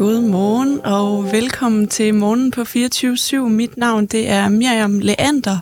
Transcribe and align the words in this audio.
God 0.00 0.20
morgen 0.20 0.80
og 0.84 1.32
velkommen 1.32 1.88
til 1.88 2.14
Morgen 2.14 2.50
på 2.50 2.60
24-7. 2.60 3.48
Mit 3.48 3.76
navn 3.76 4.06
det 4.06 4.28
er 4.28 4.48
Miriam 4.48 4.98
Leander, 4.98 5.58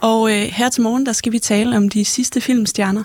og 0.00 0.30
øh, 0.30 0.42
her 0.42 0.68
til 0.68 0.82
morgen 0.82 1.06
der 1.06 1.12
skal 1.12 1.32
vi 1.32 1.38
tale 1.38 1.76
om 1.76 1.88
de 1.88 2.04
sidste 2.04 2.40
filmstjerner. 2.40 3.02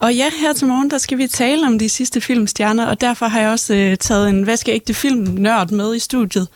Og 0.00 0.14
ja, 0.14 0.30
her 0.40 0.52
til 0.52 0.66
morgen, 0.66 0.90
der 0.90 0.98
skal 0.98 1.18
vi 1.18 1.26
tale 1.26 1.66
om 1.66 1.78
de 1.78 1.88
sidste 1.88 2.20
filmstjerner, 2.20 2.86
og 2.86 3.00
derfor 3.00 3.26
har 3.26 3.40
jeg 3.40 3.50
også 3.50 3.74
øh, 3.74 3.96
taget 3.96 4.28
en 4.28 4.46
vaskeægte 4.46 4.94
filmnørd 4.94 5.70
med 5.70 5.94
i 5.94 5.98
studiet. 5.98 6.48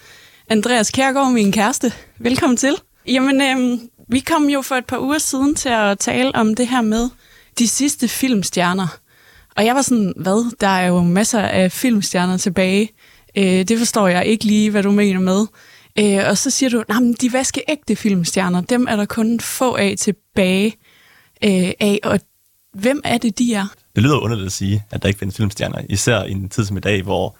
Andreas 0.48 0.91
Kærgaard, 0.91 1.33
min 1.33 1.52
kæreste. 1.52 1.92
Velkommen 2.19 2.56
til. 2.56 2.77
Jamen, 3.09 3.41
øh, 3.41 3.78
vi 4.09 4.20
kom 4.20 4.48
jo 4.48 4.62
for 4.62 4.74
et 4.74 4.87
par 4.87 4.98
uger 4.98 5.19
siden 5.19 5.55
til 5.55 5.69
at 5.69 5.98
tale 5.98 6.34
om 6.34 6.55
det 6.55 6.69
her 6.69 6.80
med 6.80 7.09
de 7.59 7.69
sidste 7.69 8.09
filmstjerner. 8.09 8.98
Og 9.56 9.64
jeg 9.64 9.74
var 9.74 9.83
sådan, 9.83 10.12
hvad? 10.16 10.56
Der 10.60 10.69
er 10.69 10.87
jo 10.87 11.02
masser 11.02 11.41
af 11.41 11.73
filmstjerner 11.73 12.37
tilbage. 12.37 12.91
Øh, 13.37 13.45
det 13.45 13.78
forstår 13.78 14.09
jeg 14.09 14.27
ikke 14.27 14.45
lige, 14.45 14.70
hvad 14.70 14.83
du 14.83 14.91
mener 14.91 15.20
med. 15.20 15.47
Øh, 15.98 16.28
og 16.30 16.38
så 16.38 16.50
siger 16.50 16.70
du, 16.70 16.80
at 16.80 17.20
de 17.20 17.33
vaskeægte 17.33 17.97
filmstjerner, 17.97 18.61
dem 18.61 18.87
er 18.88 18.97
der 18.97 19.05
kun 19.05 19.41
få 19.41 19.77
af 19.77 19.95
tilbage 19.98 20.77
øh, 21.45 21.73
af, 21.80 22.00
og 22.02 22.20
Hvem 22.77 23.00
er 23.05 23.19
det, 23.19 23.38
de 23.38 23.55
er? 23.55 23.66
Det 23.95 24.02
lyder 24.02 24.19
underligt 24.19 24.47
at 24.47 24.52
sige, 24.52 24.84
at 24.91 25.02
der 25.02 25.09
ikke 25.09 25.19
findes 25.19 25.36
filmstjerner, 25.36 25.83
især 25.88 26.23
i 26.23 26.30
en 26.30 26.48
tid 26.48 26.64
som 26.64 26.77
i 26.77 26.80
dag, 26.80 27.02
hvor 27.02 27.36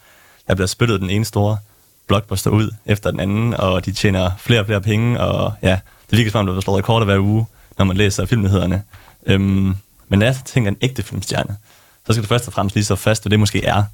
der 0.49 0.55
bliver 0.55 0.67
spyttet 0.67 1.01
den 1.01 1.11
ene 1.11 1.25
store 1.25 1.59
blockbuster 2.07 2.51
ud 2.51 2.71
efter 2.87 3.11
den 3.11 3.21
anden, 3.21 3.55
og 3.55 3.85
de 3.87 3.93
tjener 3.93 4.31
flere 4.39 4.61
og 4.61 4.67
flere 4.67 4.81
penge, 4.81 5.21
og 5.21 5.53
ja, 5.63 5.79
det 6.11 6.19
virker 6.19 6.31
som 6.31 6.49
om, 6.49 6.55
der 6.55 6.61
slår 6.61 6.79
rekorder 6.79 7.05
hver 7.05 7.19
uge, 7.19 7.47
når 7.79 7.85
man 7.85 7.97
læser 7.97 8.27
filmnyhederne. 8.27 8.83
Øhm, 9.27 9.77
men 10.09 10.19
når 10.19 10.27
jeg 10.27 10.37
tænker 10.45 10.71
en 10.71 10.77
ægte 10.81 11.03
filmstjerne, 11.03 11.57
så 12.07 12.13
skal 12.13 12.23
du 12.23 12.29
først 12.29 12.47
og 12.47 12.53
fremmest 12.53 12.77
lige 12.77 12.85
så 12.85 12.97
fast, 12.97 13.23
hvad 13.23 13.31
det 13.31 13.41
måske 13.41 13.65
er. 13.65 13.85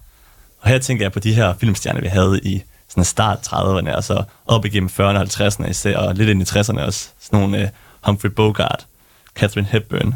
Og 0.61 0.69
her 0.69 0.79
tænker 0.79 1.05
jeg 1.05 1.13
på 1.13 1.19
de 1.19 1.35
her 1.35 1.55
filmstjerner, 1.55 2.01
vi 2.01 2.07
havde 2.07 2.41
i 2.43 2.63
sådan 2.89 3.05
start 3.05 3.39
30'erne, 3.47 3.97
og 3.97 4.05
så 4.05 4.25
op 4.47 4.65
igennem 4.65 4.91
40'erne 5.01 5.03
og 5.03 5.23
50'erne 5.23 5.71
især, 5.71 5.99
og 5.99 6.15
lidt 6.15 6.29
ind 6.29 6.43
i 6.43 6.45
60'erne 6.45 6.81
også. 6.81 7.09
Sådan 7.21 7.41
nogle 7.41 7.63
uh, 7.63 7.69
Humphrey 8.03 8.31
Bogart, 8.31 8.87
Catherine 9.35 9.69
Hepburn, 9.71 10.15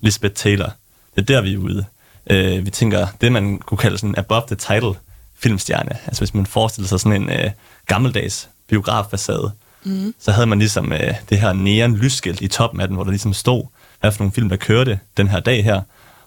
Lisbeth 0.00 0.34
Taylor. 0.34 0.72
Det 1.14 1.20
er 1.20 1.26
der, 1.26 1.40
vi 1.40 1.54
er 1.54 1.58
ude. 1.58 1.84
Øh, 2.30 2.64
vi 2.64 2.70
tænker, 2.70 3.06
det 3.20 3.32
man 3.32 3.58
kunne 3.58 3.78
kalde 3.78 3.98
sådan 3.98 4.14
above 4.18 4.42
the 4.46 4.56
title 4.56 4.94
filmstjerne. 5.42 5.96
Altså 6.06 6.20
hvis 6.20 6.34
man 6.34 6.46
forestiller 6.46 6.88
sig 6.88 7.00
sådan 7.00 7.22
en 7.22 7.30
øh, 7.30 7.50
gammeldags 7.86 8.48
biografbasade, 8.68 9.52
mm. 9.84 10.14
så 10.20 10.32
havde 10.32 10.46
man 10.46 10.58
ligesom 10.58 10.92
øh, 10.92 11.14
det 11.30 11.38
her 11.38 11.52
neon 11.52 11.96
lysskilt 11.96 12.40
i 12.40 12.48
toppen 12.48 12.80
af 12.80 12.88
den, 12.88 12.94
hvor 12.94 13.04
der 13.04 13.10
ligesom 13.10 13.34
stod, 13.34 13.64
hvad 14.00 14.12
for 14.12 14.18
nogle 14.18 14.32
film, 14.32 14.48
der 14.48 14.56
kørte 14.56 14.98
den 15.16 15.28
her 15.28 15.40
dag 15.40 15.64
her. 15.64 15.80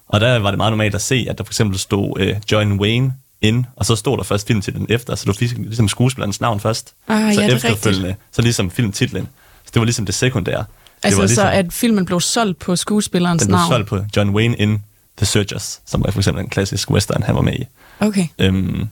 Og 0.07 0.21
der 0.21 0.39
var 0.39 0.51
det 0.51 0.57
meget 0.57 0.71
normalt 0.71 0.95
at 0.95 1.01
se, 1.01 1.25
at 1.29 1.37
der 1.37 1.43
for 1.43 1.51
eksempel 1.51 1.79
stod 1.79 2.19
øh, 2.19 2.35
John 2.51 2.79
Wayne 2.79 3.13
ind, 3.41 3.65
og 3.75 3.85
så 3.85 3.95
stod 3.95 4.17
der 4.17 4.23
først 4.23 4.47
filmtitlen 4.47 4.85
efter, 4.89 5.15
så 5.15 5.25
du 5.25 5.33
fik 5.33 5.57
ligesom 5.57 5.87
skuespillerens 5.87 6.41
navn 6.41 6.59
først. 6.59 6.93
Ah, 7.07 7.33
så 7.33 7.41
ja, 7.41 7.55
efterfølgende, 7.55 8.15
så 8.31 8.41
ligesom 8.41 8.71
filmtitlen. 8.71 9.27
Så 9.65 9.71
det 9.73 9.79
var 9.79 9.85
ligesom 9.85 10.05
det 10.05 10.15
sekundære. 10.15 10.65
Altså 11.03 11.19
var 11.19 11.27
ligesom, 11.27 11.43
så, 11.43 11.49
at 11.49 11.73
filmen 11.73 12.05
blev 12.05 12.19
solgt 12.19 12.59
på 12.59 12.75
skuespillerens 12.75 13.41
den 13.41 13.47
blev 13.47 13.57
navn? 13.57 13.71
solgt 13.71 13.89
på 13.89 13.99
John 14.15 14.29
Wayne 14.29 14.55
in 14.55 14.83
The 15.17 15.25
Searchers, 15.25 15.81
som 15.85 16.03
var 16.03 16.11
for 16.11 16.19
eksempel 16.19 16.43
en 16.43 16.49
klassisk 16.49 16.91
western, 16.91 17.23
han 17.23 17.35
var 17.35 17.41
med 17.41 17.53
i. 17.53 17.65
Okay. 17.99 18.27
Øhm, 18.39 18.87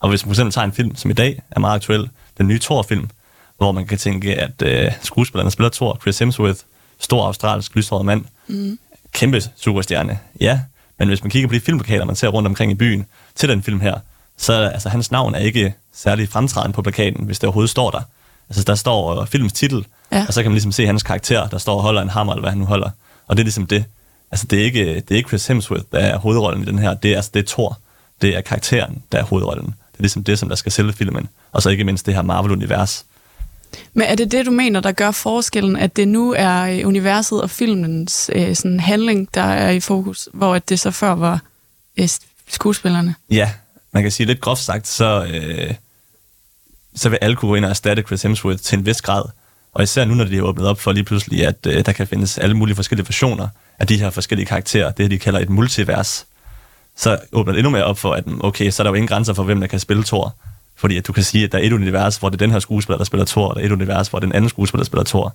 og 0.00 0.08
hvis 0.08 0.26
man 0.26 0.32
eksempel 0.32 0.52
tager 0.52 0.64
en 0.64 0.72
film, 0.72 0.96
som 0.96 1.10
i 1.10 1.14
dag 1.14 1.42
er 1.50 1.60
meget 1.60 1.74
aktuel, 1.74 2.08
den 2.38 2.48
nye 2.48 2.58
Thor-film, 2.58 3.08
hvor 3.56 3.72
man 3.72 3.86
kan 3.86 3.98
tænke, 3.98 4.34
at 4.34 4.62
øh, 4.62 4.92
skuespillerne 5.02 5.50
spiller 5.50 5.70
Thor, 5.70 5.98
Chris 6.00 6.18
Hemsworth, 6.18 6.60
stor 6.98 7.26
australsk 7.26 7.76
lyshåret 7.76 8.06
mand, 8.06 8.24
mm. 8.48 8.78
kæmpe 9.12 9.42
superstjerne, 9.56 10.18
ja, 10.40 10.60
men 10.98 11.08
hvis 11.08 11.22
man 11.22 11.30
kigger 11.30 11.48
på 11.48 11.54
de 11.54 11.60
filmplakater, 11.60 12.04
man 12.04 12.16
ser 12.16 12.28
rundt 12.28 12.48
omkring 12.48 12.72
i 12.72 12.74
byen 12.74 13.06
til 13.34 13.48
den 13.48 13.62
film 13.62 13.80
her, 13.80 13.98
så 14.36 14.52
altså, 14.52 14.88
hans 14.88 15.10
navn 15.10 15.34
er 15.34 15.38
ikke 15.38 15.74
særlig 15.94 16.28
fremtrædende 16.28 16.74
på 16.74 16.82
plakaten, 16.82 17.24
hvis 17.24 17.38
det 17.38 17.46
overhovedet 17.46 17.70
står 17.70 17.90
der. 17.90 18.00
Altså 18.48 18.64
der 18.64 18.74
står 18.74 19.20
uh, 19.20 19.26
filmens 19.26 19.52
titel, 19.52 19.86
ja. 20.12 20.24
og 20.28 20.34
så 20.34 20.42
kan 20.42 20.50
man 20.50 20.54
ligesom 20.54 20.72
se 20.72 20.86
hans 20.86 21.02
karakter, 21.02 21.48
der 21.48 21.58
står 21.58 21.74
og 21.74 21.82
holder 21.82 22.02
en 22.02 22.08
hammer, 22.08 22.32
eller 22.32 22.42
hvad 22.42 22.50
han 22.50 22.58
nu 22.58 22.64
holder. 22.64 22.90
Og 23.26 23.36
det 23.36 23.42
er 23.42 23.44
ligesom 23.44 23.66
det. 23.66 23.84
Altså 24.30 24.46
det 24.46 24.60
er 24.60 24.64
ikke, 24.64 24.94
det 24.94 25.10
er 25.10 25.16
ikke 25.16 25.28
Chris 25.28 25.46
Hemsworth, 25.46 25.84
der 25.92 25.98
er 25.98 26.18
hovedrollen 26.18 26.62
i 26.62 26.66
den 26.66 26.78
her. 26.78 26.94
Det 26.94 27.12
er, 27.12 27.16
altså, 27.16 27.30
det 27.34 27.40
er 27.40 27.46
Thor. 27.46 27.78
Det 28.22 28.36
er 28.36 28.40
karakteren, 28.40 29.02
der 29.12 29.18
er 29.18 29.22
hovedrollen. 29.22 29.74
Det 29.98 30.02
er 30.02 30.04
ligesom 30.04 30.24
det, 30.24 30.38
som 30.38 30.48
der 30.48 30.56
skal 30.56 30.72
sælge 30.72 30.92
filmen. 30.92 31.28
Og 31.52 31.62
så 31.62 31.70
ikke 31.70 31.84
mindst 31.84 32.06
det 32.06 32.14
her 32.14 32.22
Marvel-univers. 32.22 33.04
Men 33.94 34.06
er 34.06 34.14
det 34.14 34.32
det, 34.32 34.46
du 34.46 34.50
mener, 34.50 34.80
der 34.80 34.92
gør 34.92 35.10
forskellen, 35.10 35.76
at 35.76 35.96
det 35.96 36.08
nu 36.08 36.34
er 36.36 36.62
øh, 36.62 36.86
universet 36.86 37.42
og 37.42 37.50
filmens 37.50 38.30
øh, 38.34 38.56
sådan 38.56 38.80
handling, 38.80 39.28
der 39.34 39.42
er 39.42 39.70
i 39.70 39.80
fokus, 39.80 40.28
hvor 40.32 40.54
at 40.54 40.68
det 40.68 40.80
så 40.80 40.90
før 40.90 41.12
var 41.14 41.40
øh, 41.96 42.08
skuespillerne? 42.48 43.14
Ja, 43.30 43.50
man 43.92 44.02
kan 44.02 44.12
sige 44.12 44.26
lidt 44.26 44.40
groft 44.40 44.62
sagt, 44.62 44.88
så, 44.88 45.24
øh, 45.24 45.74
så 46.96 47.08
vil 47.08 47.18
alle 47.22 47.36
kunne 47.36 47.48
gå 47.48 47.54
ind 47.54 47.64
og 47.64 47.70
erstatte 47.70 48.02
Chris 48.02 48.22
Hemsworth 48.22 48.62
til 48.62 48.78
en 48.78 48.86
vis 48.86 49.02
grad. 49.02 49.22
Og 49.74 49.82
især 49.82 50.04
nu, 50.04 50.14
når 50.14 50.24
de 50.24 50.36
har 50.36 50.42
åbnet 50.42 50.66
op 50.66 50.80
for 50.80 50.92
lige 50.92 51.04
pludselig, 51.04 51.46
at 51.46 51.66
øh, 51.66 51.86
der 51.86 51.92
kan 51.92 52.06
findes 52.06 52.38
alle 52.38 52.56
mulige 52.56 52.76
forskellige 52.76 53.06
versioner 53.06 53.48
af 53.78 53.86
de 53.86 53.98
her 53.98 54.10
forskellige 54.10 54.46
karakterer, 54.46 54.90
det 54.90 55.10
de 55.10 55.18
kalder 55.18 55.40
et 55.40 55.48
multivers, 55.48 56.26
så 56.98 57.18
åbner 57.32 57.52
det 57.52 57.58
endnu 57.58 57.70
mere 57.70 57.84
op 57.84 57.98
for, 57.98 58.12
at 58.12 58.24
okay, 58.40 58.70
så 58.70 58.82
er 58.82 58.84
der 58.84 58.90
jo 58.90 58.94
ingen 58.94 59.08
grænser 59.08 59.34
for, 59.34 59.42
hvem 59.42 59.60
der 59.60 59.66
kan 59.66 59.80
spille 59.80 60.04
Thor. 60.04 60.34
Fordi 60.76 60.96
at 60.96 61.06
du 61.06 61.12
kan 61.12 61.22
sige, 61.22 61.44
at 61.44 61.52
der 61.52 61.58
er 61.58 61.62
et 61.62 61.72
univers, 61.72 62.16
hvor 62.16 62.28
det 62.28 62.36
er 62.36 62.46
den 62.46 62.50
her 62.50 62.58
skuespiller, 62.58 62.96
der 62.96 63.04
spiller 63.04 63.24
Thor, 63.24 63.48
og 63.48 63.54
der 63.54 63.62
er 63.62 63.66
et 63.66 63.72
univers, 63.72 64.08
hvor 64.08 64.18
det 64.18 64.24
er 64.24 64.28
den 64.28 64.36
anden 64.36 64.48
skuespiller, 64.48 64.82
der 64.82 64.86
spiller 64.86 65.04
Thor. 65.04 65.34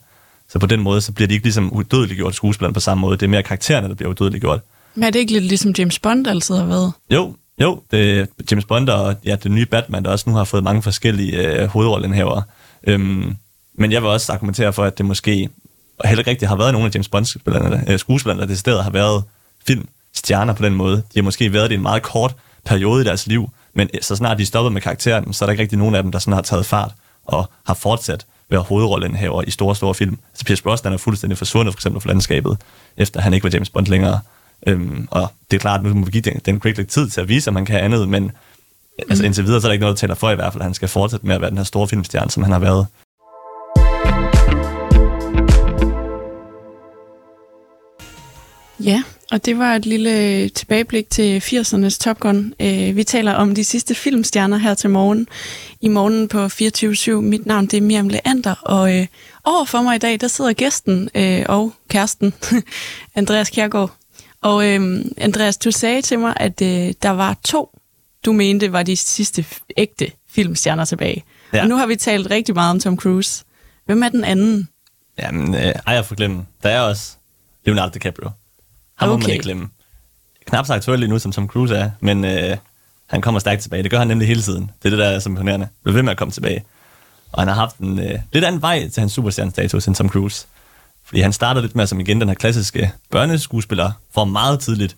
Så 0.50 0.59
på 0.59 0.66
den 0.66 0.79
måde, 0.79 1.01
så 1.01 1.12
bliver 1.12 1.28
de 1.28 1.34
ikke 1.34 1.46
ligesom 1.46 1.74
udødeliggjort 1.74 2.35
skuespillerne 2.35 2.74
på 2.74 2.79
samme 2.79 3.01
måde. 3.01 3.18
Det 3.18 3.24
er 3.24 3.29
mere 3.29 3.44
karaktererne, 3.44 3.88
der 3.88 3.96
bliver 3.96 4.09
udødeliggjort. 4.09 4.59
Men 4.96 5.03
er 5.03 5.09
det 5.09 5.19
ikke 5.19 5.34
lidt 5.34 5.44
ligesom 5.44 5.74
James 5.78 6.00
Bond 6.00 6.28
altid 6.28 6.56
har 6.56 6.66
været? 6.66 6.94
Jo, 7.09 7.35
jo, 7.62 7.81
det 7.91 8.28
James 8.51 8.66
Bond 8.66 8.90
og 8.90 9.16
ja, 9.25 9.35
det 9.35 9.51
nye 9.51 9.66
Batman, 9.66 10.03
der 10.03 10.12
også 10.12 10.30
nu 10.30 10.35
har 10.35 10.44
fået 10.44 10.63
mange 10.63 10.81
forskellige 10.81 11.38
øh, 11.38 11.68
hovedrollenhaver. 11.68 12.41
Øhm, 12.88 13.35
men 13.74 13.91
jeg 13.91 14.01
vil 14.01 14.09
også 14.09 14.34
argumentere 14.34 14.74
for, 14.74 14.84
at 14.84 14.97
det 14.97 15.06
måske 15.06 15.50
heller 16.06 16.19
ikke 16.19 16.31
rigtigt 16.31 16.50
har 16.50 16.56
været 16.56 16.74
nogle 16.74 16.88
af 16.88 16.95
James 16.95 17.07
Bond-skuespillerne, 17.07 17.91
øh, 17.91 18.00
skuespillerne, 18.00 18.56
der 18.56 18.81
har 18.81 18.91
været 18.91 19.24
filmstjerner 20.13 20.53
på 20.53 20.63
den 20.63 20.75
måde. 20.75 20.96
De 20.96 21.16
har 21.16 21.22
måske 21.22 21.53
været 21.53 21.69
det 21.69 21.75
i 21.75 21.78
en 21.78 21.81
meget 21.81 22.03
kort 22.03 22.35
periode 22.66 23.01
i 23.01 23.06
deres 23.06 23.28
liv, 23.28 23.50
men 23.74 23.90
så 24.01 24.16
snart 24.16 24.38
de 24.38 24.46
stoppet 24.46 24.74
med 24.74 24.81
karakteren, 24.81 25.34
så 25.34 25.46
er 25.46 25.47
der 25.47 25.51
ikke 25.51 25.62
rigtig 25.62 25.78
nogen 25.78 25.96
af 25.96 26.03
dem, 26.03 26.12
der 26.12 26.19
sådan 26.19 26.34
har 26.34 26.41
taget 26.41 26.66
fart 26.66 26.91
og 27.25 27.50
har 27.66 27.74
fortsat 27.74 28.25
være 28.50 28.62
hovedrollenhaver 28.62 29.44
i 29.47 29.51
store, 29.51 29.75
store 29.75 29.94
film. 29.94 30.18
Altså 30.31 30.46
Pierce 30.46 30.63
Brosnan 30.63 30.94
er 30.94 30.97
fuldstændig 30.97 31.38
forsvundet 31.38 31.74
for 31.74 31.78
eksempel 31.78 32.01
fra 32.01 32.09
landskabet, 32.09 32.57
efter 32.97 33.22
han 33.22 33.34
ikke 33.34 33.44
var 33.44 33.50
James 33.53 33.69
Bond 33.69 33.88
længere. 33.88 34.19
Øhm, 34.68 35.07
og 35.12 35.28
det 35.51 35.57
er 35.57 35.59
klart, 35.59 35.79
at 35.79 35.85
nu 35.85 35.94
må 35.94 36.06
vi 36.06 36.12
give 36.12 36.22
den, 36.22 36.41
den 36.45 36.62
lidt 36.63 36.90
tid 36.90 37.09
til 37.09 37.22
at 37.22 37.28
vise, 37.28 37.50
at 37.50 37.53
man 37.53 37.66
kan 37.66 37.80
andet, 37.80 38.09
men 38.09 38.24
mm. 38.24 38.31
altså 39.09 39.25
indtil 39.25 39.44
videre, 39.44 39.62
så 39.62 39.68
er 39.68 39.69
der 39.69 39.74
ikke 39.74 39.84
noget, 39.84 39.95
der 39.95 40.00
taler 40.00 40.16
for 40.16 40.30
i 40.31 40.35
hvert 40.35 40.53
fald, 40.53 40.62
at 40.62 40.66
han 40.66 40.74
skal 40.74 40.88
fortsætte 40.88 41.28
med 41.28 41.35
at 41.35 41.41
være 41.41 41.50
den 41.50 41.57
her 41.57 41.66
store 41.66 41.88
filmstjerne, 41.88 42.31
som 42.31 42.44
han 42.44 42.51
har 42.51 42.59
været. 42.59 42.88
Ja, 48.80 49.03
og 49.33 49.45
det 49.45 49.57
var 49.57 49.75
et 49.75 49.85
lille 49.85 50.49
tilbageblik 50.49 51.09
til 51.09 51.39
80'ernes 51.39 51.99
Top 51.99 52.19
Gun. 52.19 52.53
Øh, 52.59 52.95
vi 52.95 53.03
taler 53.03 53.33
om 53.33 53.55
de 53.55 53.63
sidste 53.63 53.95
filmstjerner 53.95 54.57
her 54.57 54.73
til 54.73 54.89
morgen. 54.89 55.27
I 55.81 55.88
morgen 55.88 56.27
på 56.27 56.45
24-7. 56.45 57.21
Mit 57.21 57.45
navn 57.45 57.66
det 57.66 57.77
er 57.77 57.81
Miriam 57.81 58.09
Leander, 58.09 58.55
og 58.61 58.99
øh, 58.99 59.07
over 59.44 59.66
for 59.66 59.81
mig 59.81 59.95
i 59.95 59.99
dag, 59.99 60.21
der 60.21 60.27
sidder 60.27 60.53
gæsten 60.53 61.09
øh, 61.16 61.45
og 61.49 61.73
kæresten, 61.89 62.33
Andreas 63.16 63.49
Kjærgaard. 63.49 63.91
Og 64.41 64.67
øh, 64.67 65.05
Andreas, 65.17 65.57
du 65.57 65.71
sagde 65.71 66.01
til 66.01 66.19
mig, 66.19 66.33
at 66.35 66.61
øh, 66.61 66.94
der 67.01 67.09
var 67.09 67.38
to, 67.44 67.79
du 68.25 68.31
mente 68.33 68.71
var 68.71 68.83
de 68.83 68.95
sidste 68.95 69.45
ægte 69.77 70.12
filmstjerner 70.30 70.85
tilbage. 70.85 71.24
Ja. 71.53 71.62
Og 71.62 71.68
nu 71.68 71.75
har 71.75 71.85
vi 71.85 71.95
talt 71.95 72.31
rigtig 72.31 72.56
meget 72.56 72.71
om 72.71 72.80
Tom 72.80 72.97
Cruise. 72.97 73.44
Hvem 73.85 74.03
er 74.03 74.09
den 74.09 74.24
anden? 74.24 74.69
Jamen, 75.19 75.56
øh, 75.56 75.62
ej, 75.62 75.94
jeg 75.94 76.06
får 76.06 76.15
glemme. 76.15 76.45
Der 76.63 76.69
er 76.69 76.81
også 76.81 77.15
Leonardo 77.65 77.91
DiCaprio. 77.94 78.30
Ham 79.03 79.13
okay. 79.13 79.21
må 79.21 79.27
man 79.27 79.31
ikke 79.31 79.44
glemme. 79.44 79.69
Knap 80.45 80.65
så 80.65 80.73
aktuelt 80.73 81.00
lige 81.00 81.09
nu, 81.09 81.19
som 81.19 81.31
Tom 81.31 81.47
Cruise 81.47 81.75
er, 81.75 81.91
men 82.00 82.25
øh, 82.25 82.57
han 83.07 83.21
kommer 83.21 83.39
stærkt 83.39 83.61
tilbage. 83.61 83.83
Det 83.83 83.91
gør 83.91 84.00
han 84.00 84.07
nemlig 84.07 84.27
hele 84.27 84.41
tiden. 84.41 84.71
Det 84.83 84.85
er 84.85 84.89
det, 84.89 85.00
der 85.00 85.05
er 85.05 85.19
så 85.19 85.29
imponerende. 85.29 85.67
Bliver 85.83 85.94
ved 85.94 86.03
med 86.03 86.11
at 86.11 86.17
komme 86.17 86.31
tilbage. 86.31 86.63
Og 87.31 87.41
han 87.41 87.47
har 87.47 87.55
haft 87.55 87.77
en 87.77 88.00
øh, 88.00 88.19
lidt 88.33 88.45
anden 88.45 88.61
vej 88.61 88.89
til 88.89 89.01
hans 89.01 89.13
superstjernestatus 89.13 89.88
end 89.88 89.95
Tom 89.95 90.09
Cruise. 90.09 90.45
Fordi 91.05 91.21
han 91.21 91.33
starter 91.33 91.61
lidt 91.61 91.75
med 91.75 91.88
som 91.88 92.00
igen 92.00 92.21
den 92.21 92.27
her 92.27 92.35
klassiske 92.35 92.91
børneskuespiller, 93.11 93.91
for 94.13 94.25
meget 94.25 94.59
tidligt 94.59 94.95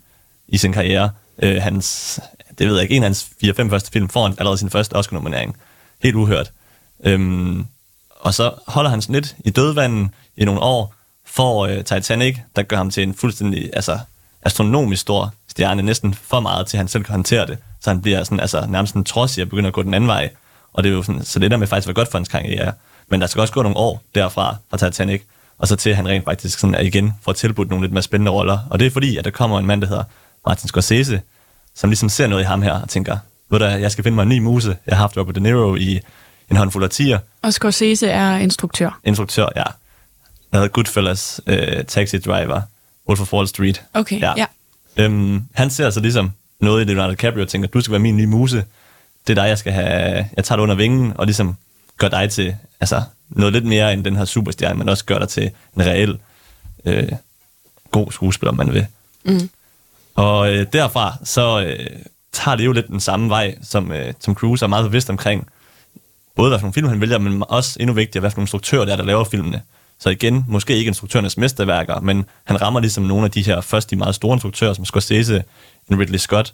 i 0.48 0.58
sin 0.58 0.74
karriere. 0.74 1.10
Øh, 1.44 1.62
hans, 1.62 2.20
det 2.60 2.68
ved 2.68 2.74
jeg 2.74 2.84
ikke, 2.84 2.96
en 2.96 3.04
af 3.04 3.08
hans 3.08 3.30
4-5 3.44 3.70
første 3.70 3.92
film 3.92 4.10
får 4.10 4.24
han 4.24 4.36
allerede 4.38 4.58
sin 4.58 4.70
første 4.70 4.94
Oscar-nominering. 4.94 5.58
Helt 6.04 6.16
uhørt. 6.16 6.52
Øhm, 7.04 7.66
og 8.10 8.34
så 8.34 8.52
holder 8.68 8.90
han 8.90 9.02
sådan 9.02 9.16
lidt 9.16 9.36
i 9.46 9.50
dødvanden 9.50 10.14
i 10.38 10.46
nogle 10.46 10.62
år, 10.62 10.96
får 11.36 11.68
øh, 11.68 11.84
Titanic, 11.84 12.38
der 12.56 12.64
gør 12.64 12.78
ham 12.78 12.90
til 12.90 13.04
en 13.04 13.14
fuldstændig 13.14 13.70
altså, 13.74 14.00
astronomisk 14.42 15.02
stor 15.02 15.34
stjerne, 15.48 15.82
næsten 15.82 16.14
for 16.14 16.40
meget 16.40 16.68
til, 16.68 16.78
at 16.78 16.80
han 16.80 16.88
selv 16.88 17.04
kan 17.04 17.12
håndtere 17.12 17.48
det. 17.48 17.58
Så 17.82 17.90
han 17.90 18.02
bliver 18.02 18.24
sådan, 18.24 18.40
altså, 18.40 18.66
nærmest 18.70 18.96
en 18.96 19.04
trods 19.04 19.38
i 19.38 19.42
at 19.42 19.50
begynde 19.50 19.68
at 19.68 19.74
gå 19.74 19.84
den 19.84 19.94
anden 19.94 20.08
vej. 20.08 20.30
Og 20.74 20.84
det 20.84 20.90
er 20.90 20.94
jo 20.94 21.04
sådan, 21.04 21.24
så 21.24 21.40
det 21.40 21.52
der 21.52 21.58
med 21.58 21.68
faktisk 21.68 21.88
var 21.88 21.94
godt 21.94 22.12
for 22.12 22.18
hans 22.18 22.30
karriere. 22.30 22.72
Men 23.08 23.22
der 23.22 23.28
skal 23.28 23.42
også 23.42 23.54
gå 23.54 23.62
nogle 23.62 23.78
år 23.78 24.02
derfra 24.16 24.56
fra 24.70 24.78
Titanic, 24.78 25.22
og 25.58 25.68
så 25.68 25.76
til 25.76 25.90
at 25.90 25.96
han 25.96 26.08
rent 26.08 26.26
faktisk 26.26 26.60
sådan 26.60 26.86
igen 26.86 27.14
får 27.22 27.34
tilbudt 27.34 27.70
nogle 27.70 27.84
lidt 27.84 27.94
mere 27.94 28.02
spændende 28.02 28.32
roller. 28.32 28.60
Og 28.70 28.80
det 28.80 28.86
er 28.86 28.92
fordi, 28.92 29.18
at 29.18 29.26
der 29.26 29.32
kommer 29.32 29.60
en 29.60 29.66
mand, 29.66 29.82
der 29.82 29.88
hedder 29.88 30.04
Martin 30.48 30.68
Scorsese, 30.68 31.22
som 31.76 31.90
ligesom 31.90 32.10
ser 32.10 32.28
noget 32.28 32.44
i 32.44 32.46
ham 32.46 32.62
her 32.62 32.82
og 32.82 32.90
tænker, 32.90 33.18
ved 33.50 33.60
du, 33.60 33.66
jeg 33.66 33.92
skal 33.92 34.04
finde 34.04 34.16
mig 34.16 34.24
en 34.24 34.30
ny 34.30 34.40
muse. 34.40 34.78
Jeg 34.88 34.96
har 34.96 35.04
haft 35.04 35.18
Robert 35.18 35.36
De 35.36 35.40
Niro 35.40 35.76
i 35.76 36.00
en 36.52 36.58
håndfuld 36.58 36.84
af 36.84 36.90
tiger. 36.90 37.20
Og 37.42 37.54
Scorsese 37.54 38.08
er 38.08 38.38
instruktør. 38.38 39.00
Instruktør, 39.04 39.48
ja. 39.56 39.64
Der 40.56 40.62
hedder 40.62 40.74
Goodfellas, 40.74 41.42
uh, 41.48 41.86
Taxi 41.88 42.18
Driver, 42.18 42.62
Wolf 43.08 43.22
of 43.22 43.34
Wall 43.34 43.48
Street. 43.48 43.84
Okay, 43.94 44.20
ja. 44.20 44.34
ja. 44.38 44.46
Øhm, 44.98 45.44
han 45.54 45.70
ser 45.70 45.90
så 45.90 46.00
ligesom 46.00 46.32
noget 46.60 46.82
i 46.82 46.86
Leonardo 46.86 47.12
DiCaprio 47.12 47.42
og 47.42 47.48
tænker, 47.48 47.68
du 47.68 47.82
skal 47.82 47.92
være 47.92 48.00
min 48.00 48.18
nye 48.18 48.28
muse. 48.28 48.64
Det 49.28 49.38
er 49.38 49.42
dig, 49.42 49.50
jeg 49.50 49.58
skal 49.58 49.74
have... 49.74 50.30
Jeg 50.36 50.44
tager 50.44 50.58
dig 50.58 50.64
under 50.64 50.76
vingen 50.76 51.14
og 51.16 51.26
ligesom 51.26 51.56
gør 51.98 52.08
dig 52.08 52.30
til 52.30 52.56
altså, 52.80 53.02
noget 53.30 53.54
lidt 53.54 53.66
mere 53.66 53.94
end 53.94 54.04
den 54.04 54.16
her 54.16 54.26
superstjerne, 54.26 54.80
men 54.80 54.90
også 54.90 55.06
gør 55.06 55.20
dig 55.20 55.30
til 55.30 55.52
en 55.76 55.86
reel 55.86 56.20
øh, 56.86 57.12
god 57.92 58.12
skuespiller, 58.12 58.54
man 58.54 58.74
vil. 58.74 58.86
Mm. 59.26 59.50
Og 60.16 60.54
øh, 60.54 60.66
derfra, 60.74 61.14
så 61.24 61.62
øh, 61.62 62.00
tager 62.32 62.56
det 62.56 62.66
jo 62.66 62.72
lidt 62.72 62.88
den 62.88 63.00
samme 63.00 63.30
vej, 63.30 63.56
som 63.64 63.92
øh, 63.92 64.14
Tom 64.14 64.36
Cruise 64.36 64.66
er 64.66 64.70
meget 64.70 64.86
bevidst 64.86 65.10
omkring, 65.10 65.48
både 66.36 66.50
hvad 66.50 66.60
for 66.60 66.64
nogle 66.64 66.74
film 66.74 66.88
han 66.88 67.02
vælger, 67.02 67.18
men 67.18 67.44
også 67.50 67.78
endnu 67.80 67.94
vigtigere, 67.94 68.22
hvad 68.22 68.32
for 68.32 68.38
nogle 68.38 68.44
instruktører 68.44 68.86
der 68.86 68.92
er, 68.92 68.98
der 68.98 69.04
laver 69.04 69.24
filmene. 69.24 69.62
Så 70.00 70.10
igen, 70.10 70.46
måske 70.48 70.78
ikke 70.78 70.88
instruktørernes 70.88 71.38
mesterværker, 71.38 72.00
men 72.00 72.26
han 72.44 72.62
rammer 72.62 72.80
ligesom 72.80 73.04
nogle 73.04 73.26
af 73.26 73.32
de 73.32 73.42
her 73.42 73.62
først 73.62 73.90
de 73.90 73.96
meget 73.96 74.16
store 74.16 74.34
instruktører, 74.34 74.74
som 74.74 74.86
Scorsese, 74.86 75.44
en 75.92 76.00
Ridley 76.00 76.18
Scott, 76.18 76.54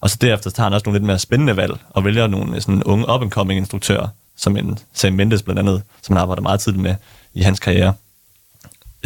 og 0.00 0.10
så 0.10 0.16
derefter 0.20 0.50
tager 0.50 0.64
han 0.64 0.72
også 0.72 0.84
nogle 0.86 0.98
lidt 0.98 1.06
mere 1.06 1.18
spændende 1.18 1.56
valg, 1.56 1.72
og 1.90 2.04
vælger 2.04 2.26
nogle 2.26 2.54
øh, 2.54 2.60
sådan 2.60 2.82
unge 2.82 3.14
up-and-coming 3.14 3.58
instruktører, 3.58 4.08
som 4.36 4.56
en 4.56 4.78
Sam 4.92 5.12
Mendes 5.12 5.42
blandt 5.42 5.58
andet, 5.58 5.82
som 6.02 6.16
han 6.16 6.22
arbejder 6.22 6.42
meget 6.42 6.60
tidligt 6.60 6.82
med 6.82 6.94
i 7.34 7.42
hans 7.42 7.60
karriere. 7.60 7.94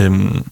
Øhm, 0.01 0.47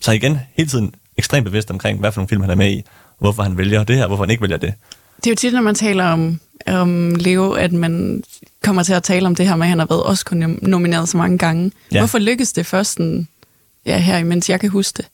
så 0.00 0.12
igen, 0.12 0.40
hele 0.54 0.68
tiden 0.68 0.94
ekstremt 1.16 1.44
bevidst 1.44 1.70
omkring, 1.70 2.00
hvad 2.00 2.12
for 2.12 2.20
nogle 2.20 2.28
film 2.28 2.40
han 2.40 2.50
er 2.50 2.54
med 2.54 2.70
i, 2.70 2.82
hvorfor 3.18 3.42
han 3.42 3.58
vælger 3.58 3.84
det 3.84 3.96
her, 3.96 4.06
hvorfor 4.06 4.22
han 4.22 4.30
ikke 4.30 4.42
vælger 4.42 4.56
det. 4.56 4.74
Det 5.16 5.26
er 5.26 5.30
jo 5.30 5.36
tit, 5.36 5.52
når 5.52 5.60
man 5.60 5.74
taler 5.74 6.04
om, 6.04 6.40
om 6.66 7.14
Leo, 7.14 7.52
at 7.52 7.72
man 7.72 8.22
kommer 8.62 8.82
til 8.82 8.92
at 8.92 9.02
tale 9.02 9.26
om 9.26 9.34
det 9.34 9.48
her 9.48 9.56
med, 9.56 9.66
at 9.66 9.70
han 9.70 9.78
har 9.78 9.86
været 9.86 10.02
også 10.02 10.24
kun 10.24 10.58
nomineret 10.62 11.08
så 11.08 11.16
mange 11.16 11.38
gange. 11.38 11.72
Ja. 11.92 11.98
Hvorfor 11.98 12.18
lykkes 12.18 12.52
det 12.52 12.66
først 12.66 12.92
sådan, 12.92 13.28
ja, 13.86 13.98
her, 13.98 14.24
mens 14.24 14.50
jeg 14.50 14.60
kan 14.60 14.70
huske 14.70 14.96
det? 14.96 15.06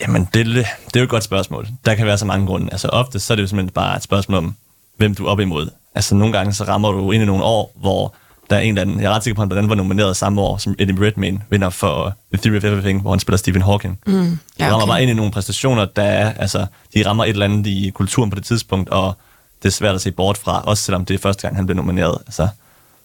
Jamen, 0.00 0.28
det, 0.34 0.46
det 0.46 0.66
er 0.96 1.00
jo 1.00 1.02
et 1.02 1.08
godt 1.08 1.24
spørgsmål. 1.24 1.68
Der 1.84 1.94
kan 1.94 2.06
være 2.06 2.18
så 2.18 2.26
mange 2.26 2.46
grunde. 2.46 2.68
Altså 2.72 2.88
ofte 2.88 3.20
så 3.20 3.32
er 3.32 3.34
det 3.34 3.42
jo 3.42 3.48
simpelthen 3.48 3.72
bare 3.72 3.96
et 3.96 4.02
spørgsmål 4.02 4.38
om, 4.38 4.54
hvem 4.96 5.14
du 5.14 5.26
er 5.26 5.30
op 5.30 5.40
imod. 5.40 5.70
Altså 5.94 6.14
nogle 6.14 6.32
gange 6.32 6.52
så 6.52 6.64
rammer 6.64 6.92
du 6.92 7.12
ind 7.12 7.22
i 7.22 7.26
nogle 7.26 7.44
år, 7.44 7.72
hvor 7.80 8.14
der 8.50 8.56
er 8.56 8.60
en 8.60 8.68
eller 8.68 8.82
anden, 8.82 9.00
jeg 9.00 9.10
er 9.10 9.14
ret 9.14 9.24
sikker 9.24 9.34
på, 9.36 9.42
at 9.42 9.56
han 9.56 9.68
var 9.68 9.74
nomineret 9.74 10.16
samme 10.16 10.40
år, 10.40 10.56
som 10.56 10.74
Eddie 10.78 11.06
Redmayne 11.06 11.40
vinder 11.50 11.70
for 11.70 12.16
The 12.32 12.42
Theory 12.42 12.56
of 12.56 12.64
Everything, 12.64 13.00
hvor 13.00 13.10
han 13.10 13.20
spiller 13.20 13.36
Stephen 13.36 13.62
Hawking. 13.62 13.98
Mm, 14.06 14.12
ja, 14.12 14.22
okay. 14.22 14.38
De 14.58 14.72
rammer 14.72 14.86
bare 14.86 15.02
ind 15.02 15.10
i 15.10 15.14
nogle 15.14 15.32
præstationer, 15.32 15.84
der 15.84 16.02
er, 16.02 16.32
altså, 16.32 16.66
de 16.94 17.06
rammer 17.06 17.24
et 17.24 17.30
eller 17.30 17.44
andet 17.44 17.66
i 17.66 17.90
kulturen 17.94 18.30
på 18.30 18.36
det 18.36 18.44
tidspunkt, 18.44 18.88
og 18.88 19.16
det 19.62 19.68
er 19.68 19.72
svært 19.72 19.94
at 19.94 20.00
se 20.00 20.10
bort 20.10 20.38
fra, 20.38 20.62
også 20.62 20.82
selvom 20.82 21.04
det 21.04 21.14
er 21.14 21.18
første 21.18 21.42
gang, 21.42 21.56
han 21.56 21.66
blev 21.66 21.76
nomineret. 21.76 22.18
Altså, 22.26 22.48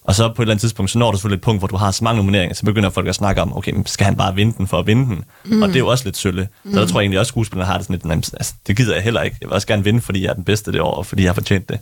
og 0.03 0.15
så 0.15 0.27
på 0.27 0.41
et 0.41 0.45
eller 0.45 0.51
andet 0.53 0.61
tidspunkt, 0.61 0.91
så 0.91 0.99
når 0.99 1.11
du 1.11 1.17
selvfølgelig 1.17 1.37
et 1.37 1.43
punkt, 1.43 1.61
hvor 1.61 1.67
du 1.67 1.77
har 1.77 1.91
så 1.91 2.03
mange 2.03 2.17
nomineringer, 2.17 2.55
så 2.55 2.65
begynder 2.65 2.89
folk 2.89 3.07
at 3.07 3.15
snakke 3.15 3.41
om, 3.41 3.57
okay, 3.57 3.73
skal 3.85 4.05
han 4.05 4.15
bare 4.15 4.35
vinde 4.35 4.53
den 4.57 4.67
for 4.67 4.79
at 4.79 4.87
vinde 4.87 5.05
den? 5.05 5.23
Mm. 5.45 5.61
Og 5.61 5.67
det 5.67 5.75
er 5.75 5.79
jo 5.79 5.87
også 5.87 6.03
lidt 6.03 6.17
sølle. 6.17 6.47
Mm. 6.63 6.73
Så 6.73 6.79
der 6.79 6.87
tror 6.87 6.99
jeg 6.99 7.03
egentlig 7.03 7.19
også, 7.19 7.29
at 7.29 7.33
skuespillerne 7.33 7.67
har 7.67 7.77
det 7.77 7.85
sådan 7.87 8.11
lidt, 8.15 8.33
altså, 8.33 8.53
det 8.67 8.77
gider 8.77 8.93
jeg 8.93 9.03
heller 9.03 9.21
ikke. 9.21 9.37
Jeg 9.41 9.49
vil 9.49 9.53
også 9.53 9.67
gerne 9.67 9.83
vinde, 9.83 10.01
fordi 10.01 10.23
jeg 10.23 10.29
er 10.29 10.33
den 10.33 10.43
bedste 10.43 10.71
det 10.71 10.81
år, 10.81 10.91
og 10.91 11.05
fordi 11.05 11.23
jeg 11.23 11.29
har 11.29 11.33
fortjent 11.33 11.69
det. 11.69 11.79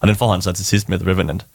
Og 0.00 0.08
den 0.08 0.16
får 0.16 0.32
han 0.32 0.42
så 0.42 0.52
til 0.52 0.66
sidst 0.66 0.88
med 0.88 0.98
The 0.98 1.10
Revenant. 1.10 1.46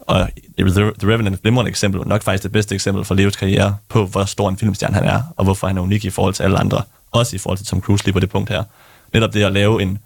Og 0.00 0.28
The 0.58 0.64
Revenant 1.02 1.28
er 1.28 1.32
et 1.32 1.42
glimrende 1.42 1.68
eksempel, 1.68 2.08
nok 2.08 2.22
faktisk 2.22 2.42
det 2.42 2.52
bedste 2.52 2.74
eksempel 2.74 3.04
for 3.04 3.14
Leos 3.14 3.36
karriere 3.36 3.76
på, 3.88 4.06
hvor 4.06 4.24
stor 4.24 4.48
en 4.48 4.56
filmstjerne 4.56 4.94
han 4.94 5.04
er, 5.04 5.22
og 5.36 5.44
hvorfor 5.44 5.66
han 5.66 5.78
er 5.78 5.82
unik 5.82 6.04
i 6.04 6.10
forhold 6.10 6.34
til 6.34 6.42
alle 6.42 6.58
andre, 6.58 6.82
også 7.12 7.36
i 7.36 7.38
forhold 7.38 7.58
til 7.58 7.66
Tom 7.66 7.80
Cruise 7.80 8.04
lige 8.04 8.12
på 8.12 8.20
det 8.20 8.30
punkt 8.30 8.50
her. 8.50 8.62
Netop 9.12 9.34
det 9.34 9.42
at 9.42 9.52
lave 9.52 9.82
en, 9.82 9.98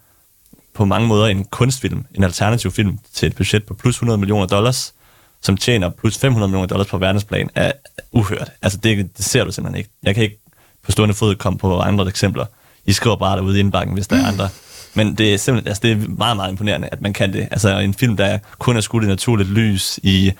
på 0.79 0.85
mange 0.85 1.09
måder 1.09 1.27
en 1.27 1.45
kunstfilm, 1.45 2.05
en 2.15 2.25
alternativ 2.25 2.71
film 2.71 2.99
til 3.13 3.27
et 3.27 3.37
budget 3.37 3.65
på 3.65 3.75
plus 3.75 3.97
100 3.97 4.19
millioner 4.19 4.47
dollars, 4.47 4.95
som 5.41 5.57
tjener 5.57 5.91
plus 5.91 6.19
500 6.19 6.49
millioner 6.49 6.67
dollars 6.67 6.87
på 6.87 6.99
verdensplan, 6.99 7.51
er 7.55 7.73
uhørt. 8.13 8.51
Altså 8.63 8.79
det, 8.83 9.17
det 9.17 9.25
ser 9.25 9.45
du 9.45 9.53
simpelthen 9.53 9.79
ikke. 9.79 9.91
Jeg 10.03 10.15
kan 10.15 10.25
ikke 10.25 10.39
på 10.85 10.93
stående 10.93 11.15
fod 11.15 11.35
komme 11.35 11.59
på 11.59 11.81
andre 11.81 12.09
eksempler. 12.09 12.47
I 12.87 12.93
skriver 12.93 13.17
bare 13.17 13.37
derude 13.37 13.57
i 13.57 13.61
indbakken, 13.61 13.95
hvis 13.95 14.07
der 14.07 14.17
er 14.17 14.27
andre. 14.27 14.49
Men 14.95 15.15
det 15.15 15.35
er 15.35 15.39
simpelthen 15.39 15.69
altså 15.69 15.81
det 15.83 15.93
er 15.93 16.09
meget, 16.09 16.37
meget 16.37 16.51
imponerende, 16.51 16.89
at 16.93 17.03
man 17.03 17.13
kan 17.13 17.33
det. 17.33 17.49
Altså 17.51 17.79
en 17.79 17.95
film, 17.95 18.17
der 18.17 18.39
kun 18.59 18.77
er 18.77 18.81
skudt 18.81 19.05
i 19.05 19.07
naturligt 19.07 19.51
lys 19.51 20.01
i 20.03 20.33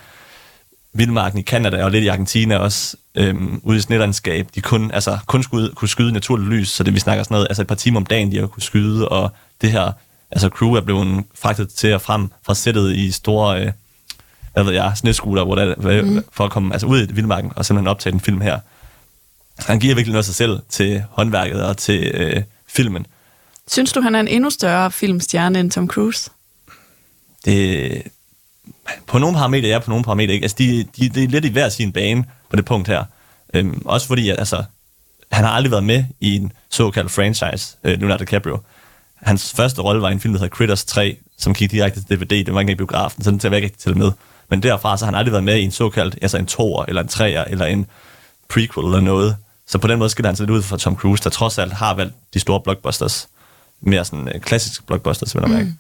vildmarken 0.93 1.39
i 1.39 1.43
Canada 1.43 1.85
og 1.85 1.91
lidt 1.91 2.05
i 2.05 2.09
Argentina 2.09 2.57
også, 2.57 2.97
øhm, 3.15 3.61
ude 3.63 3.77
i 3.77 3.81
snitlandskab, 3.81 4.49
de 4.55 4.61
kun, 4.61 4.91
altså, 4.91 5.19
kun 5.27 5.43
skulle, 5.43 5.71
kunne 5.75 5.89
skyde 5.89 6.13
naturligt 6.13 6.49
lys, 6.49 6.69
så 6.69 6.85
det 6.85 6.95
vi 6.95 7.01
snakker 7.01 7.25
sådan 7.25 7.35
noget, 7.35 7.47
altså 7.51 7.63
et 7.63 7.69
par 7.69 7.75
timer 7.75 8.01
om 8.01 8.07
dagen, 8.07 8.33
de 8.33 8.39
har 8.39 8.47
kunne 8.47 8.63
skyde, 8.63 9.09
og 9.09 9.31
det 9.61 9.73
her, 9.73 9.93
altså 10.31 10.49
crew 10.49 10.73
er 10.73 10.81
blevet 10.81 11.25
fragtet 11.35 11.69
til 11.69 11.95
og 11.95 12.01
frem 12.01 12.31
fra 12.43 12.55
sættet 12.55 12.97
i 12.97 13.11
store, 13.11 13.63
øh, 13.63 13.73
hvad 14.53 14.65
ved 14.65 14.73
jeg, 14.73 14.93
sneskuter, 14.97 15.45
hvor 15.45 15.55
der, 15.55 16.03
mm. 16.03 16.25
for 16.33 16.45
at 16.45 16.51
komme 16.51 16.75
altså, 16.75 16.87
ud 16.87 17.07
i 17.09 17.13
vildmarken 17.13 17.53
og 17.57 17.65
simpelthen 17.65 17.89
optage 17.89 18.13
den 18.13 18.21
film 18.21 18.41
her. 18.41 18.59
Han 19.59 19.81
giver 19.81 19.95
virkelig 19.95 20.13
noget 20.13 20.23
af 20.23 20.25
sig 20.25 20.35
selv 20.35 20.61
til 20.69 21.05
håndværket 21.11 21.65
og 21.65 21.77
til 21.77 22.11
øh, 22.15 22.43
filmen. 22.67 23.07
Synes 23.69 23.93
du, 23.93 24.01
han 24.01 24.15
er 24.15 24.21
en 24.21 24.29
endnu 24.29 24.51
større 24.51 24.91
filmstjerne 24.91 25.61
end 25.61 25.71
Tom 25.71 25.89
Cruise? 25.89 26.31
Det, 27.45 28.03
på 29.07 29.19
nogle 29.19 29.37
parametre 29.37 29.69
ja, 29.69 29.79
på 29.79 29.91
nogle 29.91 30.05
parametre 30.05 30.35
ikke. 30.35 30.45
Altså, 30.45 30.57
de, 30.59 30.87
de, 30.97 31.09
de 31.09 31.25
er 31.25 31.29
lidt 31.29 31.45
i 31.45 31.49
hver 31.49 31.69
sin 31.69 31.93
bane 31.93 32.25
på 32.51 32.57
det 32.57 32.65
punkt 32.65 32.89
her. 32.89 33.05
Øhm, 33.55 33.83
også 33.85 34.07
fordi, 34.07 34.29
at, 34.29 34.39
altså, 34.39 34.65
han 35.33 35.45
har 35.45 35.51
aldrig 35.51 35.71
været 35.71 35.85
med 35.85 36.05
i 36.21 36.37
en 36.37 36.53
såkaldt 36.71 37.11
franchise, 37.11 37.77
øh, 37.85 37.99
Leonardo 37.99 38.25
DiCaprio. 38.25 38.59
Hans 39.23 39.53
første 39.53 39.83
rolle 39.83 40.03
var 40.03 40.09
i 40.09 40.13
en 40.13 40.21
film, 40.21 40.35
der 40.35 40.41
hedder 40.41 40.57
Critters 40.57 40.85
3, 40.85 41.17
som 41.39 41.55
gik 41.55 41.71
direkte 41.71 42.01
til 42.01 42.19
DVD. 42.19 42.45
Det 42.45 42.55
var 42.55 42.61
ikke 42.61 42.73
i 42.73 42.75
biografen, 42.75 43.23
så 43.23 43.31
den 43.31 43.39
tager 43.39 43.55
jeg 43.55 43.65
ikke 43.65 43.79
til 43.79 43.99
med. 43.99 44.13
Men 44.51 44.63
derfra 44.63 44.97
så 44.97 45.05
har 45.05 45.13
han 45.13 45.19
aldrig 45.19 45.33
været 45.33 45.45
med 45.45 45.57
i 45.57 45.63
en 45.63 45.71
såkaldt, 45.71 46.19
altså 46.23 46.39
en 46.39 46.47
toer, 46.47 46.85
eller 46.89 47.03
en 47.03 47.09
treer, 47.09 47.45
eller 47.45 47.67
en 47.67 47.87
prequel 48.49 48.87
eller 48.87 49.01
noget. 49.01 49.37
Så 49.67 49.79
på 49.79 49.89
den 49.89 49.99
måde 49.99 50.11
skal 50.11 50.25
han 50.25 50.37
lidt 50.39 50.51
ud 50.51 50.63
fra 50.63 50.77
Tom 50.77 50.97
Cruise, 50.97 51.25
der 51.25 51.31
trods 51.31 51.59
alt 51.59 51.73
har 51.73 51.95
valgt 51.95 52.15
de 52.35 52.41
store 52.41 52.61
blockbusters 52.61 53.29
mere 53.81 54.05
sådan 54.05 54.29
uh, 54.35 54.41
klassisk 54.41 54.87
blockbuster, 54.87 55.27
vil 55.35 55.51
jeg 55.51 55.59
mærke. 55.59 55.75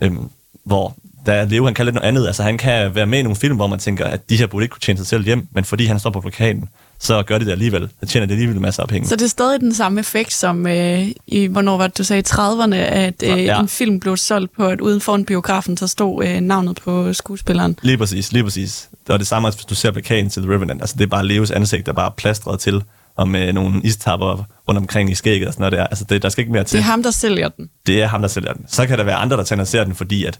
Mm. 0.00 0.06
Øhm, 0.06 0.30
hvor 0.64 0.96
der 1.26 1.44
Leo, 1.44 1.64
han 1.64 1.74
kan 1.74 1.84
lidt 1.84 1.94
noget 1.94 2.08
andet. 2.08 2.26
Altså, 2.26 2.42
han 2.42 2.58
kan 2.58 2.94
være 2.94 3.06
med 3.06 3.18
i 3.18 3.22
nogle 3.22 3.36
film, 3.36 3.56
hvor 3.56 3.66
man 3.66 3.78
tænker, 3.78 4.04
at 4.04 4.30
de 4.30 4.36
her 4.36 4.46
burde 4.46 4.64
ikke 4.64 4.72
kunne 4.72 4.80
tjene 4.80 4.98
sig 4.98 5.06
selv 5.06 5.24
hjem, 5.24 5.48
men 5.52 5.64
fordi 5.64 5.86
han 5.86 5.98
står 5.98 6.10
på 6.10 6.20
plakaten, 6.20 6.68
så 7.00 7.22
gør 7.22 7.38
de 7.38 7.44
det 7.44 7.50
alligevel. 7.52 7.88
Så 8.00 8.06
tjener 8.06 8.26
det 8.26 8.34
alligevel 8.34 8.60
masser 8.60 8.82
af 8.82 8.88
penge. 8.88 9.08
Så 9.08 9.16
det 9.16 9.24
er 9.24 9.28
stadig 9.28 9.60
den 9.60 9.74
samme 9.74 10.00
effekt, 10.00 10.32
som 10.32 10.66
øh, 10.66 11.08
i, 11.26 11.46
hvornår 11.46 11.76
var 11.76 11.86
det, 11.86 11.98
du 11.98 12.04
sagde, 12.04 12.20
i 12.20 12.24
30'erne, 12.28 12.74
at 12.74 13.22
øh, 13.22 13.44
ja. 13.44 13.60
en 13.60 13.68
film 13.68 14.00
blev 14.00 14.16
solgt 14.16 14.56
på, 14.56 14.66
at 14.66 14.80
uden 14.80 15.00
foran 15.00 15.24
biografen, 15.24 15.76
så 15.76 15.86
stod 15.86 16.24
øh, 16.24 16.40
navnet 16.40 16.80
på 16.84 17.12
skuespilleren. 17.12 17.78
Lige 17.82 17.98
præcis, 17.98 18.32
lige 18.32 18.44
præcis. 18.44 18.88
Det 18.90 19.08
var 19.08 19.16
det 19.16 19.26
samme, 19.26 19.50
hvis 19.50 19.64
du 19.64 19.74
ser 19.74 19.90
plakaten 19.90 20.30
til 20.30 20.42
The 20.42 20.52
Revenant. 20.52 20.80
Altså, 20.80 20.96
det 20.98 21.04
er 21.04 21.08
bare 21.08 21.26
Leos 21.26 21.50
ansigt, 21.50 21.86
der 21.86 21.92
bare 21.92 22.06
er 22.06 22.14
plastret 22.16 22.60
til 22.60 22.82
og 23.16 23.28
med 23.28 23.52
nogle 23.52 23.80
istapper 23.84 24.44
rundt 24.68 24.78
omkring 24.78 25.10
i 25.10 25.14
skægget 25.14 25.48
og 25.48 25.54
sådan 25.54 25.62
noget 25.62 25.72
der. 25.72 25.86
Altså, 25.86 26.04
det, 26.04 26.22
der 26.22 26.28
skal 26.28 26.42
ikke 26.42 26.52
mere 26.52 26.64
til. 26.64 26.76
Det 26.76 26.84
er 26.84 26.90
ham, 26.90 27.02
der 27.02 27.10
sælger 27.10 27.48
den. 27.48 27.70
Det 27.86 28.02
er 28.02 28.06
ham, 28.06 28.20
der 28.20 28.28
sælger 28.28 28.52
den. 28.52 28.64
Så 28.68 28.86
kan 28.86 28.98
der 28.98 29.04
være 29.04 29.16
andre, 29.16 29.36
der 29.36 29.42
tænder 29.42 29.64
ser 29.64 29.84
den, 29.84 29.94
fordi 29.94 30.24
at 30.24 30.38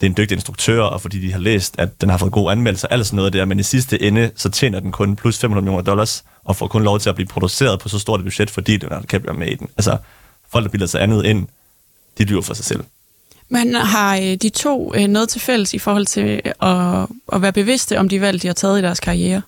det 0.00 0.06
er 0.06 0.10
en 0.10 0.16
dygtig 0.16 0.34
instruktør, 0.34 0.82
og 0.82 1.00
fordi 1.00 1.20
de 1.20 1.32
har 1.32 1.38
læst, 1.38 1.74
at 1.78 2.00
den 2.00 2.10
har 2.10 2.18
fået 2.18 2.32
gode 2.32 2.52
anmeldelser, 2.52 2.88
alt 2.88 3.06
sådan 3.06 3.16
noget 3.16 3.32
der, 3.32 3.44
men 3.44 3.58
i 3.58 3.62
sidste 3.62 4.02
ende, 4.02 4.30
så 4.36 4.50
tjener 4.50 4.80
den 4.80 4.92
kun 4.92 5.16
plus 5.16 5.38
500 5.38 5.62
millioner 5.64 5.82
dollars, 5.82 6.24
og 6.44 6.56
får 6.56 6.66
kun 6.66 6.82
lov 6.82 7.00
til 7.00 7.08
at 7.08 7.14
blive 7.14 7.26
produceret 7.28 7.80
på 7.80 7.88
så 7.88 7.98
stort 7.98 8.20
et 8.20 8.24
budget, 8.24 8.50
fordi 8.50 8.76
den 8.76 8.90
kan 9.08 9.20
blive 9.20 9.34
med 9.34 9.48
i 9.48 9.54
den. 9.54 9.68
Altså, 9.76 9.96
folk, 10.52 10.64
der 10.64 10.70
bilder 10.70 10.86
sig 10.86 11.02
andet 11.02 11.24
ind, 11.24 11.46
de 12.18 12.24
lyver 12.24 12.42
for 12.42 12.54
sig 12.54 12.64
selv. 12.64 12.84
Men 13.48 13.74
har 13.74 14.16
øh, 14.16 14.22
de 14.22 14.48
to 14.48 14.94
øh, 14.94 15.06
noget 15.06 15.28
til 15.28 15.40
fælles 15.40 15.74
i 15.74 15.78
forhold 15.78 16.06
til 16.06 16.40
at, 16.62 17.06
at 17.32 17.42
være 17.42 17.52
bevidste 17.52 17.98
om 17.98 18.08
de 18.08 18.20
valg, 18.20 18.42
de 18.42 18.46
har 18.46 18.54
taget 18.54 18.78
i 18.78 18.82
deres 18.82 19.00
karriere? 19.00 19.42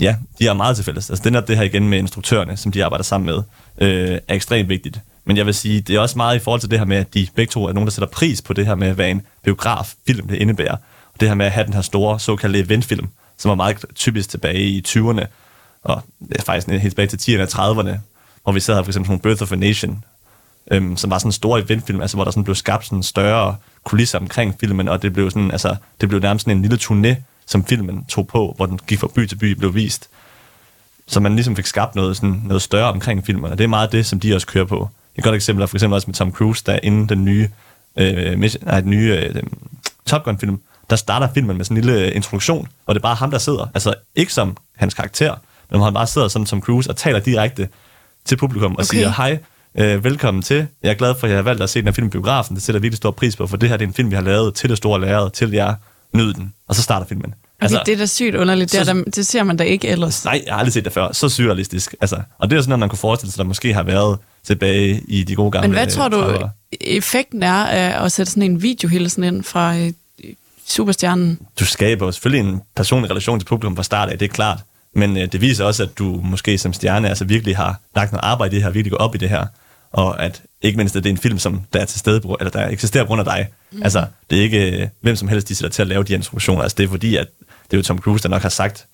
Ja, 0.00 0.16
de 0.38 0.46
har 0.46 0.54
meget 0.54 0.76
til 0.76 0.84
fælles. 0.84 1.10
Altså 1.10 1.24
den 1.24 1.34
er 1.34 1.40
det 1.40 1.56
her 1.56 1.64
igen 1.64 1.88
med 1.88 1.98
instruktørerne, 1.98 2.56
som 2.56 2.72
de 2.72 2.84
arbejder 2.84 3.02
sammen 3.02 3.26
med, 3.26 3.42
øh, 3.88 4.18
er 4.28 4.34
ekstremt 4.34 4.68
vigtigt. 4.68 5.00
Men 5.24 5.36
jeg 5.36 5.46
vil 5.46 5.54
sige, 5.54 5.80
det 5.80 5.96
er 5.96 6.00
også 6.00 6.18
meget 6.18 6.36
i 6.36 6.38
forhold 6.38 6.60
til 6.60 6.70
det 6.70 6.78
her 6.78 6.86
med, 6.86 6.96
at 6.96 7.14
de 7.14 7.26
begge 7.34 7.50
to 7.50 7.64
er 7.64 7.72
nogen, 7.72 7.86
der 7.86 7.90
sætter 7.90 8.08
pris 8.08 8.42
på 8.42 8.52
det 8.52 8.66
her 8.66 8.74
med, 8.74 8.92
hvad 8.92 9.10
en 9.10 9.22
biograffilm 9.44 10.28
det 10.28 10.36
indebærer. 10.36 10.76
Og 11.14 11.20
det 11.20 11.28
her 11.28 11.34
med 11.34 11.46
at 11.46 11.52
have 11.52 11.66
den 11.66 11.74
her 11.74 11.82
store 11.82 12.20
såkaldte 12.20 12.58
eventfilm, 12.58 13.08
som 13.38 13.48
var 13.48 13.54
meget 13.54 13.84
typisk 13.94 14.28
tilbage 14.28 14.60
i 14.60 14.84
20'erne, 14.88 15.26
og 15.82 16.02
ja, 16.20 16.42
faktisk 16.42 16.68
helt 16.68 16.82
tilbage 16.82 17.16
til 17.16 17.36
10'erne 17.36 17.58
og 17.58 17.70
30'erne, 17.70 17.98
hvor 18.42 18.52
vi 18.52 18.60
sad 18.60 18.74
her 18.74 18.82
for 18.82 18.90
eksempel 18.90 19.06
sådan 19.06 19.20
Birth 19.20 19.42
of 19.42 19.52
a 19.52 19.56
Nation, 19.56 20.04
øhm, 20.70 20.96
som 20.96 21.10
var 21.10 21.18
sådan 21.18 21.28
en 21.28 21.32
stor 21.32 21.58
eventfilm, 21.58 22.00
altså 22.00 22.16
hvor 22.16 22.24
der 22.24 22.30
sådan 22.30 22.44
blev 22.44 22.54
skabt 22.54 22.84
sådan 22.84 23.02
større 23.02 23.56
kulisse 23.84 24.18
omkring 24.18 24.56
filmen, 24.60 24.88
og 24.88 25.02
det 25.02 25.12
blev, 25.12 25.30
sådan, 25.30 25.50
altså, 25.50 25.76
det 26.00 26.08
blev 26.08 26.20
nærmest 26.20 26.44
sådan 26.44 26.56
en 26.56 26.62
lille 26.62 26.78
turné 26.82 27.22
som 27.46 27.64
filmen 27.64 28.04
tog 28.04 28.26
på, 28.26 28.54
hvor 28.56 28.66
den 28.66 28.80
gik 28.86 28.98
fra 28.98 29.08
by 29.14 29.26
til 29.26 29.36
by 29.36 29.54
blev 29.54 29.74
vist. 29.74 30.08
Så 31.06 31.20
man 31.20 31.34
ligesom 31.34 31.56
fik 31.56 31.66
skabt 31.66 31.94
noget, 31.94 32.16
sådan, 32.16 32.42
noget 32.44 32.62
større 32.62 32.92
omkring 32.92 33.26
filmen, 33.26 33.52
og 33.52 33.58
det 33.58 33.64
er 33.64 33.68
meget 33.68 33.92
det, 33.92 34.06
som 34.06 34.20
de 34.20 34.34
også 34.34 34.46
kører 34.46 34.64
på. 34.64 34.90
Et 35.16 35.24
godt 35.24 35.34
eksempel 35.34 35.62
er 35.62 35.66
for 35.66 35.76
eksempel 35.76 35.94
også 35.94 36.06
med 36.06 36.14
Tom 36.14 36.32
Cruise, 36.32 36.62
der 36.66 36.78
inden 36.82 37.08
den 37.08 37.24
nye, 37.24 37.48
øh, 37.96 38.40
nej, 38.62 38.80
den 38.80 38.90
nye 38.90 39.12
øh, 39.34 39.42
Top 40.06 40.24
Gun-film 40.24 40.60
der 40.90 40.96
starter 40.96 41.28
filmen 41.34 41.56
med 41.56 41.64
sådan 41.64 41.76
en 41.76 41.84
lille 41.84 42.12
introduktion, 42.12 42.68
hvor 42.84 42.94
det 42.94 43.00
er 43.00 43.02
bare 43.02 43.14
ham, 43.14 43.30
der 43.30 43.38
sidder. 43.38 43.66
Altså 43.74 43.94
ikke 44.14 44.32
som 44.32 44.56
hans 44.76 44.94
karakter, 44.94 45.34
men 45.70 45.80
han 45.82 45.94
bare 45.94 46.06
sidder 46.06 46.28
som 46.28 46.44
Tom 46.46 46.60
Cruise 46.60 46.90
og 46.90 46.96
taler 46.96 47.18
direkte 47.18 47.68
til 48.24 48.36
publikum 48.36 48.72
og 48.72 48.78
Okay. 48.78 48.84
siger, 48.98 49.08
hej, 49.16 49.38
øh, 49.78 50.04
velkommen 50.04 50.42
til. 50.42 50.66
Jeg 50.82 50.90
er 50.90 50.94
glad 50.94 51.14
for, 51.18 51.26
at 51.26 51.30
jeg 51.30 51.38
har 51.38 51.42
valgt 51.42 51.62
at 51.62 51.70
se 51.70 51.78
den 51.80 51.86
her 51.88 51.92
film 51.92 52.06
i 52.06 52.10
biografen. 52.10 52.54
Det 52.56 52.62
sætter 52.62 52.80
virkelig 52.80 52.96
stor 52.96 53.10
pris 53.10 53.36
på, 53.36 53.46
for 53.46 53.56
det 53.56 53.68
her 53.68 53.76
det 53.76 53.84
er 53.84 53.88
en 53.88 53.94
film, 53.94 54.10
vi 54.10 54.14
har 54.14 54.22
lavet 54.22 54.54
til 54.54 54.68
det 54.70 54.76
store 54.78 55.00
lærred, 55.00 55.30
til 55.30 55.50
jer 55.50 55.74
nyd 56.12 56.32
den. 56.34 56.52
Og 56.68 56.74
så 56.74 56.82
starter 56.82 57.06
filmen. 57.06 57.34
Altså, 57.60 57.76
okay, 57.76 57.86
det 57.86 57.92
er 57.94 57.98
da 57.98 58.06
sygt 58.06 58.34
underligt. 58.34 58.72
Det, 58.72 58.80
er 58.80 58.84
så- 58.84 58.92
der, 58.94 59.02
det 59.04 59.26
ser 59.26 59.42
man 59.42 59.56
da 59.56 59.64
ikke 59.64 59.88
ellers. 59.88 60.24
Nej, 60.24 60.42
jeg 60.46 60.54
har 60.54 60.58
aldrig 60.58 60.72
set 60.72 60.84
det 60.84 60.92
før. 60.92 61.12
Så 61.12 61.28
surrealistisk. 61.28 61.94
Altså, 62.00 62.20
og 62.38 62.50
det 62.50 62.56
er 62.56 62.60
sådan 62.60 62.68
noget, 62.68 62.80
man 62.80 62.88
kunne 62.88 62.98
forestille 62.98 63.32
sig, 63.32 63.38
der 63.38 63.44
måske 63.44 63.74
har 63.74 63.82
været 63.82 64.18
tilbage 64.44 65.02
i 65.08 65.22
de 65.22 65.34
gode 65.34 65.50
gamle 65.50 65.68
Men 65.68 65.76
hvad 65.76 65.86
tror 65.86 66.08
du, 66.08 66.22
30'ere. 66.22 66.48
effekten 66.80 67.42
er 67.42 67.64
af 67.64 68.04
at 68.04 68.12
sætte 68.12 68.32
sådan 68.32 68.42
en 68.42 68.62
videohilsen 68.62 69.24
ind 69.24 69.44
fra 69.44 69.76
øh, 69.76 69.92
superstjernen? 70.66 71.38
Du 71.60 71.64
skaber 71.64 72.10
selvfølgelig 72.10 72.50
en 72.50 72.60
personlig 72.76 73.10
relation 73.10 73.40
til 73.40 73.46
publikum 73.46 73.76
fra 73.76 73.82
start 73.82 74.08
af, 74.08 74.18
det 74.18 74.24
er 74.24 74.32
klart. 74.32 74.58
Men 74.94 75.16
øh, 75.16 75.32
det 75.32 75.40
viser 75.40 75.64
også, 75.64 75.82
at 75.82 75.98
du 75.98 76.20
måske 76.24 76.58
som 76.58 76.72
stjerne 76.72 77.08
altså 77.08 77.24
virkelig 77.24 77.56
har 77.56 77.80
lagt 77.96 78.12
noget 78.12 78.24
arbejde 78.24 78.52
i 78.52 78.54
det 78.54 78.64
her, 78.64 78.70
virkelig 78.70 78.90
går 78.90 78.98
op 78.98 79.14
i 79.14 79.18
det 79.18 79.28
her. 79.28 79.46
Og 79.92 80.22
at 80.22 80.42
ikke 80.62 80.76
mindst, 80.76 80.96
at 80.96 81.04
det 81.04 81.10
er 81.10 81.14
en 81.14 81.18
film, 81.18 81.38
som 81.38 81.60
der 81.72 81.80
er 81.80 81.84
til 81.84 81.98
stede, 81.98 82.20
eller 82.40 82.50
der 82.50 82.68
eksisterer 82.68 83.04
på 83.04 83.06
grund 83.06 83.20
af 83.20 83.24
dig. 83.24 83.48
Mm. 83.72 83.82
Altså, 83.82 84.06
det 84.30 84.38
er 84.38 84.42
ikke 84.42 84.82
øh, 84.82 84.88
hvem 85.00 85.16
som 85.16 85.28
helst, 85.28 85.48
de 85.48 85.54
sætter 85.54 85.70
til 85.70 85.82
at 85.82 85.88
lave 85.88 86.04
de 86.04 86.14
instruktioner. 86.14 86.62
Altså, 86.62 86.74
det 86.78 86.84
er 86.84 86.88
fordi, 86.88 87.16
at 87.16 87.26
det 87.70 87.72
er 87.72 87.76
jo 87.76 87.82
Tom 87.82 87.98
Cruise, 87.98 88.22
der 88.22 88.28
nok 88.28 88.42
har 88.42 88.48
sagt, 88.48 88.86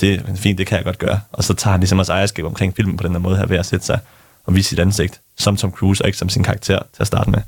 det 0.00 0.14
er 0.14 0.36
fint, 0.36 0.58
det 0.58 0.66
kan 0.66 0.76
jeg 0.76 0.84
godt 0.84 0.98
gøre. 0.98 1.20
Og 1.32 1.44
så 1.44 1.54
tager 1.54 1.72
han 1.72 1.80
ligesom 1.80 1.98
også 1.98 2.12
ejerskab 2.12 2.44
omkring 2.44 2.76
filmen 2.76 2.96
på 2.96 3.02
den 3.02 3.12
her 3.12 3.18
måde 3.18 3.36
her 3.36 3.46
ved 3.46 3.58
at 3.58 3.66
sætte 3.66 3.86
sig 3.86 3.98
og 4.44 4.54
vise 4.54 4.68
sit 4.68 4.78
ansigt 4.78 5.20
som 5.38 5.56
Tom 5.56 5.70
Cruise, 5.70 6.04
og 6.04 6.08
ikke 6.08 6.18
som 6.18 6.28
sin 6.28 6.42
karakter 6.42 6.78
til 6.92 7.02
at 7.02 7.06
starte 7.06 7.30
med. 7.30 7.40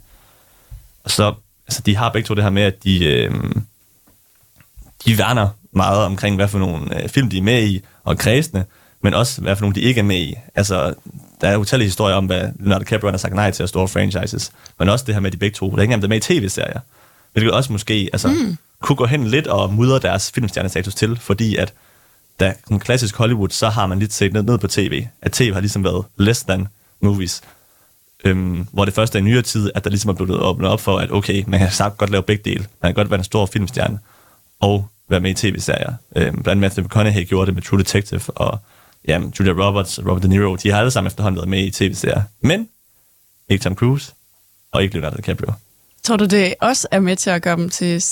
Og 1.05 1.11
så, 1.11 1.35
altså 1.67 1.83
de 1.87 1.97
har 1.97 2.11
begge 2.11 2.27
to 2.27 2.35
det 2.35 2.43
her 2.43 2.51
med, 2.51 2.63
at 2.63 2.85
de, 2.85 3.05
øh, 3.05 3.35
de 5.05 5.19
værner 5.19 5.49
meget 5.73 6.05
omkring, 6.05 6.37
hvad 6.37 6.49
for 6.49 6.59
nogle 6.59 7.03
øh, 7.03 7.09
film 7.09 7.31
de 7.31 7.39
er 7.39 7.43
med 7.43 7.67
i, 7.67 7.81
og 8.05 8.19
kredsene, 8.19 8.65
men 9.03 9.15
også, 9.15 9.41
hvad 9.41 9.57
for 9.57 9.61
nogle 9.61 9.75
de 9.75 9.81
ikke 9.81 9.99
er 9.99 10.05
med 10.05 10.17
i. 10.17 10.35
Altså, 10.55 10.95
der 11.41 11.49
er 11.49 11.57
utallige 11.57 11.87
historier 11.87 12.17
om, 12.17 12.27
hvad 12.27 12.49
Leonardo 12.59 12.83
DiCaprio 12.83 13.11
har 13.11 13.17
sagt 13.17 13.35
nej 13.35 13.51
til 13.51 13.63
at 13.63 13.69
store 13.69 13.89
franchises, 13.89 14.53
men 14.79 14.89
også 14.89 15.05
det 15.05 15.15
her 15.15 15.21
med 15.21 15.31
de 15.31 15.37
begge 15.37 15.55
to, 15.55 15.71
der 15.71 15.77
er 15.77 15.83
ikke 15.83 15.95
engang 15.95 16.05
er 16.05 16.09
med 16.09 16.17
i 16.17 16.21
tv-serier, 16.21 16.81
hvilket 17.33 17.53
også 17.53 17.73
måske 17.73 18.11
altså, 18.13 18.29
mm. 18.29 18.57
kunne 18.83 18.97
gå 18.97 19.07
hen 19.07 19.27
lidt 19.27 19.47
og 19.47 19.73
mudre 19.73 19.99
deres 19.99 20.31
filmstjernestatus 20.31 20.95
til, 20.95 21.17
fordi 21.17 21.57
at 21.57 21.73
da 22.41 22.55
en 22.71 22.81
klassisk 22.81 23.17
Hollywood, 23.17 23.49
så 23.49 23.69
har 23.69 23.87
man 23.87 23.99
lidt 23.99 24.13
set 24.13 24.33
ned, 24.33 24.43
ned 24.43 24.59
på 24.59 24.69
tv, 24.69 25.07
at 25.23 25.33
tv 25.33 25.53
har 25.53 25.61
ligesom 25.61 25.85
været 25.85 26.05
less 26.19 26.43
than 26.43 26.69
movies. 27.05 27.41
Øhm, 28.25 28.67
hvor 28.73 28.85
det 28.85 28.95
første 28.95 29.19
er 29.19 29.23
i 29.23 29.25
nyere 29.25 29.43
tid, 29.43 29.71
at 29.75 29.85
der 29.85 29.91
ligesom 29.91 30.09
er 30.09 30.15
blevet 30.15 30.41
åbnet 30.41 30.71
op 30.71 30.81
for, 30.81 30.99
at 30.99 31.13
okay, 31.13 31.45
man 31.47 31.61
kan 31.61 31.71
sagt 31.71 31.97
godt 31.99 32.11
lave 32.11 32.23
begge 32.23 32.51
dele. 32.51 32.67
Man 32.83 32.89
kan 32.89 32.95
godt 32.95 33.11
være 33.11 33.19
en 33.19 33.25
stor 33.25 33.47
filmstjerne 33.47 33.99
og 34.61 34.89
være 35.09 35.21
med 35.21 35.31
i 35.31 35.35
tv-serier. 35.35 35.95
Øhm, 36.17 36.33
blandt 36.33 36.49
andet 36.49 36.61
Matthew 36.61 36.85
McConaughey 36.85 37.29
gjorde 37.29 37.47
det 37.47 37.55
med 37.55 37.63
True 37.63 37.79
Detective, 37.79 38.21
og 38.27 38.59
ja, 39.09 39.21
Julia 39.39 39.53
Roberts 39.53 39.99
og 39.99 40.07
Robert 40.07 40.23
De 40.23 40.29
Niro, 40.29 40.57
de 40.57 40.71
har 40.71 40.79
alle 40.79 40.91
sammen 40.91 41.07
efterhånden 41.07 41.37
været 41.37 41.49
med 41.49 41.65
i 41.65 41.71
tv-serier. 41.71 42.23
Men 42.41 42.69
ikke 43.49 43.63
Tom 43.63 43.75
Cruise, 43.75 44.13
og 44.73 44.83
ikke 44.83 44.95
Leonardo 44.95 45.17
DiCaprio. 45.17 45.53
Tror 46.03 46.17
du, 46.17 46.25
det 46.25 46.55
også 46.61 46.89
er 46.91 47.01
med 47.01 47.17
til 47.17 47.31
at 47.31 47.43
gøre 47.43 47.57
dem 47.57 47.71
til 47.71 48.03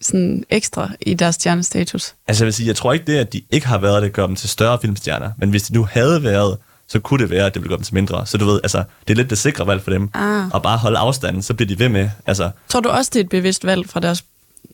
sådan 0.00 0.44
ekstra 0.50 0.90
i 1.00 1.14
deres 1.14 1.34
stjernestatus? 1.34 2.14
Altså 2.28 2.44
jeg 2.44 2.46
vil 2.46 2.54
sige, 2.54 2.66
jeg 2.66 2.76
tror 2.76 2.92
ikke 2.92 3.06
det, 3.06 3.18
at 3.18 3.32
de 3.32 3.42
ikke 3.50 3.66
har 3.66 3.78
været 3.78 4.02
det, 4.02 4.12
gør 4.12 4.26
dem 4.26 4.36
til 4.36 4.48
større 4.48 4.78
filmstjerner. 4.80 5.32
Men 5.38 5.50
hvis 5.50 5.62
de 5.62 5.74
nu 5.74 5.84
havde 5.84 6.22
været, 6.22 6.58
så 6.92 7.00
kunne 7.00 7.22
det 7.22 7.30
være, 7.30 7.46
at 7.46 7.54
det 7.54 7.62
ville 7.62 7.68
gøre 7.68 7.76
dem 7.76 7.84
til 7.84 7.94
mindre. 7.94 8.26
Så 8.26 8.38
du 8.38 8.44
ved, 8.46 8.60
altså, 8.62 8.84
det 9.08 9.14
er 9.14 9.16
lidt 9.16 9.30
det 9.30 9.38
sikre 9.38 9.66
valg 9.66 9.82
for 9.82 9.90
dem. 9.90 10.10
Ah. 10.14 10.48
Og 10.54 10.62
bare 10.62 10.78
holde 10.78 10.98
afstanden, 10.98 11.42
så 11.42 11.54
bliver 11.54 11.68
de 11.68 11.78
ved 11.78 11.88
med. 11.88 12.10
Altså, 12.26 12.50
Tror 12.68 12.80
du 12.80 12.88
også, 12.88 13.10
det 13.14 13.20
er 13.20 13.24
et 13.24 13.28
bevidst 13.28 13.64
valg 13.66 13.88
fra 13.88 14.00
deres 14.00 14.24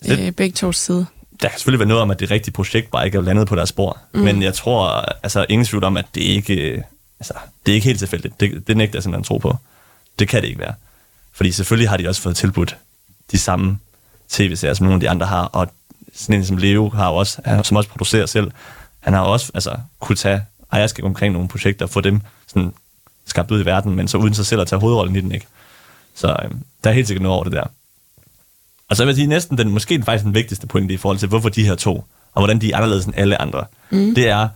Det- 0.02 0.18
øh, 0.26 0.32
begge 0.32 0.54
tos 0.54 0.76
side? 0.76 1.06
der 1.42 1.48
kan 1.48 1.58
selvfølgelig 1.58 1.78
være 1.78 1.88
noget 1.88 2.02
om, 2.02 2.10
at 2.10 2.20
det 2.20 2.30
rigtige 2.30 2.52
projekt 2.52 2.90
bare 2.90 3.06
ikke 3.06 3.18
er 3.18 3.22
landet 3.22 3.48
på 3.48 3.56
deres 3.56 3.68
spor. 3.68 3.98
Mm. 4.14 4.20
Men 4.20 4.42
jeg 4.42 4.54
tror, 4.54 4.86
altså 5.22 5.46
ingen 5.48 5.64
tvivl 5.66 5.84
om, 5.84 5.96
at 5.96 6.04
det 6.14 6.20
ikke, 6.20 6.54
øh, 6.54 6.82
altså, 7.20 7.34
det 7.66 7.72
er 7.72 7.74
ikke 7.74 7.84
helt 7.86 7.98
tilfældigt. 7.98 8.40
Det, 8.40 8.66
det 8.66 8.76
nægter 8.76 8.96
jeg 8.98 9.02
simpelthen 9.02 9.24
tro 9.24 9.38
på. 9.38 9.56
Det 10.18 10.28
kan 10.28 10.42
det 10.42 10.48
ikke 10.48 10.60
være. 10.60 10.74
Fordi 11.32 11.52
selvfølgelig 11.52 11.88
har 11.88 11.96
de 11.96 12.08
også 12.08 12.22
fået 12.22 12.36
tilbudt 12.36 12.76
de 13.32 13.38
samme 13.38 13.78
tv-serier, 14.28 14.74
som 14.74 14.84
nogle 14.86 14.94
af 14.96 15.00
de 15.00 15.10
andre 15.10 15.26
har. 15.26 15.44
Og 15.44 15.68
sådan 16.14 16.36
en 16.40 16.46
som 16.46 16.56
Leo 16.56 16.88
har 16.88 17.08
også, 17.08 17.60
som 17.64 17.76
også 17.76 17.90
producerer 17.90 18.26
selv, 18.26 18.50
han 19.00 19.12
har 19.12 19.20
også 19.20 19.50
altså, 19.54 19.76
kunne 20.00 20.16
tage 20.16 20.42
ejerskab 20.72 21.04
omkring 21.04 21.32
nogle 21.32 21.48
projekter 21.48 21.84
og 21.86 21.90
få 21.90 22.00
dem 22.00 22.20
sådan, 22.46 22.72
skabt 23.26 23.50
ud 23.50 23.62
i 23.62 23.64
verden, 23.64 23.94
men 23.94 24.08
så 24.08 24.18
uden 24.18 24.34
sig 24.34 24.46
selv 24.46 24.60
at 24.60 24.66
tage 24.66 24.80
hovedrollen 24.80 25.16
i 25.16 25.20
den, 25.20 25.32
ikke? 25.32 25.46
Så 26.14 26.28
øh, 26.28 26.50
der 26.84 26.90
er 26.90 26.94
helt 26.94 27.06
sikkert 27.06 27.22
noget 27.22 27.34
over 27.34 27.44
det 27.44 27.52
der. 27.52 27.64
Og 28.88 28.96
så 28.96 29.04
vil 29.04 29.08
jeg 29.08 29.16
sige, 29.16 29.26
næsten 29.26 29.58
den, 29.58 29.70
måske 29.70 29.94
den 29.94 30.04
faktisk 30.04 30.24
den 30.24 30.34
vigtigste 30.34 30.66
pointe 30.66 30.94
i 30.94 30.96
forhold 30.96 31.18
til, 31.18 31.28
hvorfor 31.28 31.48
de 31.48 31.66
her 31.66 31.74
to, 31.74 32.04
og 32.34 32.40
hvordan 32.40 32.58
de 32.60 32.72
er 32.72 32.76
anderledes 32.76 33.04
end 33.04 33.14
alle 33.16 33.40
andre, 33.40 33.64
mm. 33.90 34.14
det 34.14 34.28
er 34.28 34.48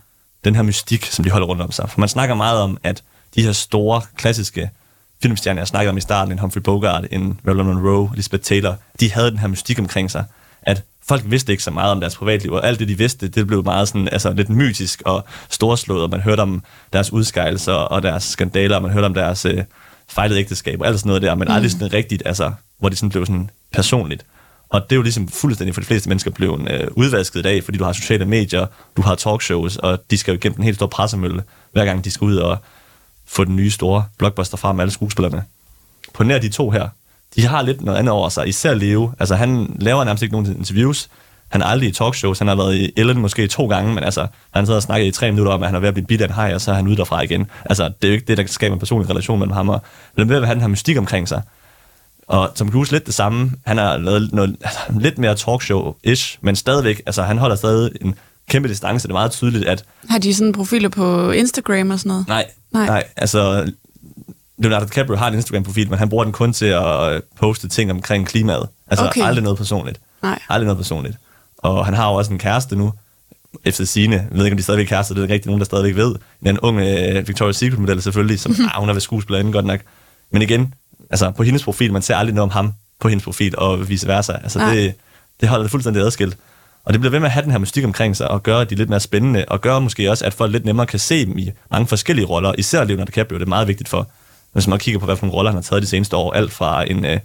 den 0.45 0.55
her 0.55 0.63
mystik, 0.63 1.07
som 1.07 1.25
de 1.25 1.31
holder 1.31 1.47
rundt 1.47 1.63
om 1.63 1.73
sig. 1.73 1.91
For 1.91 2.01
man 2.01 2.09
snakker 2.09 2.35
meget 2.35 2.61
om, 2.61 2.79
at 2.83 3.03
de 3.35 3.43
her 3.43 3.53
store, 3.53 4.03
klassiske 4.17 4.71
filmstjerner, 5.23 5.61
jeg 5.61 5.69
snakkede 5.69 5.91
om 5.91 5.97
i 5.97 6.01
starten, 6.01 6.33
en 6.33 6.39
Humphrey 6.39 6.63
Bogart, 6.63 7.07
en 7.11 7.41
Marilyn 7.43 7.65
Monroe, 7.65 8.11
Elizabeth 8.13 8.43
Taylor, 8.43 8.77
de 9.01 9.13
havde 9.13 9.31
den 9.31 9.39
her 9.39 9.49
mystik 9.49 9.79
omkring 9.79 10.11
sig, 10.11 10.25
at 10.63 10.85
folk 11.11 11.23
vidste 11.27 11.53
ikke 11.53 11.63
så 11.63 11.71
meget 11.71 11.93
om 11.93 12.01
deres 12.01 12.17
privatliv, 12.17 12.53
og 12.53 12.67
alt 12.67 12.79
det, 12.79 12.89
de 12.89 12.99
vidste, 12.99 13.29
det 13.29 13.47
blev 13.47 13.65
meget 13.65 13.89
sådan, 13.89 14.09
altså, 14.13 14.33
lidt 14.33 14.49
mytisk 14.49 15.03
og 15.05 15.25
storslået, 15.49 16.03
og 16.03 16.11
man 16.11 16.21
hørte 16.21 16.41
om 16.41 16.63
deres 16.93 17.13
udskejelser 17.13 17.73
og 17.73 18.03
deres 18.03 18.23
skandaler, 18.25 18.77
og 18.77 18.83
man 18.83 18.91
hørte 18.91 19.05
om 19.05 19.15
deres 19.15 19.45
øh, 19.45 19.65
fejlede 20.09 20.41
og 20.41 20.87
alt 20.87 21.01
sådan 21.01 21.09
noget 21.09 21.23
der, 21.23 21.35
men 21.35 21.49
mm. 21.49 21.55
aldrig 21.55 21.71
sådan 21.71 21.93
rigtigt, 21.93 22.23
altså, 22.27 22.53
hvor 22.79 22.89
det 22.89 22.99
sådan 22.99 23.11
blev 23.11 23.27
sådan 23.27 23.51
personligt. 23.73 24.25
Og 24.69 24.83
det 24.83 24.93
er 24.93 24.97
jo 24.97 25.03
ligesom 25.03 25.29
fuldstændig 25.29 25.75
for 25.75 25.81
de 25.81 25.87
fleste 25.87 26.09
mennesker 26.09 26.31
blevet 26.31 26.71
øh, 26.71 26.89
udvasket 26.91 27.41
i 27.41 27.43
dag, 27.43 27.65
fordi 27.65 27.79
du 27.79 27.85
har 27.85 27.93
sociale 27.93 28.25
medier, 28.25 28.67
du 28.97 29.03
har 29.03 29.15
talkshows, 29.15 29.77
og 29.77 29.99
de 30.11 30.19
skal 30.19 30.33
jo 30.33 30.37
igennem 30.37 30.59
en 30.59 30.65
helt 30.65 30.77
stor 30.77 30.87
pressemølle, 30.87 31.43
hver 31.73 31.85
gang 31.85 32.05
de 32.05 32.11
skal 32.11 32.25
ud 32.25 32.37
og 32.37 32.59
få 33.27 33.45
den 33.45 33.57
nye 33.57 33.71
store 33.71 34.05
blockbuster 34.19 34.57
frem 34.57 34.77
med 34.77 34.83
alle 34.83 34.93
skuespillerne. 34.93 35.45
På 36.15 36.25
nær 36.25 36.39
de 36.39 36.49
to 36.49 36.71
her, 36.71 36.89
de 37.37 37.47
har 37.47 37.63
lidt 37.63 37.83
noget 37.83 37.99
andet 37.99 38.13
over 38.13 38.29
sig, 38.29 38.49
især 38.49 38.75
Leo. 38.75 39.11
Altså 39.19 39.35
han 39.35 39.77
laver 39.81 40.05
nærmest 40.05 40.23
ikke 40.23 40.33
nogen 40.33 40.57
interviews, 40.57 41.09
han 41.49 41.63
er 41.63 41.67
aldrig 41.67 41.89
i 41.89 41.93
talkshows, 41.93 42.39
han 42.39 42.49
har 42.49 42.55
været 42.55 42.77
i 42.77 42.93
Ellen 42.97 43.19
måske 43.19 43.47
to 43.47 43.67
gange, 43.67 43.95
men 43.95 44.05
altså, 44.05 44.27
han 44.51 44.67
sidder 44.67 44.77
og 44.77 44.83
snakker 44.83 45.07
i 45.07 45.11
tre 45.11 45.31
minutter 45.31 45.53
om, 45.53 45.63
at 45.63 45.69
han 45.69 45.75
er 45.75 45.81
ved 45.81 45.89
at 45.89 45.95
blive 45.95 46.07
bidt 46.07 46.21
af 46.21 46.27
en 46.27 46.35
hej, 46.35 46.55
og 46.55 46.61
så 46.61 46.71
er 46.71 46.75
han 46.75 46.87
ude 46.87 46.97
derfra 46.97 47.21
igen. 47.23 47.47
Altså, 47.65 47.85
det 47.85 48.05
er 48.05 48.09
jo 48.09 48.15
ikke 48.15 48.27
det, 48.27 48.39
der 48.39 48.45
skaber 48.47 48.75
en 48.75 48.79
personlig 48.79 49.11
relation 49.11 49.39
mellem 49.39 49.53
ham 49.53 49.69
og, 49.69 49.83
men 50.17 50.29
ved 50.29 50.37
at 50.37 50.45
have 50.47 50.55
den 50.55 50.61
her 50.61 50.69
mystik 50.69 50.99
omkring 50.99 51.29
sig. 51.29 51.43
Og 52.27 52.55
Tom 52.55 52.71
Cruise 52.71 52.93
lidt 52.93 53.07
det 53.07 53.15
samme. 53.15 53.51
Han 53.67 53.79
har 53.79 53.97
lavet 53.97 54.33
noget, 54.33 54.57
altså, 54.61 54.79
lidt 55.01 55.19
mere 55.19 55.33
talkshow-ish, 55.35 56.39
men 56.41 56.57
stadigvæk, 56.57 57.03
altså 57.07 57.23
han 57.23 57.39
holder 57.39 57.57
stadig 57.57 57.91
en 58.01 58.15
kæmpe 58.51 58.69
distance. 58.69 59.09
Det 59.09 59.13
er 59.13 59.17
meget 59.19 59.31
tydeligt, 59.31 59.65
at 59.65 59.85
Har 60.09 60.19
de 60.19 60.35
sådan 60.35 60.53
profiler 60.53 60.89
på 60.89 61.31
Instagram 61.31 61.91
og 61.91 61.99
sådan 61.99 62.09
noget? 62.11 62.29
nej, 62.29 62.47
Nej. 62.73 62.87
nej, 62.87 62.95
nej 62.95 63.05
altså 63.17 63.73
Leonardo 64.61 64.85
DiCaprio 64.85 65.17
har 65.17 65.29
en 65.29 65.35
Instagram-profil, 65.35 65.91
men 65.91 65.99
han 65.99 66.09
bruger 66.09 66.25
den 66.25 66.33
kun 66.33 66.53
til 66.53 66.67
at 66.67 67.13
øh, 67.13 67.21
poste 67.39 67.69
ting 67.69 67.91
omkring 67.91 68.27
klimaet. 68.27 68.69
Altså 68.87 69.07
Okay. 69.07 69.23
aldrig 69.25 69.43
noget 69.45 69.59
personligt. 69.59 70.01
Nej. 70.23 70.39
Aldrig 70.49 70.65
noget 70.67 70.79
personligt. 70.79 71.17
Og 71.59 71.85
han 71.85 71.95
har 71.95 72.09
jo 72.09 72.15
også 72.15 72.33
en 72.33 72.39
kæreste 72.39 72.77
nu, 72.77 72.93
efter 73.65 73.85
sine. 73.85 74.17
Jeg 74.17 74.27
ved 74.31 74.45
ikke, 74.45 74.55
om 74.55 74.57
de 74.57 74.63
stadigvæk 74.63 74.87
er 74.87 74.89
kærester, 74.89 75.15
det 75.15 75.21
er 75.21 75.25
ikke 75.25 75.35
rigtig 75.35 75.49
nogen, 75.49 75.61
der 75.61 75.65
stadigvæk 75.65 75.97
ved. 75.97 76.15
En 76.47 76.59
ung 76.61 76.81
øh, 76.81 77.25
Victoria's 77.29 77.53
Secret-model 77.53 78.03
selvfølgelig, 78.03 78.41
som 78.41 78.53
ah, 78.75 78.81
hun 78.81 78.89
er 78.89 78.93
ved 78.93 79.01
skuespillerinde 79.01 79.53
godt 79.53 79.65
nok. 79.67 79.81
Men 80.33 80.43
igen, 80.43 80.75
altså 81.11 81.31
på 81.31 81.43
hendes 81.43 81.65
profil, 81.65 81.93
man 81.93 82.03
ser 82.03 82.17
aldrig 82.17 82.35
noget 82.35 82.51
om 82.51 82.51
ham 82.51 82.73
på 83.01 83.09
hendes 83.09 83.25
profil, 83.25 83.59
og 83.59 83.89
vice 83.89 84.09
versa. 84.09 84.33
Altså 84.33 84.59
Nej. 84.59 84.75
det, 84.75 84.95
det 85.41 85.49
holder 85.49 85.63
det 85.63 85.71
fuldstændig 85.71 86.03
adskilt. 86.03 86.37
Og 86.85 86.93
det 86.93 87.01
bliver 87.01 87.11
ved 87.11 87.21
med 87.21 87.27
at 87.27 87.33
have 87.33 87.43
den 87.43 87.51
her 87.51 87.59
mystik 87.59 87.85
omkring 87.85 88.17
sig, 88.17 88.29
og 88.31 88.43
gøre 88.43 88.65
de 88.65 88.75
lidt 88.75 88.89
mere 88.91 89.01
spændende, 89.01 89.45
og 89.49 89.61
gøre 89.61 89.81
måske 89.81 90.11
også, 90.11 90.25
at 90.25 90.35
folk 90.35 90.53
lidt 90.53 90.65
nemmere 90.65 90.87
kan 90.87 90.99
se 90.99 91.27
dem 91.27 91.39
i 91.39 91.51
mange 91.71 91.87
forskellige 91.87 92.27
roller. 92.27 92.53
Især 92.59 92.85
Leonardo 92.85 93.07
DiCaprio, 93.09 93.39
det 93.39 93.45
er 93.45 93.49
meget 93.49 93.69
vigtigt 93.69 93.89
for, 93.89 94.11
hvis 94.53 94.67
man 94.67 94.79
kigger 94.79 94.99
på, 94.99 95.07
hvad 95.07 95.17
for 95.17 95.27
nogle 95.27 95.37
roller 95.37 95.51
han 95.51 95.57
har 95.57 95.63
taget 95.63 95.83
de 95.83 95.89
seneste 95.89 96.17
år. 96.17 96.33
Alt 96.33 96.53
fra 96.53 96.91
en 96.91 97.05
øh, 97.05 97.19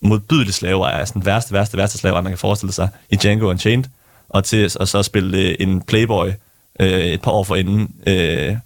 modbydelig 0.00 0.54
slaveejer, 0.54 0.96
altså 0.96 1.14
den 1.14 1.26
værste, 1.26 1.52
værste, 1.52 1.76
værste 1.76 1.98
slaveejer, 1.98 2.22
man 2.22 2.32
kan 2.32 2.38
forestille 2.38 2.72
sig, 2.72 2.88
i 3.10 3.16
Django 3.16 3.50
Unchained, 3.50 3.84
og 4.28 4.44
til 4.44 4.72
og 4.80 4.88
så 4.88 4.98
at 4.98 5.04
spille 5.04 5.38
øh, 5.38 5.56
en 5.60 5.82
playboy 5.82 6.28
øh, 6.80 7.00
et 7.00 7.20
par 7.20 7.30
år 7.30 7.44
forinden 7.44 7.94
øh, 8.06 8.56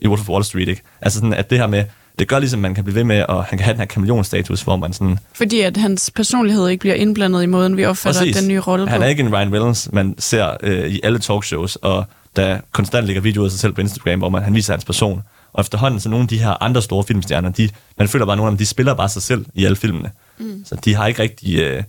i 0.00 0.08
Wolf 0.08 0.20
of 0.20 0.28
Wall 0.28 0.44
Street. 0.44 0.68
Ikke? 0.68 0.82
Altså 1.00 1.18
sådan, 1.18 1.34
at 1.34 1.50
det 1.50 1.58
her 1.58 1.66
med, 1.66 1.84
det 2.18 2.28
gør 2.28 2.38
ligesom, 2.38 2.58
at 2.58 2.62
man 2.62 2.74
kan 2.74 2.84
blive 2.84 2.94
ved 2.94 3.04
med, 3.04 3.24
og 3.28 3.44
han 3.44 3.58
kan 3.58 3.64
have 3.64 3.72
den 3.72 3.80
her 3.80 3.86
kameleonstatus, 3.86 4.62
hvor 4.62 4.76
man 4.76 4.92
sådan... 4.92 5.18
Fordi 5.32 5.60
at 5.60 5.76
hans 5.76 6.10
personlighed 6.10 6.68
ikke 6.68 6.80
bliver 6.80 6.94
indblandet 6.94 7.42
i 7.42 7.46
måden, 7.46 7.76
vi 7.76 7.84
opfatter 7.84 8.20
Præcis. 8.20 8.36
den 8.36 8.48
nye 8.48 8.60
rolle 8.60 8.86
på. 8.86 8.90
Han 8.90 9.02
er 9.02 9.06
ikke 9.06 9.22
en 9.22 9.34
Ryan 9.34 9.52
Reynolds, 9.52 9.92
man 9.92 10.14
ser 10.18 10.56
øh, 10.62 10.88
i 10.88 11.00
alle 11.02 11.18
talkshows, 11.18 11.76
og 11.76 12.04
der 12.36 12.58
konstant 12.72 13.06
ligger 13.06 13.22
videoer 13.22 13.44
af 13.44 13.50
sig 13.50 13.60
selv 13.60 13.72
på 13.72 13.80
Instagram, 13.80 14.18
hvor 14.18 14.28
man, 14.28 14.42
han 14.42 14.54
viser 14.54 14.72
hans 14.72 14.84
person. 14.84 15.22
Og 15.52 15.60
efterhånden, 15.60 16.00
så 16.00 16.08
nogle 16.08 16.22
af 16.22 16.28
de 16.28 16.38
her 16.38 16.62
andre 16.62 16.82
store 16.82 17.04
filmstjerner, 17.04 17.50
de, 17.50 17.68
man 17.98 18.08
føler 18.08 18.26
bare, 18.26 18.32
at 18.32 18.36
nogle 18.36 18.48
af 18.48 18.52
dem, 18.52 18.58
de 18.58 18.66
spiller 18.66 18.94
bare 18.94 19.08
sig 19.08 19.22
selv 19.22 19.46
i 19.54 19.64
alle 19.64 19.76
filmene. 19.76 20.10
Mm. 20.38 20.64
Så 20.64 20.76
de 20.84 20.94
har 20.94 21.06
ikke 21.06 21.22
rigtig... 21.22 21.58
Øh, 21.58 21.82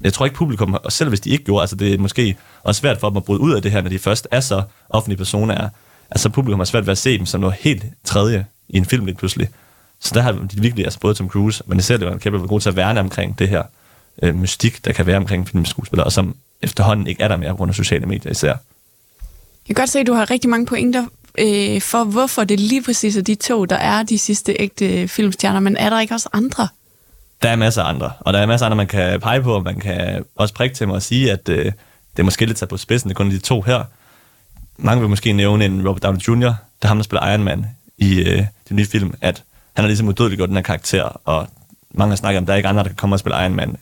jeg 0.00 0.12
tror 0.12 0.26
ikke 0.26 0.36
publikum, 0.36 0.74
og 0.74 0.92
selv 0.92 1.08
hvis 1.08 1.20
de 1.20 1.30
ikke 1.30 1.44
gjorde, 1.44 1.62
altså 1.62 1.76
det 1.76 1.94
er 1.94 1.98
måske 1.98 2.36
også 2.62 2.78
svært 2.78 3.00
for 3.00 3.08
dem 3.08 3.16
at 3.16 3.24
bryde 3.24 3.40
ud 3.40 3.52
af 3.52 3.62
det 3.62 3.72
her, 3.72 3.80
når 3.80 3.88
de 3.88 3.98
først 3.98 4.28
er 4.30 4.40
så 4.40 4.62
offentlige 4.88 5.18
personer. 5.18 5.68
Altså 6.10 6.28
publikum 6.28 6.60
har 6.60 6.64
svært 6.64 6.86
ved 6.86 6.92
at 6.92 6.98
se 6.98 7.18
dem 7.18 7.26
som 7.26 7.40
noget 7.40 7.56
helt 7.60 7.84
tredje 8.04 8.46
i 8.68 8.76
en 8.76 8.84
film 8.84 9.06
lige 9.06 9.16
pludselig. 9.16 9.48
Så 10.00 10.10
der 10.14 10.20
har 10.20 10.32
de 10.32 10.60
virkelig, 10.60 10.84
altså 10.84 11.00
både 11.00 11.14
Tom 11.14 11.28
Cruise, 11.28 11.62
men 11.66 11.78
især 11.78 11.96
Leonardo 11.96 12.18
DiCaprio, 12.18 12.38
været 12.38 12.48
god 12.48 12.60
til 12.60 12.68
at 12.68 12.76
værne 12.76 13.00
omkring 13.00 13.38
det 13.38 13.48
her. 13.48 13.62
øh, 14.22 14.34
mystik, 14.34 14.84
der 14.84 14.92
kan 14.92 15.06
være 15.06 15.16
omkring 15.16 15.48
filmskuespillere, 15.48 16.04
og 16.04 16.12
som 16.12 16.36
efterhånden 16.62 17.06
ikke 17.06 17.22
er 17.22 17.28
der 17.28 17.36
mere 17.36 17.50
på 17.50 17.56
grund 17.56 17.68
af 17.68 17.74
sociale 17.74 18.06
medier 18.06 18.30
især. 18.30 18.48
Jeg 18.48 19.76
kan 19.76 19.82
godt 19.82 19.90
se, 19.90 19.98
at 19.98 20.06
du 20.06 20.12
har 20.12 20.30
rigtig 20.30 20.50
mange 20.50 20.66
pointer 20.66 21.06
øh, 21.38 21.80
for, 21.80 22.04
hvorfor 22.04 22.44
det 22.44 22.60
lige 22.60 22.82
præcis 22.82 23.16
er 23.16 23.22
de 23.22 23.34
to, 23.34 23.64
der 23.64 23.76
er 23.76 24.02
de 24.02 24.18
sidste 24.18 24.56
ægte 24.58 25.08
filmstjerner, 25.08 25.60
men 25.60 25.76
er 25.76 25.90
der 25.90 26.00
ikke 26.00 26.14
også 26.14 26.28
andre? 26.32 26.68
Der 27.42 27.48
er 27.48 27.56
masser 27.56 27.82
af 27.82 27.88
andre, 27.88 28.12
og 28.20 28.32
der 28.32 28.38
er 28.38 28.46
masser 28.46 28.66
af 28.66 28.70
andre, 28.70 28.76
man 28.76 28.86
kan 28.86 29.20
pege 29.20 29.42
på, 29.42 29.54
og 29.54 29.62
man 29.62 29.80
kan 29.80 30.24
også 30.36 30.54
prikke 30.54 30.74
til 30.74 30.86
mig 30.86 30.96
og 30.96 31.02
sige, 31.02 31.32
at 31.32 31.48
øh, 31.48 31.64
det 31.64 32.18
er 32.18 32.22
måske 32.22 32.46
lidt 32.46 32.58
sat 32.58 32.68
på 32.68 32.76
spidsen, 32.76 33.08
det 33.08 33.14
er 33.14 33.16
kun 33.16 33.30
de 33.30 33.38
to 33.38 33.62
her. 33.62 33.84
Mange 34.78 35.00
vil 35.00 35.10
måske 35.10 35.32
nævne 35.32 35.64
en 35.64 35.88
Robert 35.88 36.02
Downey 36.02 36.18
Jr., 36.18 36.54
der 36.82 36.88
ham, 36.88 36.96
der 36.96 37.04
spiller 37.04 37.30
Iron 37.30 37.44
Man 37.44 37.66
i 37.98 38.18
øh, 38.18 38.44
den 38.68 38.76
nye 38.76 38.86
film, 38.86 39.14
at 39.20 39.42
han 39.76 39.82
har 39.82 39.86
ligesom 39.86 40.08
udødeliggjort 40.08 40.48
den 40.48 40.56
her 40.56 40.62
karakter, 40.62 41.02
og 41.24 41.48
mange 41.90 42.10
har 42.10 42.16
snakket 42.16 42.38
om, 42.38 42.44
at 42.44 42.46
der 42.46 42.52
er 42.52 42.56
ikke 42.56 42.68
andre, 42.68 42.82
der 42.82 42.88
kan 42.88 42.96
komme 42.96 43.14
og 43.14 43.20
spille 43.20 43.42
Iron 43.42 43.54
Man. 43.54 43.76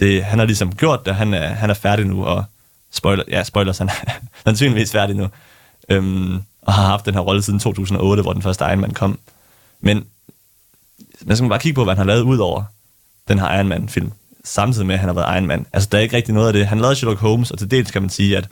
Det, 0.00 0.24
han 0.24 0.38
har 0.38 0.46
ligesom 0.46 0.74
gjort 0.74 1.06
det, 1.06 1.14
han 1.14 1.34
er, 1.34 1.46
han 1.46 1.70
er 1.70 1.74
færdig 1.74 2.06
nu, 2.06 2.24
og 2.24 2.44
spoiler, 2.92 3.24
ja, 3.28 3.44
spoilers, 3.44 3.78
han 3.78 3.88
er 3.88 4.12
sandsynligvis 4.44 4.92
færdig 4.92 5.16
nu, 5.16 5.28
øhm, 5.88 6.42
og 6.66 6.72
har 6.72 6.86
haft 6.86 7.06
den 7.06 7.14
her 7.14 7.20
rolle 7.20 7.42
siden 7.42 7.58
2008, 7.58 8.22
hvor 8.22 8.32
den 8.32 8.42
første 8.42 8.64
Iron 8.64 8.80
Man 8.80 8.90
kom. 8.90 9.18
Men 9.80 10.04
man 11.24 11.36
skal 11.36 11.48
bare 11.48 11.58
kigge 11.58 11.74
på, 11.74 11.84
hvad 11.84 11.94
han 11.94 11.98
har 11.98 12.14
lavet 12.14 12.22
ud 12.22 12.38
over 12.38 12.62
den 13.28 13.38
her 13.38 13.54
Iron 13.54 13.68
Man-film, 13.68 14.12
samtidig 14.44 14.86
med, 14.86 14.94
at 14.94 14.98
han 15.00 15.08
har 15.08 15.14
været 15.14 15.34
Iron 15.36 15.46
Man. 15.46 15.66
Altså, 15.72 15.88
der 15.92 15.98
er 15.98 16.02
ikke 16.02 16.16
rigtig 16.16 16.34
noget 16.34 16.46
af 16.46 16.52
det. 16.52 16.66
Han 16.66 16.80
lavede 16.80 16.96
Sherlock 16.96 17.20
Holmes, 17.20 17.50
og 17.50 17.58
til 17.58 17.70
dels 17.70 17.90
kan 17.90 18.02
man 18.02 18.10
sige, 18.10 18.36
at 18.36 18.48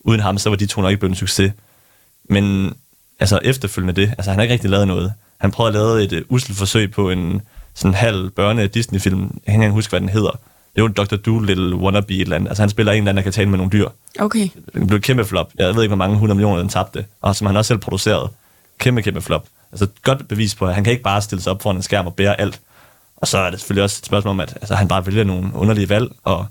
uden 0.00 0.20
ham, 0.20 0.38
så 0.38 0.48
var 0.48 0.56
de 0.56 0.66
to 0.66 0.80
nok 0.80 0.90
ikke 0.90 1.00
blevet 1.00 1.12
en 1.12 1.16
succes. 1.16 1.52
Men 2.24 2.74
altså, 3.20 3.40
efterfølgende 3.44 4.00
det, 4.00 4.08
altså, 4.08 4.30
han 4.30 4.38
har 4.38 4.42
ikke 4.42 4.52
rigtig 4.52 4.70
lavet 4.70 4.86
noget. 4.86 5.12
Han 5.38 5.50
prøvede 5.50 5.68
at 5.68 5.74
lave 5.74 6.04
et 6.04 6.12
øh, 6.12 6.22
uh, 6.28 6.34
usselt 6.34 6.58
forsøg 6.58 6.90
på 6.90 7.10
en 7.10 7.42
sådan 7.74 7.94
halv 7.94 8.30
børne 8.30 8.66
Disney-film. 8.66 9.40
Jeg 9.46 9.52
kan 9.52 9.62
ikke 9.62 9.72
huske, 9.72 9.90
hvad 9.90 10.00
den 10.00 10.08
hedder. 10.08 10.38
Det 10.74 10.82
var 10.82 10.88
en 10.88 10.94
Dr. 10.94 11.16
Doolittle 11.16 11.76
wannabe 11.76 12.14
et 12.14 12.20
eller 12.20 12.36
andet. 12.36 12.48
Altså, 12.48 12.62
han 12.62 12.70
spiller 12.70 12.92
en 12.92 12.96
eller 12.96 13.08
anden, 13.08 13.16
der 13.16 13.22
kan 13.22 13.32
tale 13.32 13.48
med 13.48 13.56
nogle 13.56 13.72
dyr. 13.72 13.88
Okay. 14.18 14.48
Det 14.74 14.86
blev 14.86 14.96
et 14.96 15.02
kæmpe 15.02 15.24
flop. 15.24 15.50
Jeg 15.58 15.74
ved 15.74 15.82
ikke, 15.82 15.88
hvor 15.88 15.96
mange 15.96 16.14
100 16.14 16.36
millioner 16.36 16.58
den 16.58 16.68
tabte. 16.68 17.04
Og 17.20 17.36
som 17.36 17.46
han 17.46 17.56
også 17.56 17.68
selv 17.68 17.78
produceret. 17.78 18.30
Kæmpe, 18.78 19.02
kæmpe 19.02 19.20
flop. 19.20 19.46
Altså, 19.72 19.86
godt 20.02 20.28
bevis 20.28 20.54
på, 20.54 20.66
at 20.66 20.74
han 20.74 20.84
kan 20.84 20.90
ikke 20.90 21.02
bare 21.02 21.22
stille 21.22 21.42
sig 21.42 21.52
op 21.52 21.62
foran 21.62 21.76
en 21.76 21.82
skærm 21.82 22.06
og 22.06 22.14
bære 22.14 22.40
alt. 22.40 22.60
Og 23.16 23.28
så 23.28 23.38
er 23.38 23.50
det 23.50 23.60
selvfølgelig 23.60 23.84
også 23.84 24.00
et 24.00 24.06
spørgsmål 24.06 24.30
om, 24.30 24.40
at 24.40 24.54
altså, 24.54 24.74
han 24.74 24.88
bare 24.88 25.06
vælger 25.06 25.24
nogle 25.24 25.50
underlige 25.54 25.88
valg, 25.88 26.12
og 26.24 26.46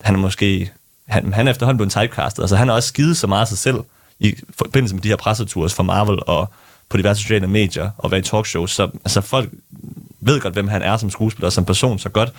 han 0.00 0.14
er 0.14 0.18
måske... 0.18 0.70
Han, 1.08 1.32
han 1.32 1.46
er 1.46 1.50
efterhånden 1.52 1.78
blevet 1.78 1.92
typecastet. 1.92 2.42
Altså, 2.42 2.56
han 2.56 2.68
har 2.68 2.74
også 2.74 2.88
skidet 2.88 3.16
så 3.16 3.26
meget 3.26 3.40
af 3.40 3.48
sig 3.48 3.58
selv 3.58 3.76
i 4.20 4.34
forbindelse 4.58 4.94
med 4.94 5.02
de 5.02 5.08
her 5.08 5.16
presseturs 5.16 5.74
for 5.74 5.82
Marvel 5.82 6.18
og 6.26 6.52
på 6.88 6.96
diverse 6.96 7.22
sociale 7.22 7.46
medier 7.46 7.90
og 7.98 8.10
være 8.10 8.20
i 8.20 8.22
talkshows. 8.22 8.70
Så 8.70 8.90
altså, 9.04 9.20
folk 9.20 9.50
ved 10.20 10.40
godt, 10.40 10.54
hvem 10.54 10.68
han 10.68 10.82
er 10.82 10.96
som 10.96 11.10
skuespiller 11.10 11.46
og 11.46 11.52
som 11.52 11.64
person 11.64 11.98
så 11.98 12.08
godt. 12.08 12.32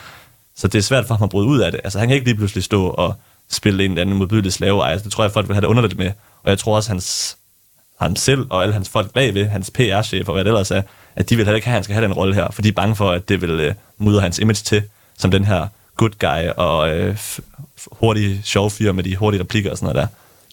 Så 0.55 0.67
det 0.67 0.77
er 0.77 0.83
svært 0.83 1.05
for 1.07 1.15
ham 1.15 1.23
at 1.23 1.29
bryde 1.29 1.47
ud 1.47 1.59
af 1.59 1.71
det. 1.71 1.81
Altså, 1.83 1.99
han 1.99 2.07
kan 2.07 2.15
ikke 2.15 2.27
lige 2.27 2.37
pludselig 2.37 2.63
stå 2.63 2.85
og 2.85 3.15
spille 3.49 3.85
en 3.85 3.91
eller 3.91 4.01
anden 4.01 4.17
modbydelig 4.17 4.53
slave. 4.53 4.85
Altså, 4.85 5.03
det 5.03 5.11
tror 5.11 5.23
jeg, 5.23 5.31
folk 5.31 5.47
vil 5.47 5.55
have 5.55 5.61
det 5.61 5.67
underligt 5.67 5.97
med. 5.97 6.11
Og 6.43 6.49
jeg 6.49 6.59
tror 6.59 6.75
også, 6.75 6.89
hans, 6.89 7.37
han 7.99 8.15
selv 8.15 8.45
og 8.49 8.61
alle 8.61 8.73
hans 8.73 8.89
folk 8.89 9.13
bagved, 9.13 9.45
hans 9.45 9.71
PR-chef 9.71 10.27
og 10.27 10.33
hvad 10.33 10.43
det 10.43 10.49
ellers 10.49 10.71
er, 10.71 10.81
at 11.15 11.29
de 11.29 11.35
vil 11.35 11.45
heller 11.45 11.55
ikke 11.55 11.67
have, 11.67 11.73
at 11.73 11.77
han 11.77 11.83
skal 11.83 11.93
have 11.93 12.05
den 12.05 12.13
rolle 12.13 12.35
her, 12.35 12.51
for 12.51 12.61
de 12.61 12.67
er 12.67 12.73
bange 12.73 12.95
for, 12.95 13.11
at 13.11 13.29
det 13.29 13.41
vil 13.41 13.67
uh, 13.67 13.73
mudre 13.97 14.21
hans 14.21 14.39
image 14.39 14.63
til, 14.63 14.83
som 15.17 15.31
den 15.31 15.45
her 15.45 15.67
good 15.97 16.11
guy 16.19 16.49
og 16.57 16.97
uh, 17.07 17.15
hurtig 17.91 18.41
sjov 18.43 18.71
fyr 18.71 18.91
med 18.91 19.03
de 19.03 19.15
hurtige 19.15 19.41
replikker 19.41 19.71
og 19.71 19.77
sådan 19.77 19.93
noget 19.95 20.01
der. 20.01 20.07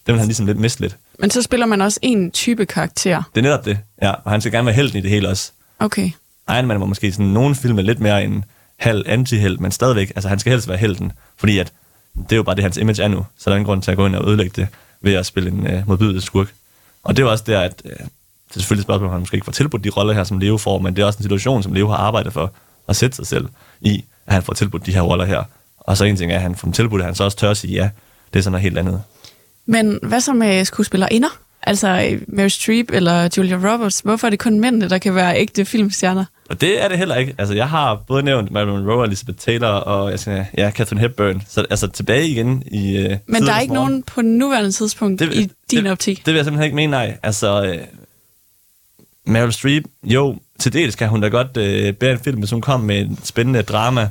Det 0.07 0.15
vil 0.15 0.19
han 0.19 0.27
ligesom 0.27 0.47
lidt 0.47 0.59
miste 0.59 0.81
lidt. 0.81 0.97
Men 1.19 1.31
så 1.31 1.43
spiller 1.43 1.67
man 1.67 1.81
også 1.81 1.99
en 2.03 2.31
type 2.31 2.67
karakter. 2.67 3.23
Det 3.35 3.41
er 3.41 3.43
netop 3.43 3.65
det, 3.65 3.79
ja. 4.03 4.11
Og 4.25 4.31
han 4.31 4.41
skal 4.41 4.53
gerne 4.53 4.67
være 4.67 4.75
helten 4.75 4.99
i 4.99 5.03
det 5.03 5.11
hele 5.11 5.29
også. 5.29 5.53
Okay. 5.79 6.11
Iron 6.49 6.67
Man 6.67 6.81
var 6.81 6.87
måske 6.87 7.13
sådan 7.13 7.27
nogle 7.27 7.55
film 7.55 7.77
lidt 7.77 8.01
mere 8.01 8.25
en 8.25 8.45
halv 8.81 9.03
anti 9.07 9.57
men 9.59 9.71
stadigvæk, 9.71 10.11
altså 10.11 10.29
han 10.29 10.39
skal 10.39 10.51
helst 10.51 10.69
være 10.69 10.79
helten, 10.79 11.13
fordi 11.37 11.59
at 11.59 11.73
det 12.17 12.33
er 12.33 12.37
jo 12.37 12.43
bare 12.43 12.55
det, 12.55 12.63
hans 12.63 12.77
image 12.77 13.03
er 13.03 13.09
nu, 13.09 13.27
så 13.39 13.51
der 13.51 13.51
er 13.51 13.57
ingen 13.57 13.67
grund 13.67 13.83
til 13.83 13.91
at 13.91 13.97
gå 13.97 14.07
ind 14.07 14.17
og 14.17 14.29
ødelægge 14.29 14.63
det 14.63 14.69
ved 15.01 15.15
at 15.15 15.27
spille 15.27 15.51
en 15.51 15.67
øh, 15.67 15.89
modbydelig 15.89 16.23
skurk. 16.23 16.53
Og 17.03 17.17
det 17.17 17.23
er 17.23 17.27
også 17.27 17.45
der, 17.47 17.61
at 17.61 17.83
øh, 17.85 17.91
det 17.91 18.57
er 18.57 18.61
selvfølgelig 18.61 18.81
et 18.81 18.87
spørgsmål, 18.87 19.07
om 19.07 19.13
han 19.13 19.21
måske 19.21 19.35
ikke 19.35 19.45
får 19.45 19.53
tilbudt 19.53 19.85
de 19.85 19.91
roller 19.91 20.13
her, 20.15 20.25
som 20.25 20.39
Leo 20.39 20.57
får, 20.57 20.79
men 20.79 20.97
det 20.97 21.03
er 21.03 21.07
også 21.07 21.19
en 21.19 21.23
situation, 21.23 21.63
som 21.63 21.73
Leo 21.73 21.89
har 21.89 21.97
arbejdet 21.97 22.33
for 22.33 22.53
at 22.89 22.97
sætte 22.97 23.17
sig 23.17 23.27
selv 23.27 23.49
i, 23.81 24.05
at 24.27 24.35
han 24.35 24.43
får 24.43 24.53
tilbudt 24.53 24.87
de 24.87 24.95
her 24.95 25.01
roller 25.01 25.25
her. 25.25 25.43
Og 25.79 25.97
så 25.97 26.05
en 26.05 26.17
ting 26.17 26.33
er, 26.33 26.37
at 26.37 26.43
han 26.43 26.55
får 26.55 26.71
tilbudt, 26.71 27.03
at 27.03 27.07
han 27.07 27.15
så 27.15 27.25
også 27.25 27.37
tør 27.37 27.51
at 27.51 27.57
sige 27.57 27.75
ja. 27.75 27.91
Det 28.33 28.39
er 28.39 28.43
sådan 28.43 28.53
noget 28.53 28.63
helt 28.63 28.79
andet. 28.79 29.03
Men 29.67 29.99
hvad 30.03 30.21
så 30.21 30.33
med 30.33 30.65
skuespillerinder? 30.65 31.29
Altså 31.63 32.19
Mary 32.29 32.49
Streep 32.49 32.91
eller 32.93 33.29
Julia 33.37 33.57
Roberts. 33.57 34.01
Hvorfor 34.01 34.27
er 34.27 34.31
det 34.31 34.39
kun 34.39 34.61
mændene, 34.61 34.89
der 34.89 34.99
kan 34.99 35.15
være 35.15 35.39
ægte 35.39 35.65
filmstjerner? 35.65 36.25
Og 36.51 36.61
det 36.61 36.83
er 36.83 36.89
det 36.89 36.99
heller 36.99 37.17
ikke. 37.17 37.35
Altså, 37.39 37.55
jeg 37.55 37.69
har 37.69 37.95
både 38.07 38.23
nævnt 38.23 38.51
Marilyn 38.51 38.73
Monroe, 38.73 39.07
Elizabeth 39.07 39.39
Taylor 39.39 39.69
og 39.69 40.11
jeg 40.11 40.21
skal, 40.21 40.47
ja, 40.59 40.71
Catherine 40.71 41.01
Hepburn. 41.01 41.43
Så 41.49 41.65
altså 41.71 41.87
tilbage 41.89 42.29
igen 42.29 42.63
i 42.67 42.99
uh, 42.99 43.17
Men 43.27 43.43
der 43.43 43.53
er 43.53 43.61
ikke 43.61 43.75
nogen 43.75 44.03
på 44.03 44.23
nuværende 44.23 44.73
tidspunkt 44.73 45.21
det, 45.21 45.35
i 45.35 45.51
din 45.71 45.85
det, 45.85 45.93
optik? 45.93 46.19
Det, 46.19 46.27
vil 46.27 46.35
jeg 46.35 46.45
simpelthen 46.45 46.65
ikke 46.65 46.77
mene, 46.77 46.91
nej. 46.91 47.19
Altså, 47.23 47.63
uh, 47.63 49.33
Meryl 49.33 49.53
Streep, 49.53 49.85
jo, 50.05 50.37
til 50.59 50.73
dels 50.73 50.95
kan 50.95 51.09
hun 51.09 51.21
da 51.21 51.29
godt 51.29 51.57
uh, 51.57 51.95
bære 51.95 52.13
en 52.13 52.19
film, 52.19 52.39
hvis 52.39 52.51
hun 52.51 52.61
kom 52.61 52.81
med 52.81 53.01
en 53.01 53.19
spændende 53.25 53.63
drama 53.63 54.09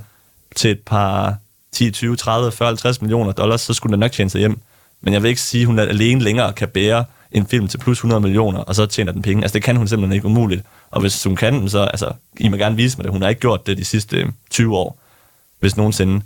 til 0.56 0.72
et 0.72 0.80
par 0.80 1.38
10, 1.72 1.92
20, 1.92 2.16
30, 2.16 2.52
40, 2.52 2.68
50 2.68 3.02
millioner 3.02 3.32
dollars, 3.32 3.62
så 3.62 3.74
skulle 3.74 3.92
den 3.92 4.00
nok 4.00 4.12
tjene 4.12 4.30
sig 4.30 4.40
hjem. 4.40 4.60
Men 5.02 5.14
jeg 5.14 5.24
vil 5.24 5.30
ikke 5.30 5.42
sige, 5.42 5.62
at 5.62 5.68
hun 5.68 5.80
alene 5.80 6.22
længere 6.22 6.54
kan 6.54 6.68
bære 6.68 7.06
en 7.32 7.48
film 7.48 7.68
til 7.68 7.78
plus 7.78 7.98
100 7.98 8.22
millioner, 8.22 8.60
og 8.60 8.76
så 8.76 8.86
tjener 8.86 9.12
den 9.12 9.22
penge. 9.22 9.44
Altså, 9.44 9.54
det 9.54 9.63
kan 9.63 9.76
hun 9.76 9.88
simpelthen 9.88 10.15
ikke 10.15 10.26
umuligt. 10.26 10.63
Og 10.92 11.02
hvis 11.02 11.24
hun 11.24 11.36
kan, 11.36 11.70
så 11.70 11.80
altså, 11.80 12.12
I 12.39 12.50
må 12.50 12.58
gerne 12.58 12.76
vise 12.76 12.98
mig 12.98 13.04
det. 13.04 13.12
Hun 13.12 13.22
har 13.22 13.30
ikke 13.30 13.42
gjort 13.42 13.68
det 13.68 13.78
de 13.78 13.86
sidste 13.86 14.32
20 14.50 14.78
år, 14.78 15.00
hvis 15.60 15.78
nogensinde. 15.78 16.22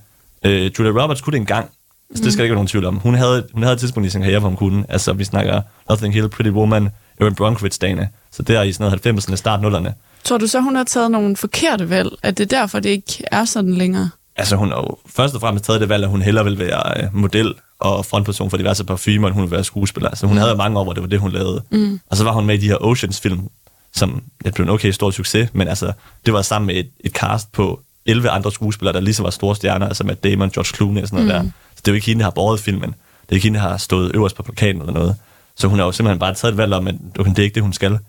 Øh, 0.46 0.72
Julia 0.80 1.04
Roberts 1.04 1.22
kunne 1.22 1.32
det 1.32 1.39
engang. 1.39 1.70
Altså, 2.10 2.24
det 2.24 2.34
skal 2.34 2.38
der 2.39 2.44
ikke 2.44 2.52
være 2.52 2.58
nogen 2.58 2.68
tvivl 2.68 2.86
om. 2.86 2.96
Hun 2.96 3.13
havde, 3.13 3.48
hun 3.54 3.63
havde 3.63 3.74
et 3.74 3.80
tidspunkt 3.80 4.08
i 4.08 4.10
sin 4.10 4.22
karriere, 4.22 4.39
hvor 4.39 4.50
hun 4.50 4.58
kunne. 4.58 4.86
Altså, 4.89 5.13
vi 5.13 5.24
snakker 5.24 5.62
Nothing 5.89 6.13
Hill, 6.13 6.30
Pretty 6.30 6.50
Woman, 6.50 6.89
Erin 7.22 7.36
Brockovich-dagene. 7.36 8.10
Så 8.32 8.44
der 8.44 8.62
i 8.62 8.72
sådan 8.72 9.00
noget 9.04 9.24
90'erne, 9.24 9.36
start 9.36 9.60
0'erne. 9.60 9.92
Tror 10.24 10.38
du 10.38 10.48
så, 10.48 10.60
hun 10.60 10.76
har 10.76 10.84
taget 10.84 11.12
nogle 11.12 11.36
forkerte 11.36 11.89
valg? 11.89 12.10
At 12.24 12.38
det 12.38 12.54
er 12.54 12.58
derfor, 12.58 12.80
det 12.80 12.89
ikke 12.89 13.24
er 13.32 13.46
sådan 13.46 13.74
længere? 13.74 14.10
Altså, 14.36 14.56
hun 14.56 14.70
har 14.70 14.78
jo 14.78 14.98
først 15.06 15.36
og 15.36 15.42
fremmest 15.42 15.66
taget 15.66 15.82
det 15.82 15.89
valg, 15.89 16.04
at 16.04 16.10
hun 16.10 16.22
hellere 16.22 16.46
vil 16.46 16.60
være 16.60 17.04
øh, 17.04 17.16
model 17.16 17.54
og 17.84 18.06
frontperson 18.06 18.50
for 18.50 18.58
diverse 18.58 18.84
parfumer, 18.84 19.32
hun 19.32 19.43
vil 19.43 19.52
være 19.52 19.63
skuespiller. 19.63 20.10
Altså, 20.10 20.28
hun 20.28 20.36
mm. 20.36 20.41
havde 20.41 20.56
mange 20.56 20.80
år, 20.80 20.84
hvor 20.84 20.93
det 20.93 21.02
var 21.04 21.10
det, 21.10 21.19
hun 21.19 21.32
lavede. 21.32 21.63
Mm. 21.72 22.00
Og 22.10 22.17
så 22.17 22.24
var 22.24 22.32
hun 22.32 22.46
med 22.46 22.56
i 22.56 22.58
de 22.58 22.67
her 22.67 22.78
Oceans-film, 22.82 23.50
som 23.93 24.24
det 24.46 24.54
blev 24.54 24.63
en 24.63 24.69
okay 24.69 24.91
stor 24.91 25.12
succes, 25.12 25.50
men 25.54 25.67
altså, 25.67 25.91
det 26.26 26.34
var 26.34 26.41
sammen 26.41 26.67
med 26.67 26.76
et, 26.76 26.89
et 27.00 27.12
cast 27.12 27.52
på 27.52 27.82
11 28.06 28.30
andre 28.30 28.52
skuespillere, 28.52 28.93
der 28.93 29.00
ligesom 29.00 29.24
var 29.24 29.30
store 29.30 29.56
stjerner, 29.56 29.88
altså 29.88 30.04
med 30.04 30.15
Damon, 30.15 30.50
George 30.50 30.76
Clooney 30.76 31.02
og 31.02 31.08
sådan 31.08 31.26
noget 31.26 31.41
mm. 31.41 31.48
der. 31.48 31.52
Så 31.76 31.82
det 31.86 31.88
er 31.88 31.91
jo 31.91 31.96
ikke 31.96 32.08
hende, 32.08 32.19
der 32.19 32.26
har 32.26 32.32
båret 32.32 32.60
filmen. 32.60 32.89
Det 32.89 33.30
er 33.30 33.36
ikke 33.36 33.43
hende, 33.43 33.60
der 33.60 33.67
har 33.67 33.78
stået 33.78 34.12
øverst 34.15 34.36
på 34.36 34.43
plakaten 34.43 34.82
eller 34.82 34.93
noget. 34.93 35.15
Så 35.56 35.67
hun 35.67 35.80
har 35.80 35.86
jo 35.86 35.91
simpelthen 35.91 36.19
bare 36.19 36.34
taget 36.34 36.52
et 36.52 36.58
valg 36.58 36.74
om, 36.74 36.88
at 36.88 36.96
det 37.15 37.39
er 37.39 37.43
ikke 37.43 37.56
det, 37.56 37.63
hun 37.63 37.74
skal. 37.74 38.00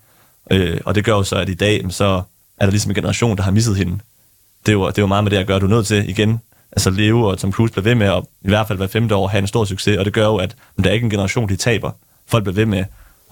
Øh, 0.50 0.80
og 0.84 0.94
det 0.94 1.04
gør 1.04 1.12
jo 1.12 1.22
så, 1.22 1.36
at 1.36 1.48
i 1.48 1.54
dag, 1.54 1.86
så 1.90 2.22
er 2.58 2.64
der 2.64 2.70
ligesom 2.70 2.90
en 2.90 2.94
generation, 2.94 3.36
der 3.36 3.42
har 3.42 3.50
misset 3.50 3.76
hende. 3.76 3.92
Det 4.66 4.72
er 4.72 4.76
jo, 4.76 4.86
det 4.86 4.98
er 4.98 5.02
jo 5.02 5.06
meget 5.06 5.24
med 5.24 5.30
det 5.30 5.36
at 5.36 5.46
gøre, 5.46 5.60
du 5.60 5.66
er 5.66 5.70
nødt 5.70 5.86
til 5.86 6.08
igen 6.08 6.40
altså 6.76 6.90
leve, 6.90 7.28
og 7.28 7.38
Tom 7.38 7.52
Cruise 7.52 7.72
bliver 7.72 7.84
ved 7.84 7.94
med 7.94 8.06
at 8.06 8.22
i 8.42 8.48
hvert 8.48 8.68
fald 8.68 8.78
hver 8.78 8.86
femte 8.86 9.14
år 9.14 9.28
have 9.28 9.38
en 9.38 9.46
stor 9.46 9.64
succes, 9.64 9.98
og 9.98 10.04
det 10.04 10.12
gør 10.12 10.24
jo, 10.24 10.36
at 10.36 10.56
der 10.82 10.90
er 10.90 10.94
ikke 10.94 11.04
en 11.04 11.10
generation, 11.10 11.48
de 11.48 11.56
taber. 11.56 11.90
Folk 12.26 12.44
bliver 12.44 12.54
ved 12.54 12.66
med 12.66 12.84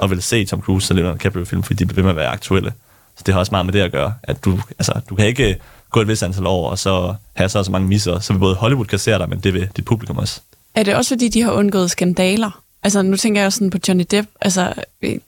at 0.03 0.11
vil 0.11 0.23
se 0.23 0.45
Tom 0.45 0.61
Cruise 0.61 0.93
og 0.93 0.97
Leonardo 0.97 1.17
DiCaprio-film, 1.17 1.63
fordi 1.63 1.79
de 1.79 1.87
bliver 1.87 1.95
ved 1.95 2.03
med 2.03 2.11
at 2.11 2.17
være 2.17 2.29
aktuelle. 2.29 2.73
Så 3.17 3.23
det 3.27 3.35
har 3.35 3.39
også 3.39 3.51
meget 3.51 3.67
med 3.67 3.73
det 3.73 3.81
at 3.81 3.93
gøre, 3.93 4.15
at 4.23 4.45
du, 4.45 4.61
altså, 4.79 5.01
du 5.11 5.15
kan 5.15 5.27
ikke 5.27 5.57
gå 5.91 6.01
et 6.01 6.09
vis 6.09 6.23
antal 6.23 6.47
år, 6.47 6.71
og 6.71 6.79
så 6.79 7.15
have 7.35 7.49
så, 7.49 7.65
så 7.65 7.71
mange 7.71 7.89
misser, 7.89 8.19
så 8.19 8.33
vil 8.33 8.41
både 8.41 8.55
Hollywood 8.55 8.87
kassere 8.87 9.19
dig, 9.19 9.29
men 9.29 9.41
det 9.41 9.55
vil 9.55 9.69
dit 9.77 9.85
publikum 9.85 10.19
også. 10.19 10.41
Er 10.75 10.83
det 10.83 10.95
også, 10.95 11.15
fordi 11.15 11.29
de 11.29 11.43
har 11.43 11.53
undgået 11.53 11.91
skandaler? 11.91 12.63
Altså, 12.83 13.03
nu 13.03 13.17
tænker 13.17 13.43
jeg 13.43 13.53
sådan 13.53 13.71
på 13.71 13.79
Johnny 13.89 14.05
Depp. 14.11 14.29
Altså, 14.41 14.75
øh, 15.03 15.19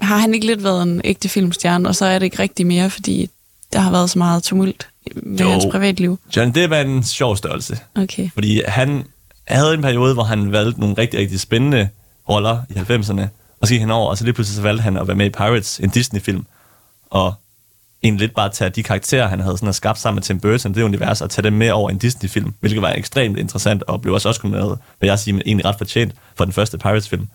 har 0.00 0.16
han 0.16 0.34
ikke 0.34 0.46
lidt 0.46 0.64
været 0.64 0.82
en 0.82 1.00
ægte 1.04 1.28
filmstjerne, 1.28 1.88
og 1.88 1.94
så 1.96 2.06
er 2.06 2.18
det 2.18 2.26
ikke 2.26 2.38
rigtig 2.38 2.66
mere, 2.66 2.90
fordi 2.90 3.30
der 3.72 3.78
har 3.78 3.90
været 3.90 4.10
så 4.10 4.18
meget 4.18 4.42
tumult 4.42 4.88
med 5.14 5.38
jo. 5.38 5.50
hans 5.50 5.66
privatliv? 5.70 6.18
John 6.36 6.54
Depp 6.54 6.72
er 6.72 6.80
en 6.80 7.04
sjov 7.04 7.36
størrelse. 7.36 7.78
Okay. 7.94 8.30
Fordi 8.34 8.62
han 8.68 9.04
havde 9.48 9.74
en 9.74 9.82
periode, 9.82 10.14
hvor 10.14 10.22
han 10.22 10.52
valgte 10.52 10.80
nogle 10.80 10.94
rigtig, 10.98 11.20
rigtig 11.20 11.40
spændende 11.40 11.88
roller 12.28 12.62
i 12.70 12.72
90'erne, 12.72 13.22
og 13.60 13.66
så 13.66 13.74
gik 13.74 13.80
han 13.80 13.90
over, 13.90 14.10
og 14.10 14.18
så 14.18 14.24
lige 14.24 14.34
pludselig 14.34 14.56
så 14.56 14.62
valgte 14.62 14.82
han 14.82 14.96
at 14.96 15.08
være 15.08 15.16
med 15.16 15.26
i 15.26 15.30
Pirates, 15.30 15.80
en 15.80 15.90
Disney-film, 15.90 16.46
og 17.10 17.34
egentlig 18.02 18.20
lidt 18.20 18.34
bare 18.34 18.48
tage 18.48 18.70
de 18.70 18.82
karakterer, 18.82 19.28
han 19.28 19.40
havde 19.40 19.58
sådan 19.58 19.72
skabt 19.72 19.98
sammen 19.98 20.16
med 20.16 20.22
Tim 20.22 20.40
Burton, 20.40 20.74
det 20.74 20.82
univers, 20.82 21.20
og 21.20 21.30
tage 21.30 21.42
dem 21.42 21.52
med 21.52 21.70
over 21.70 21.90
en 21.90 21.98
Disney-film, 21.98 22.54
hvilket 22.60 22.82
var 22.82 22.92
ekstremt 22.92 23.38
interessant, 23.38 23.82
og 23.82 24.02
blev 24.02 24.14
også 24.14 24.28
også 24.28 24.40
nomineret, 24.44 24.78
vil 25.00 25.08
jeg 25.08 25.18
sige, 25.18 25.42
egentlig 25.46 25.64
ret 25.64 25.78
fortjent 25.78 26.14
for 26.34 26.44
den 26.44 26.52
første 26.52 26.78
Pirates-film. 26.78 27.28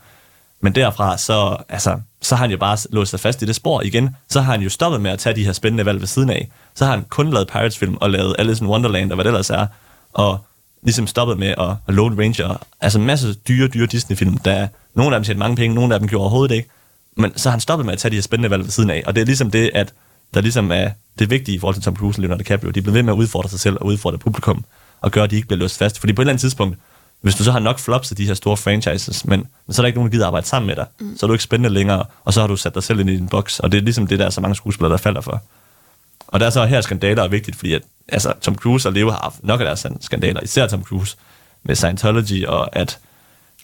Men 0.62 0.76
derfra, 0.76 1.18
så, 1.18 1.58
altså, 1.70 2.00
så 2.22 2.36
har 2.36 2.44
han 2.44 2.52
jo 2.52 2.58
bare 2.58 2.78
låst 2.90 3.12
sig 3.12 3.20
fast 3.20 3.42
i 3.42 3.46
det 3.46 3.56
spor 3.56 3.82
igen. 3.82 4.16
Så 4.30 4.42
har 4.42 4.52
han 4.52 4.62
jo 4.62 4.70
stoppet 4.70 5.02
med 5.02 5.12
at 5.12 5.20
tage 5.20 5.36
de 5.36 5.46
her 5.46 5.54
spændende 5.54 5.86
valg 5.86 6.00
ved 6.00 6.08
siden 6.08 6.30
af. 6.30 6.50
Så 6.76 6.86
har 6.86 6.92
han 6.92 7.06
kun 7.10 7.30
lavet 7.30 7.48
Pirates-film 7.48 7.98
og 8.02 8.10
lavet 8.10 8.36
Alice 8.40 8.64
in 8.64 8.70
Wonderland 8.70 9.12
og 9.12 9.16
hvad 9.16 9.26
det 9.26 9.30
ellers 9.30 9.50
er. 9.50 9.68
Og 10.14 10.40
ligesom 10.84 11.08
stoppet 11.08 11.38
med 11.38 11.48
at, 11.48 11.76
at 11.88 11.94
Lone 11.94 12.24
Ranger. 12.24 12.66
Altså 12.82 13.00
en 13.00 13.06
masse 13.06 13.34
dyre, 13.34 13.68
dyre 13.68 13.86
Disney-film, 13.86 14.38
der 14.38 14.68
nogle 14.96 15.16
af 15.16 15.20
dem 15.20 15.24
tjente 15.24 15.40
mange 15.40 15.56
penge, 15.56 15.76
nogle 15.76 15.94
af 15.94 16.00
dem 16.00 16.10
gjorde 16.10 16.22
overhovedet 16.22 16.56
ikke. 16.56 16.70
Men 17.18 17.38
så 17.38 17.50
har 17.50 17.52
han 17.52 17.60
stoppet 17.60 17.86
med 17.86 17.94
at 17.94 18.00
tage 18.00 18.10
de 18.10 18.16
her 18.16 18.22
spændende 18.22 18.50
valg 18.50 18.64
ved 18.64 18.72
siden 18.72 18.90
af. 18.90 19.04
Og 19.06 19.16
det 19.16 19.22
er 19.22 19.26
ligesom 19.26 19.52
det, 19.52 19.72
at 19.74 19.94
der 20.34 20.42
ligesom 20.42 20.72
er 20.72 20.90
det 21.20 21.30
vigtige 21.30 21.56
i 21.56 21.60
forhold 21.60 21.76
til 21.76 21.84
Tom 21.84 21.96
Cruise 21.96 22.20
og 22.20 22.22
Leonardo 22.22 22.40
DiCaprio. 22.40 22.72
De 22.72 22.82
bliver 22.82 22.94
ved 22.94 23.04
med 23.04 23.14
at 23.14 23.18
udfordre 23.18 23.50
sig 23.50 23.60
selv 23.60 23.78
og 23.82 23.86
udfordre 23.86 24.18
publikum. 24.18 24.66
og 25.02 25.12
gøre, 25.12 25.24
at 25.24 25.32
de 25.32 25.36
ikke 25.36 25.48
bliver 25.48 25.60
låst 25.60 25.78
fast. 25.78 26.00
Fordi 26.00 26.14
på 26.14 26.22
et 26.22 26.24
eller 26.24 26.32
andet 26.32 26.42
tidspunkt, 26.42 26.78
hvis 27.22 27.36
du 27.36 27.44
så 27.44 27.52
har 27.52 27.60
nok 27.60 27.80
flops 27.80 28.12
af 28.12 28.18
de 28.18 28.26
her 28.26 28.34
store 28.34 28.58
franchises, 28.58 29.26
men, 29.26 29.40
men 29.68 29.74
så 29.74 29.82
er 29.82 29.84
der 29.84 29.88
ikke 29.88 29.98
nogen, 29.98 30.12
der 30.12 30.16
gider 30.16 30.28
arbejde 30.28 30.48
sammen 30.48 30.68
med 30.68 30.76
dig, 30.76 30.86
mm. 31.00 31.18
så 31.18 31.26
er 31.26 31.28
du 31.28 31.34
ikke 31.34 31.44
spændende 31.44 31.70
længere, 31.70 32.06
og 32.26 32.34
så 32.34 32.42
har 32.42 32.48
du 32.48 32.56
sat 32.56 32.76
dig 32.76 32.84
selv 32.84 33.00
ind 33.00 33.10
i 33.10 33.16
din 33.16 33.28
boks, 33.28 33.60
og 33.60 33.72
det 33.72 33.78
er 33.78 33.82
ligesom 33.82 34.08
det, 34.08 34.20
der 34.20 34.26
er 34.26 34.30
så 34.30 34.42
mange 34.42 34.56
skuespillere, 34.56 34.92
der 34.92 34.98
falder 34.98 35.22
for. 35.22 35.44
Og 36.28 36.40
der 36.40 36.46
er 36.46 36.50
så 36.50 36.66
her 36.66 36.82
skandaler 36.82 37.24
er 37.24 37.28
vigtigt, 37.28 37.58
fordi 37.58 37.74
at, 37.74 37.82
altså, 38.08 38.34
Tom 38.42 38.56
Cruise 38.56 38.90
og 38.90 38.94
Leo 38.94 39.10
har 39.10 39.20
haft 39.24 39.44
nok 39.44 39.60
af 39.60 39.66
deres 39.66 39.86
skandaler, 40.02 40.42
især 40.42 40.68
Tom 40.68 40.84
Cruise 40.84 41.18
med 41.64 41.76
Scientology, 41.76 42.46
og 42.46 42.76
at 42.76 43.00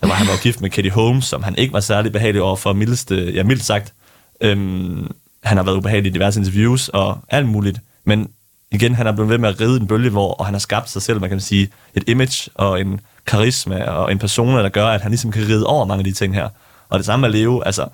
der 0.01 0.07
var, 0.07 0.13
han 0.13 0.27
var 0.27 0.41
gift 0.41 0.61
med 0.61 0.69
Katie 0.69 0.91
Holmes, 0.91 1.25
som 1.25 1.43
han 1.43 1.55
ikke 1.57 1.73
var 1.73 1.79
særlig 1.79 2.11
behagelig 2.11 2.41
over 2.41 2.55
for, 2.55 2.73
mildeste, 2.73 3.31
ja, 3.33 3.43
mildt 3.43 3.63
sagt. 3.63 3.93
Øhm, 4.41 5.11
han 5.43 5.57
har 5.57 5.63
været 5.63 5.75
ubehagelig 5.75 6.09
i 6.09 6.13
diverse 6.13 6.39
interviews 6.39 6.89
og 6.89 7.19
alt 7.29 7.47
muligt, 7.47 7.79
men 8.03 8.29
igen, 8.71 8.95
han 8.95 9.07
er 9.07 9.11
blevet 9.11 9.29
ved 9.29 9.37
med 9.37 9.49
at 9.49 9.61
ride 9.61 9.79
en 9.79 9.87
bølge, 9.87 10.09
hvor 10.09 10.33
og 10.33 10.45
han 10.45 10.53
har 10.53 10.59
skabt 10.59 10.89
sig 10.89 11.01
selv, 11.01 11.21
man 11.21 11.29
kan 11.29 11.39
sige, 11.39 11.69
et 11.93 12.03
image 12.07 12.49
og 12.55 12.81
en 12.81 12.99
karisma 13.27 13.83
og 13.83 14.11
en 14.11 14.19
persona, 14.19 14.63
der 14.63 14.69
gør, 14.69 14.87
at 14.87 15.01
han 15.01 15.11
ligesom 15.11 15.31
kan 15.31 15.41
ride 15.41 15.65
over 15.65 15.85
mange 15.85 15.99
af 15.99 16.05
de 16.05 16.11
ting 16.11 16.35
her. 16.35 16.49
Og 16.89 16.99
det 16.99 17.05
samme 17.05 17.21
med 17.21 17.39
Leo, 17.39 17.61
altså, 17.61 17.87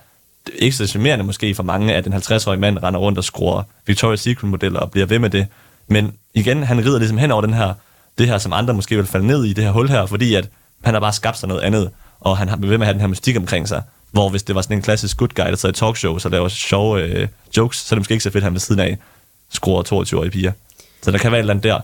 det 0.46 0.54
er 0.54 0.60
ikke 0.60 0.76
så 0.76 0.88
charmerende 0.88 1.26
måske 1.26 1.56
for 1.56 1.64
mange, 1.64 1.94
at 1.94 2.08
en 2.08 2.14
50-årig 2.14 2.60
mand 2.60 2.84
render 2.84 3.00
rundt 3.00 3.18
og 3.18 3.24
skruer 3.24 3.64
Victoria's 3.90 4.16
Secret-modeller 4.16 4.80
og 4.80 4.92
bliver 4.92 5.06
ved 5.06 5.20
med 5.20 5.30
det. 5.30 5.48
Men 5.88 6.14
igen, 6.34 6.64
han 6.64 6.86
rider 6.86 7.00
ligesom 7.00 7.18
hen 7.18 7.32
over 7.32 7.42
den 7.42 7.54
her, 7.54 7.74
det 8.18 8.28
her, 8.28 8.38
som 8.38 8.54
andre 8.54 8.74
måske 8.74 8.96
vil 8.96 9.06
falde 9.06 9.28
ned 9.28 9.46
i, 9.46 9.54
det 9.54 9.64
her 9.64 9.72
hul 9.72 9.90
her, 9.90 10.06
fordi 10.06 10.36
at 10.36 10.50
han 10.84 10.94
har 10.94 11.02
bare 11.02 11.14
skabt 11.14 11.38
sig 11.38 11.50
noget 11.50 11.62
andet, 11.62 11.90
og 12.20 12.38
han 12.38 12.50
har 12.50 12.58
ved 12.58 12.68
med 12.68 12.74
at 12.74 12.86
have 12.86 12.94
den 12.94 13.02
her 13.02 13.08
mystik 13.08 13.38
omkring 13.38 13.68
sig. 13.68 13.82
Hvor 14.12 14.30
hvis 14.30 14.44
det 14.44 14.56
var 14.56 14.62
sådan 14.62 14.78
en 14.78 14.84
klassisk 14.84 15.18
good 15.18 15.30
guy, 15.30 15.46
der 15.46 15.56
sad 15.56 15.70
i 15.70 15.74
talkshows 15.74 16.26
og 16.26 16.32
laver 16.32 16.48
sjove 16.48 17.02
øh, 17.02 17.28
jokes, 17.58 17.78
så 17.78 17.96
er 17.96 17.98
det 17.98 18.02
måske 18.02 18.12
ikke 18.12 18.24
så 18.24 18.30
fedt, 18.30 18.42
at 18.42 18.44
han 18.44 18.54
ved 18.54 18.60
siden 18.60 18.82
af 18.82 18.98
skruer 19.50 19.84
22-årige 19.84 20.32
piger. 20.32 20.52
Så 21.02 21.12
der 21.12 21.18
kan 21.18 21.32
være 21.32 21.40
et 21.40 21.44
eller 21.44 21.54
andet 21.54 21.64
der. 21.64 21.82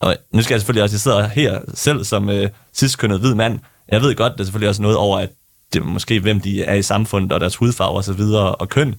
Og, 0.00 0.16
nu 0.32 0.42
skal 0.42 0.54
jeg 0.54 0.60
selvfølgelig 0.60 0.82
også, 0.82 0.94
jeg 0.94 1.00
sidder 1.00 1.28
her 1.28 1.60
selv 1.74 2.04
som 2.04 2.28
øh, 2.28 2.50
sidstkønnet 2.72 3.20
hvid 3.20 3.34
mand. 3.34 3.58
Jeg 3.88 4.02
ved 4.02 4.14
godt, 4.14 4.32
der 4.32 4.40
er 4.40 4.44
selvfølgelig 4.44 4.68
også 4.68 4.82
noget 4.82 4.96
over, 4.96 5.18
at 5.18 5.30
det 5.72 5.80
er 5.80 5.84
måske, 5.84 6.20
hvem 6.20 6.40
de 6.40 6.64
er 6.64 6.74
i 6.74 6.82
samfundet, 6.82 7.32
og 7.32 7.40
deres 7.40 7.56
hudfarve 7.56 7.96
og 7.96 8.04
så 8.04 8.12
videre, 8.12 8.54
og 8.54 8.68
køn. 8.68 8.94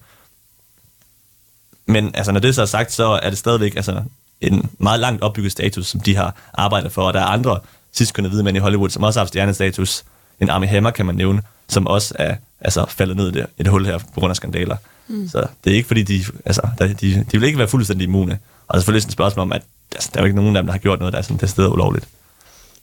Men 1.86 2.10
altså, 2.14 2.32
når 2.32 2.40
det 2.40 2.54
så 2.54 2.62
er 2.62 2.66
sagt, 2.66 2.92
så 2.92 3.20
er 3.22 3.28
det 3.28 3.38
stadigvæk 3.38 3.76
altså, 3.76 4.02
en 4.40 4.70
meget 4.78 5.00
langt 5.00 5.22
opbygget 5.22 5.52
status, 5.52 5.86
som 5.86 6.00
de 6.00 6.16
har 6.16 6.34
arbejdet 6.54 6.92
for, 6.92 7.02
og 7.02 7.14
der 7.14 7.20
er 7.20 7.24
andre 7.24 7.60
sidstkønnede 7.92 8.30
hvide 8.30 8.44
mænd 8.44 8.56
i 8.56 8.60
Hollywood, 8.60 8.90
som 8.90 9.02
også 9.02 9.20
har 9.20 9.24
haft 9.24 9.30
stjernestatus. 9.30 10.04
En 10.40 10.50
Armie 10.50 10.68
Hammer 10.68 10.90
kan 10.90 11.06
man 11.06 11.14
nævne, 11.14 11.42
som 11.68 11.86
også 11.86 12.14
er 12.18 12.36
altså, 12.60 12.86
faldet 12.88 13.16
ned 13.16 13.28
i 13.28 13.32
det, 13.32 13.46
et 13.58 13.68
hul 13.68 13.86
her 13.86 13.98
på 13.98 14.20
grund 14.20 14.30
af 14.30 14.36
skandaler. 14.36 14.76
Mm. 15.08 15.28
Så 15.28 15.46
det 15.64 15.72
er 15.72 15.76
ikke 15.76 15.86
fordi, 15.86 16.02
de, 16.02 16.24
altså, 16.44 16.62
de, 16.78 17.24
de 17.32 17.40
vil 17.40 17.42
ikke 17.42 17.58
være 17.58 17.68
fuldstændig 17.68 18.04
immune. 18.04 18.32
Og 18.68 18.74
det 18.74 18.78
er 18.78 18.80
selvfølgelig 18.80 19.06
et 19.06 19.12
spørgsmål 19.12 19.42
om, 19.42 19.52
at 19.52 19.62
altså, 19.94 20.10
der 20.14 20.20
er 20.20 20.22
jo 20.22 20.26
ikke 20.26 20.36
nogen 20.36 20.56
af 20.56 20.62
dem, 20.62 20.66
der 20.66 20.72
har 20.72 20.78
gjort 20.78 20.98
noget, 20.98 21.12
der 21.12 21.18
er 21.18 21.22
sådan 21.22 21.36
det 21.36 21.50
sted 21.50 21.68
ulovligt. 21.68 22.08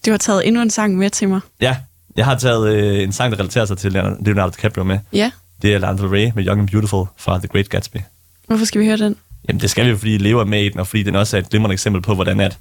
Du 0.05 0.11
har 0.11 0.17
taget 0.17 0.47
endnu 0.47 0.61
en 0.61 0.69
sang 0.69 0.97
med 0.97 1.09
til 1.09 1.29
mig. 1.29 1.39
Ja, 1.61 1.75
jeg 2.15 2.25
har 2.25 2.35
taget 2.35 2.69
øh, 2.69 3.03
en 3.03 3.13
sang, 3.13 3.31
der 3.31 3.39
relaterer 3.39 3.65
sig 3.65 3.77
til 3.77 3.91
Leonardo 3.91 4.49
DiCaprio 4.49 4.83
med. 4.83 4.99
Ja. 5.13 5.31
Det 5.61 5.73
er 5.73 5.77
Lana 5.77 5.97
Del 5.97 6.07
Rey 6.07 6.31
med 6.35 6.47
Young 6.47 6.59
and 6.59 6.69
Beautiful 6.69 7.05
fra 7.17 7.37
The 7.37 7.47
Great 7.47 7.69
Gatsby. 7.69 7.97
Hvorfor 8.47 8.65
skal 8.65 8.81
vi 8.81 8.85
høre 8.85 8.97
den? 8.97 9.15
Jamen 9.47 9.61
det 9.61 9.69
skal 9.69 9.85
vi 9.85 9.89
jo, 9.89 9.97
fordi 9.97 10.17
lever 10.17 10.45
med 10.45 10.63
i 10.63 10.69
den, 10.69 10.79
og 10.79 10.87
fordi 10.87 11.03
den 11.03 11.15
også 11.15 11.37
er 11.37 11.41
et 11.41 11.49
glimrende 11.49 11.73
eksempel 11.73 12.01
på, 12.01 12.15
hvordan 12.15 12.39
at, 12.39 12.57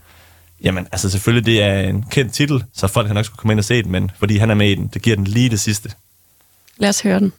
jamen 0.62 0.86
altså 0.92 1.10
selvfølgelig 1.10 1.46
det 1.46 1.62
er 1.62 1.80
en 1.80 2.04
kendt 2.10 2.32
titel, 2.32 2.64
så 2.74 2.86
folk 2.86 3.06
kan 3.06 3.14
nok 3.14 3.24
skulle 3.24 3.38
komme 3.38 3.52
ind 3.52 3.60
og 3.60 3.64
se 3.64 3.82
den, 3.82 3.92
men 3.92 4.10
fordi 4.18 4.36
han 4.36 4.50
er 4.50 4.54
med 4.54 4.70
i 4.70 4.74
den, 4.74 4.86
det 4.94 5.02
giver 5.02 5.16
den 5.16 5.24
lige 5.24 5.50
det 5.50 5.60
sidste. 5.60 5.90
Lad 6.76 6.88
os 6.88 7.00
høre 7.00 7.20
den. 7.20 7.32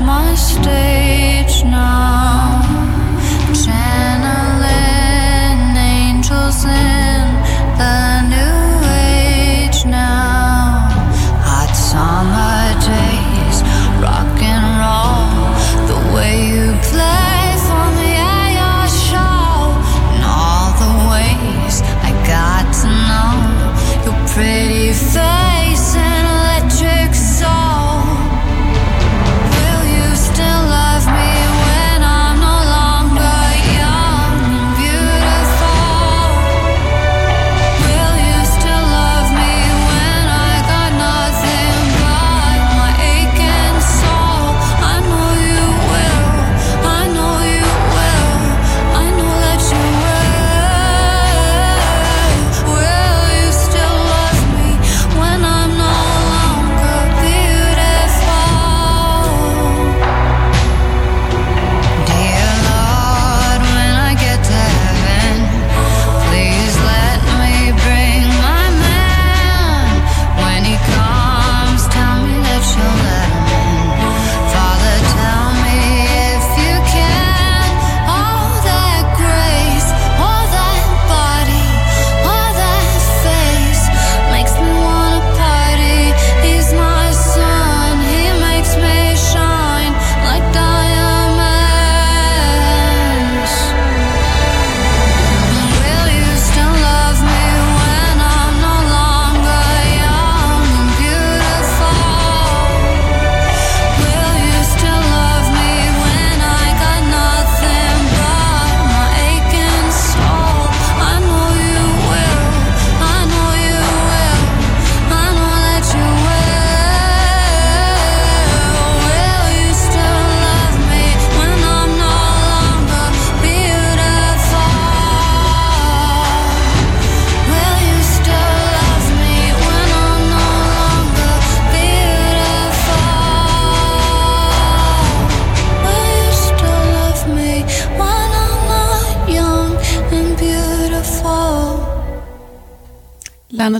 my 0.00 0.34
stay. 0.34 0.87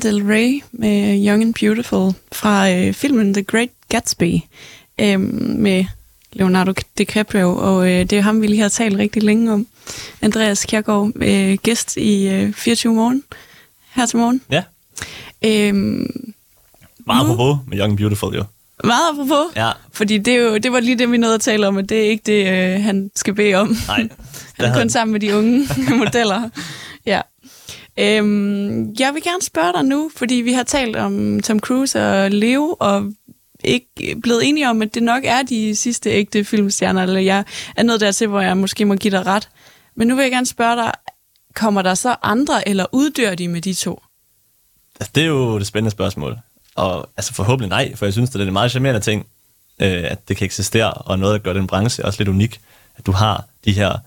Lana 0.04 0.10
Del 0.10 0.22
Rey 0.26 0.62
med 0.72 1.26
Young 1.26 1.42
and 1.42 1.54
Beautiful 1.54 2.12
fra 2.32 2.70
øh, 2.70 2.92
filmen 2.94 3.34
The 3.34 3.42
Great 3.42 3.68
Gatsby 3.88 4.34
øh, 5.00 5.20
med 5.20 5.84
Leonardo 6.32 6.72
DiCaprio, 6.98 7.56
og 7.56 7.90
øh, 7.90 8.00
det 8.00 8.12
er 8.12 8.20
ham, 8.22 8.42
vi 8.42 8.46
lige 8.46 8.60
har 8.60 8.68
talt 8.68 8.98
rigtig 8.98 9.22
længe 9.22 9.52
om. 9.52 9.66
Andreas 10.22 10.64
Kjærgaard, 10.64 11.10
øh, 11.16 11.58
gæst 11.62 11.96
i 11.96 12.28
øh, 12.28 12.52
24 12.52 12.94
morgen 12.94 13.22
her 13.94 14.06
til 14.06 14.16
morgen. 14.18 14.40
Ja. 14.50 14.62
Øhm, 15.44 16.32
Meget 17.06 17.26
Nu- 17.26 17.32
apropos 17.32 17.56
med 17.68 17.78
Young 17.78 17.90
and 17.90 17.98
Beautiful, 17.98 18.34
jo. 18.36 18.44
meget 18.84 19.10
apropos, 19.12 19.56
Ja. 19.56 19.70
fordi 19.92 20.18
det, 20.18 20.34
er 20.34 20.38
jo, 20.38 20.56
det 20.58 20.72
var 20.72 20.80
lige 20.80 20.98
det, 20.98 21.10
vi 21.12 21.16
nåede 21.16 21.34
at 21.34 21.40
tale 21.40 21.66
om, 21.68 21.76
at 21.78 21.88
det 21.88 21.98
er 22.06 22.10
ikke 22.10 22.22
det, 22.26 22.46
øh, 22.76 22.82
han 22.84 23.10
skal 23.16 23.34
bede 23.34 23.54
om. 23.54 23.76
Nej. 23.86 23.96
Han 24.56 24.66
er 24.66 24.66
havde- 24.66 24.80
kun 24.82 24.90
sammen 24.90 25.12
med 25.12 25.20
de 25.20 25.36
unge 25.36 25.68
modeller. 26.04 26.48
Øhm, 27.98 28.94
jeg 28.98 29.14
vil 29.14 29.22
gerne 29.22 29.42
spørge 29.42 29.72
dig 29.72 29.84
nu, 29.84 30.10
fordi 30.16 30.34
vi 30.34 30.52
har 30.52 30.62
talt 30.62 30.96
om 30.96 31.40
Tom 31.40 31.60
Cruise 31.60 32.08
og 32.08 32.30
Leo, 32.30 32.76
og 32.80 33.12
ikke 33.64 34.16
blevet 34.22 34.48
enige 34.48 34.70
om, 34.70 34.82
at 34.82 34.94
det 34.94 35.02
nok 35.02 35.22
er 35.24 35.42
de 35.42 35.76
sidste 35.76 36.10
ægte 36.10 36.44
filmstjerner, 36.44 37.02
eller 37.02 37.20
jeg 37.20 37.44
er 37.76 37.82
nødt 37.82 38.00
dertil, 38.00 38.26
hvor 38.26 38.40
jeg 38.40 38.56
måske 38.56 38.84
må 38.84 38.94
give 38.94 39.10
dig 39.10 39.26
ret. 39.26 39.48
Men 39.94 40.08
nu 40.08 40.14
vil 40.14 40.22
jeg 40.22 40.30
gerne 40.30 40.46
spørge 40.46 40.76
dig, 40.76 40.92
kommer 41.54 41.82
der 41.82 41.94
så 41.94 42.16
andre, 42.22 42.68
eller 42.68 42.86
uddør 42.92 43.34
de 43.34 43.48
med 43.48 43.60
de 43.60 43.74
to? 43.74 44.02
Altså, 45.00 45.12
det 45.14 45.22
er 45.22 45.26
jo 45.26 45.58
det 45.58 45.66
spændende 45.66 45.90
spørgsmål. 45.90 46.38
Og 46.74 47.08
altså 47.16 47.34
forhåbentlig 47.34 47.68
nej, 47.68 47.94
for 47.94 48.06
jeg 48.06 48.12
synes, 48.12 48.30
det 48.30 48.40
er 48.40 48.46
en 48.46 48.52
meget 48.52 48.70
charmerende 48.70 49.00
ting, 49.00 49.26
øh, 49.80 50.04
at 50.04 50.28
det 50.28 50.36
kan 50.36 50.44
eksistere, 50.44 50.92
og 50.92 51.18
noget, 51.18 51.32
der 51.32 51.38
gør 51.38 51.52
den 51.52 51.66
branche 51.66 52.04
også 52.04 52.20
lidt 52.20 52.28
unik, 52.28 52.60
at 52.96 53.06
du 53.06 53.12
har 53.12 53.44
de 53.64 53.72
her 53.72 53.98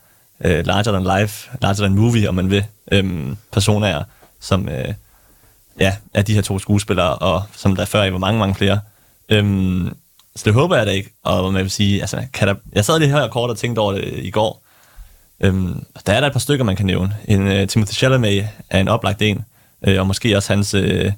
øh, 0.45 0.65
larger 0.65 0.91
than 0.91 1.19
life, 1.19 1.49
larger 1.61 1.83
than 1.83 1.95
movie, 1.95 2.29
om 2.29 2.35
man 2.35 2.49
vil, 2.49 2.65
øh, 2.91 3.35
personer, 3.51 4.03
som 4.39 4.69
øh, 4.69 4.93
ja, 5.79 5.95
er 6.13 6.21
de 6.21 6.33
her 6.33 6.41
to 6.41 6.59
skuespillere, 6.59 7.15
og 7.15 7.43
som 7.55 7.75
der 7.75 7.85
før 7.85 8.03
i 8.03 8.13
var 8.13 8.19
mange, 8.19 8.39
mange 8.39 8.55
flere. 8.55 8.79
Øhm, 9.29 9.95
så 10.35 10.41
det 10.45 10.53
håber 10.53 10.77
jeg 10.77 10.85
da 10.85 10.91
ikke, 10.91 11.09
og 11.23 11.53
man 11.53 11.61
vil 11.61 11.71
sige, 11.71 12.01
altså, 12.01 12.23
kan 12.33 12.47
der, 12.47 12.55
jeg 12.73 12.85
sad 12.85 12.99
lige 12.99 13.11
her 13.11 13.27
kort 13.27 13.49
og 13.49 13.57
tænkte 13.57 13.79
over 13.79 13.93
det 13.93 14.13
i 14.17 14.29
går, 14.29 14.63
Øhm, 15.41 15.85
der 16.05 16.13
er 16.13 16.19
der 16.19 16.27
et 16.27 16.33
par 16.33 16.39
stykker, 16.39 16.65
man 16.65 16.75
kan 16.75 16.85
nævne. 16.85 17.15
En, 17.25 17.47
øh, 17.47 17.61
uh, 17.61 17.67
Timothy 17.67 17.93
Chalamet 17.93 18.49
er 18.69 18.79
en 18.79 18.87
oplagt 18.87 19.21
en, 19.21 19.45
øh, 19.87 19.99
og 19.99 20.07
måske 20.07 20.37
også 20.37 20.53
hans, 20.53 20.73
øh, 20.73 21.11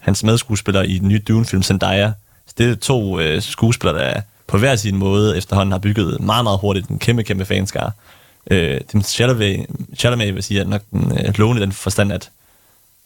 hans 0.00 0.24
medskuespiller 0.24 0.82
i 0.82 0.98
den 0.98 1.08
nye 1.08 1.22
Dune-film 1.28 1.62
Zendaya. 1.62 2.12
Så 2.46 2.54
det 2.58 2.70
er 2.70 2.74
to 2.74 3.20
øh, 3.20 3.42
skuespillere, 3.42 3.98
der 3.98 4.20
på 4.46 4.58
hver 4.58 4.76
sin 4.76 4.96
måde 4.96 5.36
efterhånden 5.36 5.72
har 5.72 5.78
bygget 5.78 6.20
meget, 6.20 6.44
meget 6.44 6.58
hurtigt 6.58 6.88
en 6.88 6.98
kæmpe, 6.98 7.22
kæmpe 7.22 7.44
fanskare. 7.44 7.90
Øh, 8.50 8.80
Tim 8.80 9.02
Chalamet, 9.02 9.66
Chalamet 9.96 10.34
vil 10.34 10.42
sige, 10.42 10.60
at 10.60 10.68
nok 10.68 10.82
den 10.90 11.18
øh, 11.18 11.38
lovende 11.38 11.62
den 11.62 11.72
forstand, 11.72 12.12
at 12.12 12.30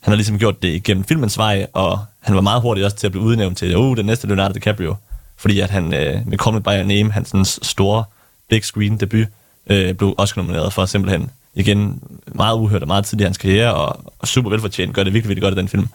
han 0.01 0.13
har 0.13 0.17
ligesom 0.17 0.39
gjort 0.39 0.63
det 0.63 0.69
igennem 0.69 1.05
filmens 1.05 1.39
vej, 1.39 1.67
og 1.73 1.99
han 2.21 2.35
var 2.35 2.41
meget 2.41 2.63
hurtigt 2.63 2.85
også 2.85 2.97
til 2.97 3.07
at 3.07 3.13
blive 3.13 3.25
udnævnt 3.25 3.59
til, 3.59 3.77
oh, 3.77 3.97
den 3.97 4.07
næste 4.07 4.27
Leonardo 4.27 4.53
DiCaprio, 4.53 4.97
fordi 5.37 5.61
at 5.61 5.71
han 5.71 5.95
øh, 5.95 6.27
med 6.27 6.39
Call 6.39 6.55
Me 6.55 6.63
By 6.63 6.69
Your 6.69 6.85
Name, 6.85 7.13
hans 7.13 7.29
sådan 7.29 7.45
store 7.45 8.05
big 8.49 8.65
screen 8.65 8.97
debut, 8.97 9.27
øh, 9.67 9.95
blev 9.95 10.15
også 10.19 10.35
nomineret 10.37 10.73
for 10.73 10.87
simpelthen 10.87 11.31
igen 11.55 12.03
meget 12.27 12.59
uhørt 12.59 12.83
og 12.83 12.89
meget 12.89 13.05
tidligt 13.05 13.25
i 13.25 13.29
hans 13.29 13.39
karriere, 13.39 13.75
og, 13.75 14.15
og 14.19 14.29
super 14.29 14.51
velfortjent, 14.51 14.95
gør 14.95 15.05
det 15.05 15.13
virkelig, 15.13 15.29
virkelig 15.29 15.43
godt 15.43 15.55
i 15.55 15.59
den 15.59 15.69
film. 15.69 15.89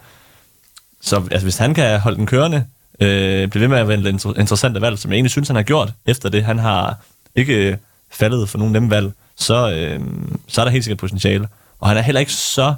Så 1.00 1.16
altså, 1.30 1.44
hvis 1.44 1.56
han 1.56 1.74
kan 1.74 2.00
holde 2.00 2.16
den 2.16 2.26
kørende, 2.26 2.64
øh, 3.00 3.48
blive 3.48 3.60
ved 3.60 3.68
med 3.68 3.78
at 3.78 3.88
være 3.88 3.98
en 3.98 4.20
interessant 4.38 4.80
valg, 4.80 4.98
som 4.98 5.10
jeg 5.10 5.16
egentlig 5.16 5.30
synes, 5.30 5.48
han 5.48 5.56
har 5.56 5.62
gjort 5.62 5.92
efter 6.06 6.28
det, 6.28 6.44
han 6.44 6.58
har 6.58 6.96
ikke 7.34 7.54
øh, 7.54 7.76
faldet 8.10 8.48
for 8.48 8.58
nogen 8.58 8.72
nemme 8.72 8.90
valg, 8.90 9.12
så, 9.36 9.70
øh, 9.70 10.00
så 10.48 10.60
er 10.60 10.64
der 10.64 10.72
helt 10.72 10.84
sikkert 10.84 10.98
potentiale. 10.98 11.48
Og 11.80 11.88
han 11.88 11.96
er 11.96 12.02
heller 12.02 12.20
ikke 12.20 12.32
så... 12.32 12.74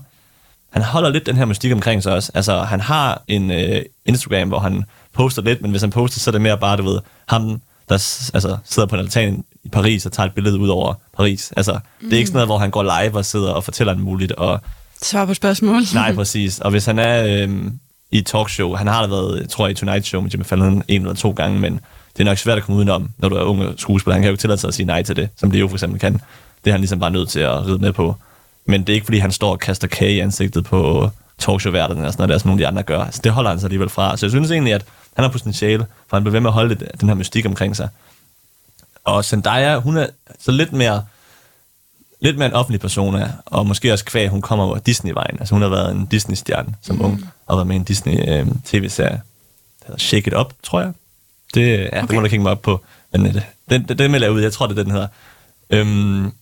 Han 0.71 0.83
holder 0.83 1.09
lidt 1.11 1.27
den 1.27 1.37
her 1.37 1.45
mystik 1.45 1.73
omkring 1.73 2.03
sig 2.03 2.15
også. 2.15 2.33
Altså, 2.35 2.59
han 2.59 2.81
har 2.81 3.23
en 3.29 3.51
øh, 3.51 3.83
Instagram, 4.07 4.49
hvor 4.49 4.59
han 4.59 4.85
poster 5.13 5.43
lidt, 5.43 5.63
men 5.63 5.71
hvis 5.71 5.83
han 5.83 5.91
poster, 5.91 6.21
så 6.21 6.31
er 6.31 6.33
det 6.33 6.41
mere 6.41 6.59
bare, 6.59 6.77
du 6.77 6.83
ved, 6.83 7.01
ham, 7.29 7.61
der 7.89 7.95
altså, 8.35 8.57
sidder 8.65 8.89
på 8.89 8.95
en 8.95 9.01
altan 9.01 9.45
i 9.65 9.69
Paris 9.69 10.07
og 10.07 10.13
tager 10.13 10.27
et 10.27 10.35
billede 10.35 10.59
ud 10.59 10.69
over 10.69 10.95
Paris. 11.17 11.53
Altså, 11.57 11.73
mm. 11.73 12.09
det 12.09 12.13
er 12.13 12.19
ikke 12.19 12.27
sådan 12.27 12.37
noget, 12.37 12.49
hvor 12.49 12.59
han 12.59 12.71
går 12.71 12.83
live 12.83 13.17
og 13.17 13.25
sidder 13.25 13.51
og 13.51 13.65
fortæller 13.65 13.93
alt 13.93 14.03
muligt, 14.03 14.33
og 14.33 14.61
Svar 15.03 15.27
på 15.27 15.35
spørgsmål. 15.35 15.83
Nej, 15.95 16.15
præcis. 16.21 16.59
Og 16.59 16.71
hvis 16.71 16.87
han 16.87 16.99
er 16.99 17.43
øhm, 17.43 17.79
i 18.11 18.19
et 18.19 18.27
talkshow, 18.27 18.75
han 18.75 18.87
har 18.87 19.03
da 19.03 19.09
været, 19.09 19.49
tror 19.49 19.67
jeg, 19.67 19.73
i 19.73 19.75
Tonight 19.75 20.07
Show 20.07 20.21
med 20.21 20.31
Jimmy 20.31 20.45
Fallon 20.45 20.83
en 20.89 21.03
eller 21.03 21.15
to 21.15 21.31
gange, 21.31 21.61
men 21.61 21.81
det 22.13 22.21
er 22.21 22.25
nok 22.25 22.39
svært 22.39 22.59
at 22.59 22.65
komme 22.65 22.79
udenom, 22.79 23.11
når 23.19 23.29
du 23.29 23.37
er 23.37 23.43
unge 23.43 23.75
skuespiller. 23.77 24.15
Han 24.15 24.23
kan 24.23 24.29
jo 24.29 24.33
ikke 24.33 24.41
tillade 24.41 24.61
sig 24.61 24.69
at 24.69 24.75
sige 24.75 24.87
nej 24.87 25.03
til 25.03 25.17
det, 25.17 25.29
som 25.37 25.51
Leo 25.51 25.69
for 25.69 25.77
eksempel 25.77 26.01
kan. 26.01 26.21
Det 26.69 26.73
er 26.73 26.75
han 26.75 26.81
ligesom 26.81 27.01
bare 27.01 27.11
nødt 27.11 27.29
til 27.29 27.41
at 27.41 27.67
ride 27.67 27.79
med 27.79 27.93
på. 27.93 28.17
Men 28.67 28.81
det 28.81 28.89
er 28.89 28.95
ikke, 28.95 29.05
fordi 29.05 29.19
han 29.19 29.33
står 29.33 29.51
og 29.51 29.59
kaster 29.59 29.89
kage 29.89 30.13
i 30.13 30.21
ansigtet 30.21 30.65
på 30.65 31.11
talkshow-værterne 31.39 32.07
og 32.07 32.13
sådan 32.13 32.23
noget, 32.23 32.29
der, 32.29 32.39
som 32.39 32.49
nogle 32.49 32.61
af 32.61 32.65
de 32.65 32.69
andre 32.69 32.83
gør. 32.83 33.01
Altså, 33.05 33.21
det 33.25 33.33
holder 33.33 33.51
han 33.51 33.61
sig 33.61 33.67
alligevel 33.67 33.89
fra. 33.89 34.17
Så 34.17 34.27
jeg 34.27 34.31
synes 34.31 34.51
egentlig, 34.51 34.75
at 34.75 34.85
han 35.17 35.25
har 35.25 35.33
potentiale, 35.33 35.87
for 36.09 36.17
han 36.17 36.23
bliver 36.25 36.33
ved 36.33 36.41
med 36.41 36.51
at 36.51 36.55
holde 36.55 36.69
lidt, 36.69 37.01
den 37.01 37.09
her 37.09 37.17
mystik 37.17 37.47
omkring 37.47 37.77
sig. 37.77 37.89
Og 39.05 39.25
Zendaya, 39.25 39.77
hun 39.77 39.97
er 39.97 40.07
så 40.39 40.51
lidt 40.51 40.73
mere 40.73 41.05
lidt 42.21 42.39
mere 42.39 42.49
en 42.49 42.55
offentlig 42.55 42.81
person 42.81 43.15
er, 43.15 43.29
og 43.47 43.67
måske 43.67 43.93
også 43.93 44.05
kvæg, 44.05 44.29
hun 44.29 44.43
kommer 44.43 44.65
over 44.65 44.79
Disney-vejen. 44.79 45.37
Altså 45.39 45.55
hun 45.55 45.63
har 45.63 45.69
været 45.69 45.93
en 45.93 46.07
Disney-stjerne 46.07 46.75
som 46.83 46.97
mm. 46.97 47.05
ung, 47.05 47.31
og 47.47 47.57
været 47.57 47.67
med 47.67 47.77
i 47.77 47.79
en 47.79 47.85
Disney-tv-serie, 47.85 49.21
der 49.81 49.87
hedder 49.87 49.99
Shake 49.99 50.27
It 50.27 50.35
Up, 50.35 50.53
tror 50.63 50.81
jeg. 50.81 50.93
Det, 51.55 51.79
ja, 51.79 51.87
okay. 51.87 52.07
det 52.07 52.15
må 52.15 52.21
du 52.21 52.29
kigge 52.29 52.43
mig 52.43 52.53
op 52.53 52.63
på. 52.63 52.85
Men 53.13 53.27
øh, 53.27 53.43
den, 53.71 53.89
den, 53.89 53.99
den 53.99 54.11
melder 54.11 54.27
jeg 54.27 54.35
ud, 54.35 54.41
jeg 54.41 54.53
tror, 54.53 54.67
det 54.67 54.73
er 54.73 54.77
det, 54.77 54.87
den 54.87 54.93
hedder. 54.93 55.09
Øhm, 55.71 56.33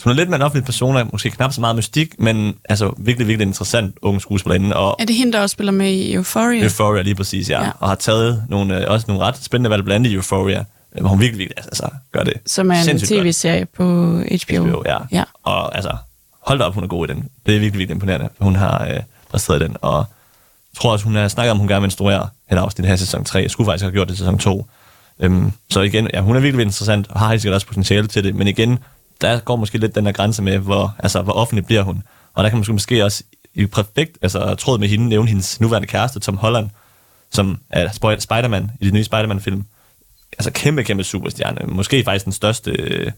så 0.00 0.04
hun 0.04 0.10
er 0.10 0.16
lidt 0.16 0.28
mere 0.28 0.36
en 0.36 0.42
offentlig 0.42 0.64
person, 0.64 0.96
er 0.96 1.04
måske 1.12 1.30
knap 1.30 1.52
så 1.52 1.60
meget 1.60 1.76
mystik, 1.76 2.14
men 2.18 2.54
altså 2.68 2.94
virkelig, 2.98 3.28
virkelig 3.28 3.46
interessant 3.46 3.96
ung 4.02 4.20
skuespillerinde, 4.20 4.76
og 4.76 4.96
Er 4.98 5.04
det 5.04 5.16
hende, 5.16 5.32
der 5.32 5.40
også 5.40 5.52
spiller 5.52 5.72
med 5.72 5.90
i 5.90 6.14
Euphoria? 6.14 6.62
Euphoria 6.62 7.02
lige 7.02 7.14
præcis, 7.14 7.50
ja. 7.50 7.64
Ja. 7.64 7.70
Og 7.80 7.88
har 7.88 7.94
taget 7.94 8.44
nogle, 8.48 8.80
øh, 8.80 8.90
også 8.90 9.04
nogle 9.08 9.24
ret 9.24 9.36
spændende 9.44 9.70
valg, 9.70 9.84
blandt 9.84 9.94
andet 9.94 10.10
i 10.10 10.14
Euphoria, 10.14 10.64
øh, 10.94 11.00
hvor 11.00 11.08
hun 11.08 11.20
virkelig, 11.20 11.38
virkelig 11.38 11.64
altså, 11.64 11.88
gør 12.12 12.24
det 12.24 12.34
Som 12.46 12.70
er 12.70 12.90
en 12.90 12.98
tv-serie 12.98 13.64
på 13.64 13.84
HBO. 14.18 14.64
HBO, 14.64 14.82
ja. 14.86 14.98
ja. 15.12 15.24
Og 15.42 15.76
altså, 15.76 15.96
hold 16.46 16.58
da 16.58 16.64
op, 16.64 16.74
hun 16.74 16.84
er 16.84 16.88
god 16.88 17.08
i 17.08 17.12
den. 17.12 17.28
Det 17.46 17.56
er 17.56 17.60
virkelig, 17.60 17.78
virkelig 17.78 17.94
imponerende. 17.94 18.28
Hun 18.40 18.56
har 18.56 18.86
øh, 18.90 19.00
præsteret 19.30 19.62
i 19.62 19.64
den, 19.64 19.76
og 19.80 19.98
jeg 20.72 20.80
tror 20.80 20.92
også, 20.92 21.04
hun 21.04 21.14
har 21.14 21.28
snakket 21.28 21.50
om, 21.50 21.58
hun 21.58 21.68
gerne 21.68 21.80
vil 21.80 21.86
instruere 21.86 22.28
et 22.52 22.56
afsnit 22.56 22.86
her 22.86 22.96
sæson 22.96 23.24
3. 23.24 23.38
Jeg 23.38 23.50
skulle 23.50 23.66
faktisk 23.66 23.84
have 23.84 23.92
gjort 23.92 24.08
det 24.08 24.14
i 24.14 24.16
sæson 24.16 24.38
2. 24.38 24.66
Øhm, 25.20 25.52
så 25.70 25.80
igen, 25.80 26.08
ja, 26.14 26.20
hun 26.20 26.36
er 26.36 26.40
virkelig, 26.40 26.58
virkelig 26.58 26.64
interessant, 26.64 27.06
og 27.10 27.20
har 27.20 27.28
helt 27.28 27.42
sikkert 27.42 27.54
også 27.54 27.66
potentiale 27.66 28.06
til 28.06 28.24
det, 28.24 28.34
men 28.34 28.46
igen, 28.46 28.78
der 29.20 29.40
går 29.40 29.56
måske 29.56 29.78
lidt 29.78 29.94
den 29.94 30.06
der 30.06 30.12
grænse 30.12 30.42
med, 30.42 30.58
hvor, 30.58 30.94
altså, 30.98 31.22
hvor 31.22 31.32
offentlig 31.32 31.66
bliver 31.66 31.82
hun. 31.82 32.02
Og 32.34 32.44
der 32.44 32.50
kan 32.50 32.56
man 32.56 32.60
måske, 32.60 32.72
måske 32.72 33.04
også 33.04 33.22
i 33.54 33.66
perfekt 33.66 34.18
altså, 34.22 34.54
tråd 34.54 34.78
med 34.78 34.88
hende 34.88 35.08
nævne 35.08 35.28
hendes 35.28 35.60
nuværende 35.60 35.88
kæreste, 35.88 36.20
Tom 36.20 36.36
Holland, 36.36 36.70
som 37.30 37.58
er 37.70 37.88
Sp- 37.88 38.20
Spider-Man 38.20 38.70
i 38.80 38.86
de 38.86 38.94
nye 38.94 39.04
Spider-Man-film. 39.04 39.64
Altså 40.32 40.50
kæmpe, 40.50 40.84
kæmpe 40.84 41.04
superstjerne. 41.04 41.58
Måske 41.66 42.04
faktisk 42.04 42.24
den 42.24 42.32
største 42.32 42.70
øh, 42.70 43.12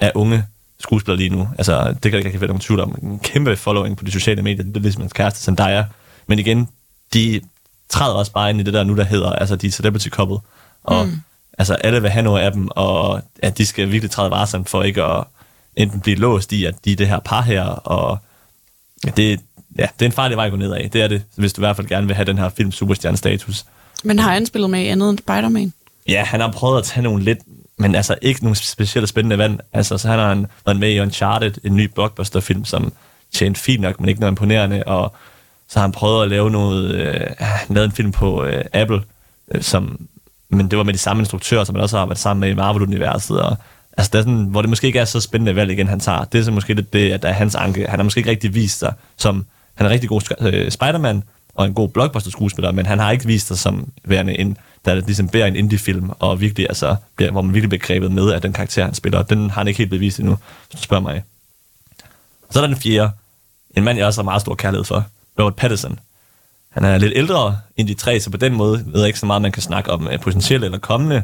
af 0.00 0.12
unge 0.14 0.44
skuespillere 0.80 1.18
lige 1.18 1.30
nu. 1.30 1.48
Altså, 1.58 1.92
det 2.02 2.02
kan 2.02 2.12
jeg 2.12 2.26
ikke 2.26 2.40
være 2.40 2.48
nogen 2.48 2.60
tvivl 2.60 2.80
om. 2.80 2.98
En 3.02 3.18
kæmpe 3.18 3.56
following 3.56 3.96
på 3.96 4.04
de 4.04 4.10
sociale 4.10 4.42
medier. 4.42 4.64
Det 4.64 4.76
er 4.76 4.80
ligesom 4.80 5.02
hans 5.02 5.12
kæreste, 5.12 5.40
Zendaya. 5.40 5.84
Men 6.26 6.38
igen, 6.38 6.68
de 7.14 7.40
træder 7.88 8.14
også 8.14 8.32
bare 8.32 8.50
ind 8.50 8.60
i 8.60 8.62
det 8.62 8.74
der 8.74 8.84
nu, 8.84 8.96
der 8.96 9.04
hedder, 9.04 9.32
altså 9.32 9.56
de 9.56 9.66
er 9.66 9.70
celebrity 9.70 10.08
couple. 10.08 10.38
Og 10.84 11.06
mm. 11.06 11.20
altså 11.58 11.74
alle 11.74 12.02
vil 12.02 12.10
have 12.10 12.22
noget 12.22 12.42
af 12.42 12.52
dem, 12.52 12.68
og 12.70 13.22
at 13.42 13.58
de 13.58 13.66
skal 13.66 13.90
virkelig 13.90 14.10
træde 14.10 14.30
varsomt 14.30 14.68
for 14.68 14.82
ikke 14.82 15.02
at 15.02 15.24
enten 15.76 16.00
blive 16.00 16.16
låst 16.16 16.52
i, 16.52 16.64
at 16.64 16.74
de 16.84 16.92
er 16.92 16.96
det 16.96 17.08
her 17.08 17.18
par 17.18 17.42
her, 17.42 17.62
og 17.64 18.18
det, 19.16 19.40
ja, 19.78 19.86
det 19.98 20.04
er 20.04 20.06
en 20.06 20.12
farlig 20.12 20.36
vej 20.36 20.46
at 20.46 20.50
gå 20.50 20.56
ned 20.56 20.72
af. 20.72 20.90
Det 20.92 21.02
er 21.02 21.08
det, 21.08 21.22
hvis 21.34 21.52
du 21.52 21.60
i 21.60 21.64
hvert 21.64 21.76
fald 21.76 21.86
gerne 21.86 22.06
vil 22.06 22.16
have 22.16 22.26
den 22.26 22.38
her 22.38 22.48
film 22.48 22.72
superstjerne 22.72 23.16
status. 23.16 23.64
Men 24.04 24.18
har 24.18 24.32
han 24.32 24.46
spillet 24.46 24.70
med 24.70 24.80
i 24.80 24.86
andet 24.86 25.10
end 25.10 25.18
Spider-Man? 25.18 25.72
Ja, 26.08 26.24
han 26.24 26.40
har 26.40 26.52
prøvet 26.52 26.78
at 26.78 26.84
tage 26.84 27.02
nogle 27.02 27.24
lidt, 27.24 27.38
men 27.78 27.94
altså 27.94 28.16
ikke 28.22 28.42
nogle 28.42 28.56
specielle 28.56 29.06
spændende 29.06 29.38
valg. 29.38 29.60
Altså, 29.72 29.98
så 29.98 30.08
han 30.08 30.18
har 30.18 30.28
han 30.28 30.46
været 30.66 30.78
med 30.78 30.90
i 30.90 31.00
Uncharted, 31.00 31.52
en 31.64 31.76
ny 31.76 31.90
blockbuster-film, 31.94 32.64
som 32.64 32.92
tjente 33.32 33.60
fint 33.60 33.80
nok, 33.80 34.00
men 34.00 34.08
ikke 34.08 34.20
noget 34.20 34.32
imponerende, 34.32 34.82
og 34.86 35.16
så 35.68 35.78
har 35.78 35.86
han 35.86 35.92
prøvet 35.92 36.22
at 36.22 36.30
lave 36.30 36.50
noget, 36.50 36.94
øh, 36.94 37.20
han 37.38 37.74
lavede 37.74 37.86
en 37.86 37.92
film 37.92 38.12
på 38.12 38.44
øh, 38.44 38.64
Apple, 38.72 39.02
øh, 39.54 39.62
som, 39.62 40.06
men 40.48 40.70
det 40.70 40.78
var 40.78 40.84
med 40.84 40.94
de 40.94 40.98
samme 40.98 41.20
instruktører, 41.20 41.64
som 41.64 41.74
han 41.74 41.82
også 41.82 41.96
har 41.96 42.02
arbejdet 42.02 42.22
sammen 42.22 42.40
med 42.40 42.48
i 42.48 42.54
Marvel-universet, 42.54 43.40
og 43.40 43.56
altså, 43.96 44.10
det 44.12 44.18
er 44.18 44.22
sådan, 44.22 44.44
hvor 44.44 44.62
det 44.62 44.68
måske 44.68 44.86
ikke 44.86 44.98
er 44.98 45.04
så 45.04 45.20
spændende 45.20 45.56
valg 45.56 45.70
igen, 45.70 45.88
han 45.88 46.00
tager. 46.00 46.24
Det 46.24 46.40
er 46.40 46.44
så 46.44 46.50
måske 46.50 46.74
lidt 46.74 46.92
det, 46.92 47.12
at 47.12 47.22
der 47.22 47.28
er 47.28 47.32
hans 47.32 47.54
anke. 47.54 47.86
Han 47.88 47.98
har 47.98 48.04
måske 48.04 48.18
ikke 48.18 48.30
rigtig 48.30 48.54
vist 48.54 48.78
sig 48.78 48.92
som, 49.16 49.46
han 49.74 49.86
er 49.86 49.90
en 49.90 49.92
rigtig 49.92 50.08
god 50.08 50.20
øh, 50.40 50.70
Spider-Man, 50.70 51.22
og 51.56 51.66
en 51.66 51.74
god 51.74 51.88
blockbuster-skuespiller, 51.88 52.72
men 52.72 52.86
han 52.86 52.98
har 52.98 53.10
ikke 53.10 53.26
vist 53.26 53.46
sig 53.46 53.58
som 53.58 53.92
værende 54.04 54.38
en, 54.38 54.56
der 54.84 54.94
ligesom 54.94 55.28
bærer 55.28 55.46
en 55.46 55.56
indie-film, 55.56 56.10
og 56.18 56.40
virkelig, 56.40 56.66
altså, 56.68 56.96
bliver, 57.16 57.30
hvor 57.30 57.42
man 57.42 57.54
virkelig 57.54 57.68
bliver 57.68 57.86
grebet 57.86 58.12
med 58.12 58.32
af 58.32 58.42
den 58.42 58.52
karakter, 58.52 58.84
han 58.84 58.94
spiller. 58.94 59.22
Den 59.22 59.50
har 59.50 59.60
han 59.60 59.68
ikke 59.68 59.78
helt 59.78 59.90
bevist 59.90 60.18
endnu, 60.18 60.38
hvis 60.68 60.80
du 60.80 60.84
spørger 60.84 61.02
mig. 61.02 61.22
Så 62.50 62.58
er 62.58 62.60
der 62.60 62.68
den 62.68 62.76
fjerde. 62.76 63.10
En 63.76 63.84
mand, 63.84 63.98
jeg 63.98 64.06
også 64.06 64.20
har 64.20 64.24
meget 64.24 64.40
stor 64.40 64.54
kærlighed 64.54 64.84
for. 64.84 65.04
Robert 65.38 65.56
Pattinson. 65.56 65.98
Han 66.70 66.84
er 66.84 66.98
lidt 66.98 67.12
ældre 67.16 67.58
end 67.76 67.88
de 67.88 67.94
tre, 67.94 68.20
så 68.20 68.30
på 68.30 68.36
den 68.36 68.54
måde 68.54 68.84
ved 68.86 69.00
jeg 69.00 69.06
ikke 69.06 69.18
så 69.18 69.26
meget, 69.26 69.42
man 69.42 69.52
kan 69.52 69.62
snakke 69.62 69.90
om 69.90 70.08
øh, 70.08 70.20
potentielle 70.20 70.64
eller 70.64 70.78
kommende 70.78 71.22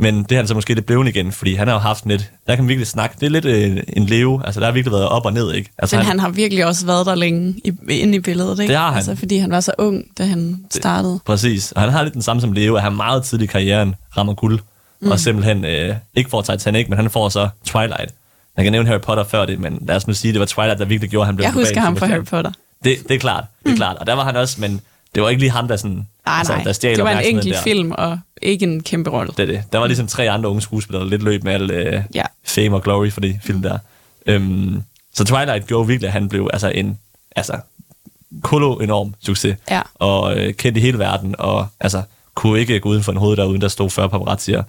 men 0.00 0.22
det 0.22 0.32
er 0.32 0.36
han 0.36 0.46
så 0.46 0.54
måske 0.54 0.74
lidt 0.74 0.86
blevet 0.86 1.08
igen, 1.08 1.32
fordi 1.32 1.54
han 1.54 1.68
har 1.68 1.74
jo 1.74 1.80
haft 1.80 2.06
lidt, 2.06 2.30
der 2.46 2.54
kan 2.54 2.64
man 2.64 2.68
virkelig 2.68 2.86
snakke, 2.86 3.16
det 3.20 3.26
er 3.26 3.30
lidt 3.30 3.44
øh, 3.44 3.82
en 3.88 4.06
leve, 4.06 4.42
altså 4.44 4.60
der 4.60 4.66
har 4.66 4.72
virkelig 4.72 4.92
været 4.92 5.08
op 5.08 5.26
og 5.26 5.32
ned, 5.32 5.52
ikke? 5.52 5.70
Altså 5.78 5.96
Men 5.96 6.04
han, 6.04 6.10
han 6.10 6.20
har 6.20 6.28
virkelig 6.28 6.66
også 6.66 6.86
været 6.86 7.06
der 7.06 7.14
længe 7.14 7.54
i, 7.64 7.72
inde 7.88 8.16
i 8.16 8.20
billedet, 8.20 8.60
ikke? 8.60 8.70
Det 8.70 8.78
har 8.78 8.88
han. 8.88 8.96
Altså, 8.96 9.16
fordi 9.16 9.38
han 9.38 9.50
var 9.50 9.60
så 9.60 9.72
ung, 9.78 10.04
da 10.18 10.24
han 10.24 10.64
startede. 10.70 11.20
Præcis, 11.26 11.72
og 11.72 11.82
han 11.82 11.90
har 11.90 12.02
lidt 12.02 12.14
den 12.14 12.22
samme 12.22 12.40
som 12.40 12.52
Leo, 12.52 12.74
at 12.74 12.82
han 12.82 12.96
meget 12.96 13.24
tidligt 13.24 13.50
i 13.50 13.52
karrieren 13.52 13.94
rammer 14.16 14.34
guld, 14.34 14.60
mm. 15.00 15.10
og 15.10 15.20
simpelthen 15.20 15.64
øh, 15.64 15.96
ikke 16.14 16.30
får 16.30 16.42
Titanic, 16.42 16.88
men 16.88 16.98
han 16.98 17.10
får 17.10 17.28
så 17.28 17.48
Twilight. 17.64 18.14
Jeg 18.56 18.64
kan 18.64 18.72
nævne 18.72 18.88
Harry 18.88 19.00
Potter 19.00 19.24
før 19.24 19.46
det, 19.46 19.60
men 19.60 19.78
lad 19.88 19.96
os 19.96 20.06
nu 20.06 20.14
sige, 20.14 20.32
det 20.32 20.40
var 20.40 20.46
Twilight, 20.46 20.78
der 20.78 20.84
virkelig 20.84 21.10
gjorde, 21.10 21.22
at 21.22 21.26
han 21.26 21.36
blev 21.36 21.44
Jeg 21.44 21.52
husker 21.52 21.80
ham 21.80 21.96
fra. 21.96 22.06
Harry 22.06 22.24
Potter. 22.24 22.52
Det, 22.84 22.96
det 23.08 23.14
er 23.14 23.18
klart, 23.18 23.44
det 23.64 23.72
er 23.72 23.76
klart. 23.76 23.96
Og 23.96 24.06
der 24.06 24.12
var 24.12 24.24
han 24.24 24.36
også, 24.36 24.60
men 24.60 24.80
det 25.14 25.22
var 25.22 25.28
ikke 25.28 25.40
lige 25.40 25.50
ham, 25.50 25.68
der 25.68 25.76
sådan... 25.76 26.06
Nej, 26.26 26.42
nej. 26.48 26.62
der 26.64 26.72
det 26.72 27.04
var 27.04 27.10
en 27.10 27.26
enkelt 27.34 27.54
der. 27.54 27.62
film, 27.62 27.90
og 27.90 28.18
ikke 28.42 28.66
en 28.66 28.82
kæmpe 28.82 29.10
rolle. 29.10 29.32
Det 29.36 29.42
er 29.42 29.46
det. 29.46 29.64
Der 29.72 29.78
var 29.78 29.86
ligesom 29.86 30.06
tre 30.06 30.30
andre 30.30 30.48
unge 30.48 30.62
skuespillere, 30.62 31.04
der 31.04 31.10
lidt 31.10 31.22
løb 31.22 31.44
med 31.44 31.52
al 31.52 31.70
øh, 31.70 32.02
Ja. 32.14 32.24
fame 32.44 32.76
og 32.76 32.82
glory 32.82 33.10
for 33.10 33.20
de 33.20 33.40
film 33.44 33.62
der. 33.62 33.78
Øhm, 34.26 34.82
så 35.14 35.24
Twilight 35.24 35.66
gjorde 35.66 35.86
virkelig, 35.86 36.06
at 36.06 36.12
han 36.12 36.28
blev 36.28 36.48
altså 36.52 36.68
en 36.68 36.98
altså, 37.36 37.58
kolo 38.42 38.74
enorm 38.74 39.14
succes. 39.20 39.56
Ja. 39.70 39.80
Og 39.94 40.38
øh, 40.38 40.54
kendt 40.54 40.78
i 40.78 40.80
hele 40.80 40.98
verden, 40.98 41.34
og 41.38 41.66
altså, 41.80 42.02
kunne 42.34 42.60
ikke 42.60 42.80
gå 42.80 42.88
uden 42.88 43.02
for 43.02 43.12
en 43.12 43.18
hoved 43.18 43.36
der, 43.36 43.44
uden 43.44 43.60
der 43.60 43.68
stod 43.68 43.90
40 43.90 44.08
paparazzier. 44.08 44.62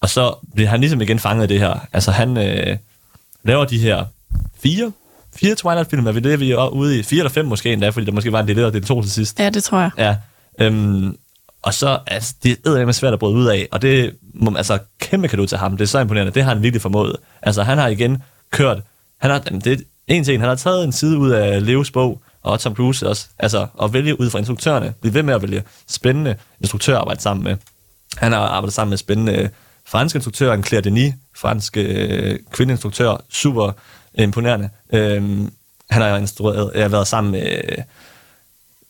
Og 0.00 0.10
så 0.10 0.34
blev 0.54 0.66
han 0.66 0.80
ligesom 0.80 1.00
igen 1.00 1.18
fanget 1.18 1.42
af 1.42 1.48
det 1.48 1.58
her. 1.58 1.74
Altså 1.92 2.10
han 2.10 2.36
øh, 2.36 2.76
laver 3.44 3.64
de 3.64 3.78
her 3.78 4.04
fire, 4.62 4.92
fire 5.36 5.54
Twilight-film, 5.54 6.06
er 6.06 6.12
vi 6.12 6.20
det, 6.20 6.40
vi 6.40 6.50
er 6.50 6.68
ude 6.68 6.98
i? 6.98 7.02
Fire 7.02 7.18
eller 7.18 7.30
fem 7.30 7.44
måske 7.44 7.72
endda, 7.72 7.88
fordi 7.88 8.06
der 8.06 8.12
måske 8.12 8.32
var 8.32 8.40
en 8.40 8.48
del 8.48 8.58
af 8.58 8.72
det 8.72 8.86
to 8.86 9.02
til 9.02 9.10
sidst. 9.10 9.40
Ja, 9.40 9.50
det 9.50 9.64
tror 9.64 9.78
jeg. 9.78 9.90
Ja. 9.98 10.16
Øhm, 10.60 11.16
og 11.62 11.74
så, 11.74 11.98
altså, 12.06 12.34
det 12.42 12.58
er 12.66 12.84
med 12.84 12.92
svært 12.92 13.12
at 13.12 13.18
bryde 13.18 13.34
ud 13.34 13.46
af, 13.46 13.68
og 13.72 13.82
det 13.82 14.14
altså 14.56 14.78
kæmpe 15.00 15.28
kado 15.28 15.46
til 15.46 15.58
ham. 15.58 15.76
Det 15.76 15.84
er 15.84 15.88
så 15.88 15.98
imponerende. 15.98 16.32
Det 16.32 16.44
har 16.44 16.54
han 16.54 16.62
virkelig 16.62 16.82
formået. 16.82 17.16
Altså, 17.42 17.62
han 17.62 17.78
har 17.78 17.88
igen 17.88 18.22
kørt, 18.50 18.78
han 19.20 19.30
har, 19.30 19.42
jamen, 19.46 19.60
det 19.60 19.72
er 19.72 19.84
en 20.08 20.24
ting, 20.24 20.42
han 20.42 20.48
har 20.48 20.56
taget 20.56 20.84
en 20.84 20.92
side 20.92 21.18
ud 21.18 21.30
af 21.30 21.66
Leos 21.66 21.90
bog, 21.90 22.22
og 22.42 22.60
Tom 22.60 22.74
Cruise 22.74 23.08
også, 23.08 23.26
altså, 23.38 23.66
at 23.82 23.92
vælge 23.92 24.20
ud 24.20 24.30
fra 24.30 24.38
instruktørerne. 24.38 24.94
Blive 25.00 25.14
ved 25.14 25.22
med 25.22 25.34
at 25.34 25.42
vælge 25.42 25.62
spændende 25.88 26.36
instruktører 26.60 26.96
at 26.96 27.00
arbejde 27.00 27.20
sammen 27.20 27.44
med. 27.44 27.56
Han 28.16 28.32
har 28.32 28.40
arbejdet 28.40 28.74
sammen 28.74 28.90
med 28.90 28.98
spændende 28.98 29.50
franske 29.86 30.16
instruktører, 30.16 30.54
en 30.54 30.64
Claire 30.64 30.84
Denis, 30.84 31.14
fransk 31.36 31.76
øh, 31.76 32.38
kvindeinstruktør, 32.50 33.24
super 33.30 33.72
Øh, 34.18 34.22
imponerende. 34.24 34.68
Øhm, 34.92 35.52
han 35.90 36.02
har 36.02 36.16
instrueret, 36.16 36.70
jeg 36.74 36.82
har 36.82 36.88
været 36.88 37.06
sammen 37.06 37.32
med, 37.32 37.42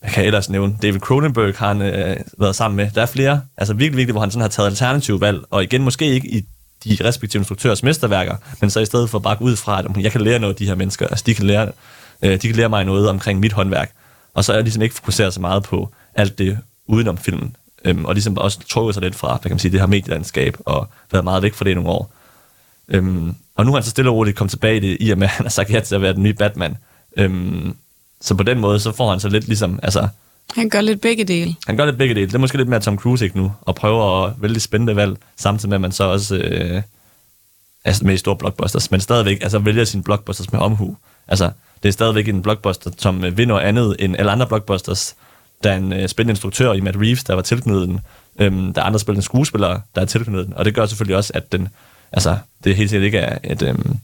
jeg 0.02 0.10
kan 0.10 0.24
ellers 0.24 0.50
nævne, 0.50 0.76
David 0.82 1.00
Cronenberg 1.00 1.54
har 1.56 1.68
han 1.68 1.82
øh, 1.82 2.16
været 2.38 2.56
sammen 2.56 2.76
med. 2.76 2.90
Der 2.90 3.02
er 3.02 3.06
flere, 3.06 3.42
altså 3.56 3.74
virkelig, 3.74 3.96
virkelig, 3.96 4.12
hvor 4.12 4.20
han 4.20 4.30
sådan 4.30 4.40
har 4.40 4.48
taget 4.48 4.68
alternative 4.68 5.20
valg, 5.20 5.40
og 5.50 5.62
igen 5.62 5.82
måske 5.82 6.06
ikke 6.06 6.28
i 6.28 6.44
de 6.84 6.96
respektive 7.04 7.40
instruktørs 7.40 7.82
mesterværker, 7.82 8.36
men 8.60 8.70
så 8.70 8.80
i 8.80 8.86
stedet 8.86 9.10
for 9.10 9.18
bare 9.18 9.36
gå 9.36 9.44
ud 9.44 9.56
fra, 9.56 9.78
at 9.78 9.86
jeg 10.02 10.12
kan 10.12 10.20
lære 10.20 10.38
noget 10.38 10.54
af 10.54 10.58
de 10.58 10.66
her 10.66 10.74
mennesker, 10.74 11.06
altså 11.06 11.24
de 11.26 11.34
kan 11.34 11.46
lære, 11.46 11.72
øh, 12.22 12.32
de 12.32 12.38
kan 12.38 12.56
lære 12.56 12.68
mig 12.68 12.84
noget 12.84 13.08
omkring 13.08 13.40
mit 13.40 13.52
håndværk, 13.52 13.92
og 14.34 14.44
så 14.44 14.52
er 14.52 14.56
jeg 14.56 14.64
ligesom 14.64 14.82
ikke 14.82 14.94
fokuseret 14.94 15.34
så 15.34 15.40
meget 15.40 15.62
på 15.62 15.90
alt 16.14 16.38
det 16.38 16.58
udenom 16.86 17.18
filmen, 17.18 17.56
øhm, 17.84 18.04
og 18.04 18.14
ligesom 18.14 18.38
også 18.38 18.58
trukket 18.68 18.94
sig 18.94 19.02
lidt 19.02 19.14
fra, 19.14 19.28
hvad 19.28 19.42
kan 19.42 19.50
man 19.50 19.58
sige, 19.58 19.72
det 19.72 19.80
her 19.80 19.86
medielandskab, 19.86 20.56
og 20.66 20.88
været 21.12 21.24
meget 21.24 21.42
væk 21.42 21.54
fra 21.54 21.64
det 21.64 21.70
i 21.70 21.74
nogle 21.74 21.90
år. 21.90 22.12
Øhm, 22.88 23.34
og 23.60 23.66
nu 23.66 23.72
er 23.72 23.76
han 23.76 23.82
så 23.84 23.90
stille 23.90 24.10
og 24.10 24.16
roligt 24.16 24.36
kommet 24.36 24.50
tilbage 24.50 24.76
i 24.76 24.80
det, 24.80 24.96
i 25.00 25.10
og 25.10 25.18
med, 25.18 25.26
at 25.26 25.30
han 25.30 25.44
har 25.44 25.50
sagt 25.50 25.70
ja 25.70 25.80
til 25.80 25.94
at 25.94 26.02
være 26.02 26.12
den 26.12 26.22
nye 26.22 26.32
Batman. 26.32 26.76
Øhm, 27.16 27.76
så 28.20 28.34
på 28.34 28.42
den 28.42 28.58
måde, 28.60 28.80
så 28.80 28.92
får 28.92 29.10
han 29.10 29.20
så 29.20 29.28
lidt 29.28 29.46
ligesom, 29.46 29.80
altså, 29.82 30.08
Han 30.54 30.68
gør 30.68 30.80
lidt 30.80 31.00
begge 31.00 31.24
dele. 31.24 31.54
han 31.66 31.76
gør 31.76 31.84
lidt 31.84 31.98
begge 31.98 32.14
dele. 32.14 32.26
Det 32.26 32.34
er 32.34 32.38
måske 32.38 32.56
lidt 32.56 32.68
mere 32.68 32.80
Tom 32.80 32.98
Cruise 32.98 33.24
ikke 33.24 33.36
nu, 33.36 33.52
og 33.60 33.74
prøver 33.74 34.24
at 34.24 34.32
vælge 34.38 34.60
spændende 34.60 34.96
valg, 34.96 35.16
samtidig 35.36 35.68
med, 35.68 35.76
at 35.76 35.80
man 35.80 35.92
så 35.92 36.04
også 36.04 36.36
øh, 36.36 36.82
er 37.84 38.00
med 38.04 38.14
i 38.14 38.16
store 38.16 38.36
blockbusters, 38.36 38.90
men 38.90 39.00
stadigvæk 39.00 39.38
altså, 39.42 39.58
vælger 39.58 39.84
sine 39.84 40.02
blockbusters 40.02 40.52
med 40.52 40.60
omhu. 40.60 40.96
Altså, 41.28 41.50
det 41.82 41.88
er 41.88 41.92
stadigvæk 41.92 42.28
en 42.28 42.42
blockbuster, 42.42 42.90
som 42.98 43.24
øh, 43.24 43.38
vinder 43.38 43.58
andet 43.58 43.96
end 43.98 44.16
alle 44.18 44.30
andre 44.30 44.46
blockbusters. 44.46 45.14
Der 45.64 45.72
er 45.72 45.76
en 45.76 45.92
øh, 45.92 46.08
spændende 46.08 46.32
instruktør 46.32 46.72
i 46.72 46.80
Matt 46.80 46.96
Reeves, 46.96 47.24
der 47.24 47.34
var 47.34 47.42
tilknyttet 47.42 47.88
den. 47.88 48.00
Øhm, 48.38 48.74
der 48.74 48.80
er 48.82 48.86
andre 48.86 48.98
spændende 48.98 49.24
skuespillere, 49.24 49.80
der 49.94 50.00
er 50.00 50.04
tilknyttet 50.04 50.46
den. 50.46 50.54
Og 50.54 50.64
det 50.64 50.74
gør 50.74 50.86
selvfølgelig 50.86 51.16
også, 51.16 51.32
at 51.34 51.52
den, 51.52 51.68
altså, 52.12 52.38
det 52.64 52.76
helt 52.76 52.90
sikkert 52.90 53.06
ikke 53.06 53.18
er 53.18 53.38
et, 53.44 53.62
øhm, 53.62 53.96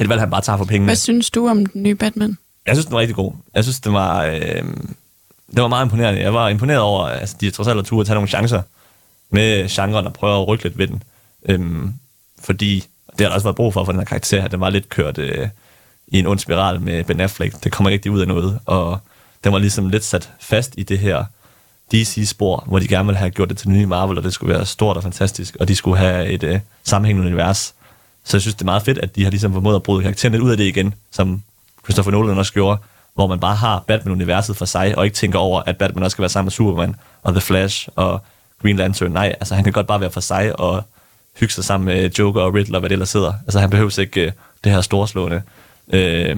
et 0.00 0.08
valg, 0.08 0.20
han 0.20 0.30
bare 0.30 0.40
tager 0.40 0.56
for 0.56 0.64
pengene. 0.64 0.88
Hvad 0.88 0.96
synes 0.96 1.30
du 1.30 1.48
om 1.48 1.66
den 1.66 1.82
nye 1.82 1.94
Batman? 1.94 2.38
Jeg 2.66 2.74
synes, 2.74 2.86
den 2.86 2.94
var 2.94 3.00
rigtig 3.00 3.16
god. 3.16 3.32
Jeg 3.54 3.64
synes, 3.64 3.80
den 3.80 3.92
var, 3.92 4.24
øh, 4.24 4.64
det 5.54 5.62
var 5.62 5.68
meget 5.68 5.84
imponerende. 5.84 6.20
Jeg 6.20 6.34
var 6.34 6.48
imponeret 6.48 6.80
over, 6.80 7.06
at 7.06 7.20
altså, 7.20 7.36
de 7.40 7.50
trods 7.50 7.68
alt 7.68 7.76
har 7.76 7.82
turde 7.82 8.00
at 8.00 8.06
tage 8.06 8.14
nogle 8.14 8.28
chancer 8.28 8.62
med 9.30 9.68
genren 9.68 10.06
og 10.06 10.12
prøve 10.12 10.40
at 10.42 10.48
rykke 10.48 10.64
lidt 10.64 10.78
ved 10.78 10.86
den. 10.86 11.02
Øhm, 11.48 11.94
fordi 12.40 12.84
det 13.10 13.20
har 13.20 13.28
der 13.28 13.34
også 13.34 13.46
været 13.46 13.56
brug 13.56 13.72
for 13.72 13.84
for 13.84 13.92
den 13.92 14.00
her 14.00 14.06
karakter, 14.06 14.44
at 14.44 14.50
den 14.50 14.60
var 14.60 14.70
lidt 14.70 14.88
kørt 14.88 15.18
øh, 15.18 15.48
i 16.08 16.18
en 16.18 16.26
ond 16.26 16.38
spiral 16.38 16.80
med 16.80 17.04
Ben 17.04 17.20
Affleck. 17.20 17.64
Det 17.64 17.72
kommer 17.72 17.90
ikke 17.90 17.96
rigtig 17.96 18.12
ud 18.12 18.20
af 18.20 18.28
noget, 18.28 18.58
og 18.66 18.98
den 19.44 19.52
var 19.52 19.58
ligesom 19.58 19.88
lidt 19.88 20.04
sat 20.04 20.30
fast 20.40 20.74
i 20.76 20.82
det 20.82 20.98
her 20.98 21.24
DC-spor, 21.92 22.64
hvor 22.66 22.78
de 22.78 22.88
gerne 22.88 23.06
ville 23.06 23.18
have 23.18 23.30
gjort 23.30 23.48
det 23.48 23.58
til 23.58 23.66
den 23.66 23.74
nye 23.74 23.86
Marvel, 23.86 24.18
og 24.18 24.24
det 24.24 24.32
skulle 24.32 24.54
være 24.54 24.66
stort 24.66 24.96
og 24.96 25.02
fantastisk, 25.02 25.56
og 25.60 25.68
de 25.68 25.76
skulle 25.76 25.98
have 25.98 26.26
et 26.26 26.42
øh, 26.42 26.60
sammenhængende 26.84 27.28
univers. 27.28 27.74
Så 28.24 28.36
jeg 28.36 28.42
synes, 28.42 28.54
det 28.54 28.60
er 28.60 28.64
meget 28.64 28.82
fedt, 28.82 28.98
at 28.98 29.16
de 29.16 29.22
har 29.22 29.30
ligesom 29.30 29.52
formået 29.52 29.76
at 29.76 29.82
bryde 29.82 30.02
karakteren 30.02 30.32
lidt 30.32 30.42
ud 30.42 30.50
af 30.50 30.56
det 30.56 30.64
igen, 30.64 30.94
som 31.10 31.42
Christopher 31.84 32.12
Nolan 32.12 32.38
også 32.38 32.52
gjorde, 32.52 32.78
hvor 33.14 33.26
man 33.26 33.40
bare 33.40 33.56
har 33.56 33.84
Batman-universet 33.86 34.56
for 34.56 34.64
sig, 34.64 34.98
og 34.98 35.04
ikke 35.04 35.14
tænker 35.14 35.38
over, 35.38 35.62
at 35.66 35.76
Batman 35.76 36.04
også 36.04 36.14
skal 36.14 36.22
være 36.22 36.28
sammen 36.28 36.46
med 36.46 36.52
Superman, 36.52 36.96
og 37.22 37.32
The 37.32 37.40
Flash, 37.40 37.88
og 37.96 38.20
Green 38.62 38.76
Lantern. 38.76 39.10
Nej, 39.10 39.26
altså 39.40 39.54
han 39.54 39.64
kan 39.64 39.72
godt 39.72 39.86
bare 39.86 40.00
være 40.00 40.10
for 40.10 40.20
sig, 40.20 40.60
og 40.60 40.82
hygge 41.40 41.54
sig 41.54 41.64
sammen 41.64 41.86
med 41.86 42.10
Joker 42.18 42.40
og 42.40 42.54
Riddler, 42.54 42.78
hvad 42.78 42.88
det 42.88 42.94
ellers 42.94 43.08
sidder. 43.08 43.32
Altså 43.42 43.60
han 43.60 43.70
behøver 43.70 43.98
ikke 43.98 44.20
øh, 44.20 44.32
det 44.64 44.72
her 44.72 44.80
storslående 44.80 45.42
øh, 45.92 46.36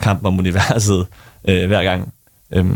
kamp 0.00 0.24
om 0.24 0.38
universet 0.38 1.06
øh, 1.48 1.66
hver 1.66 1.82
gang. 1.82 2.12
Øh, 2.50 2.66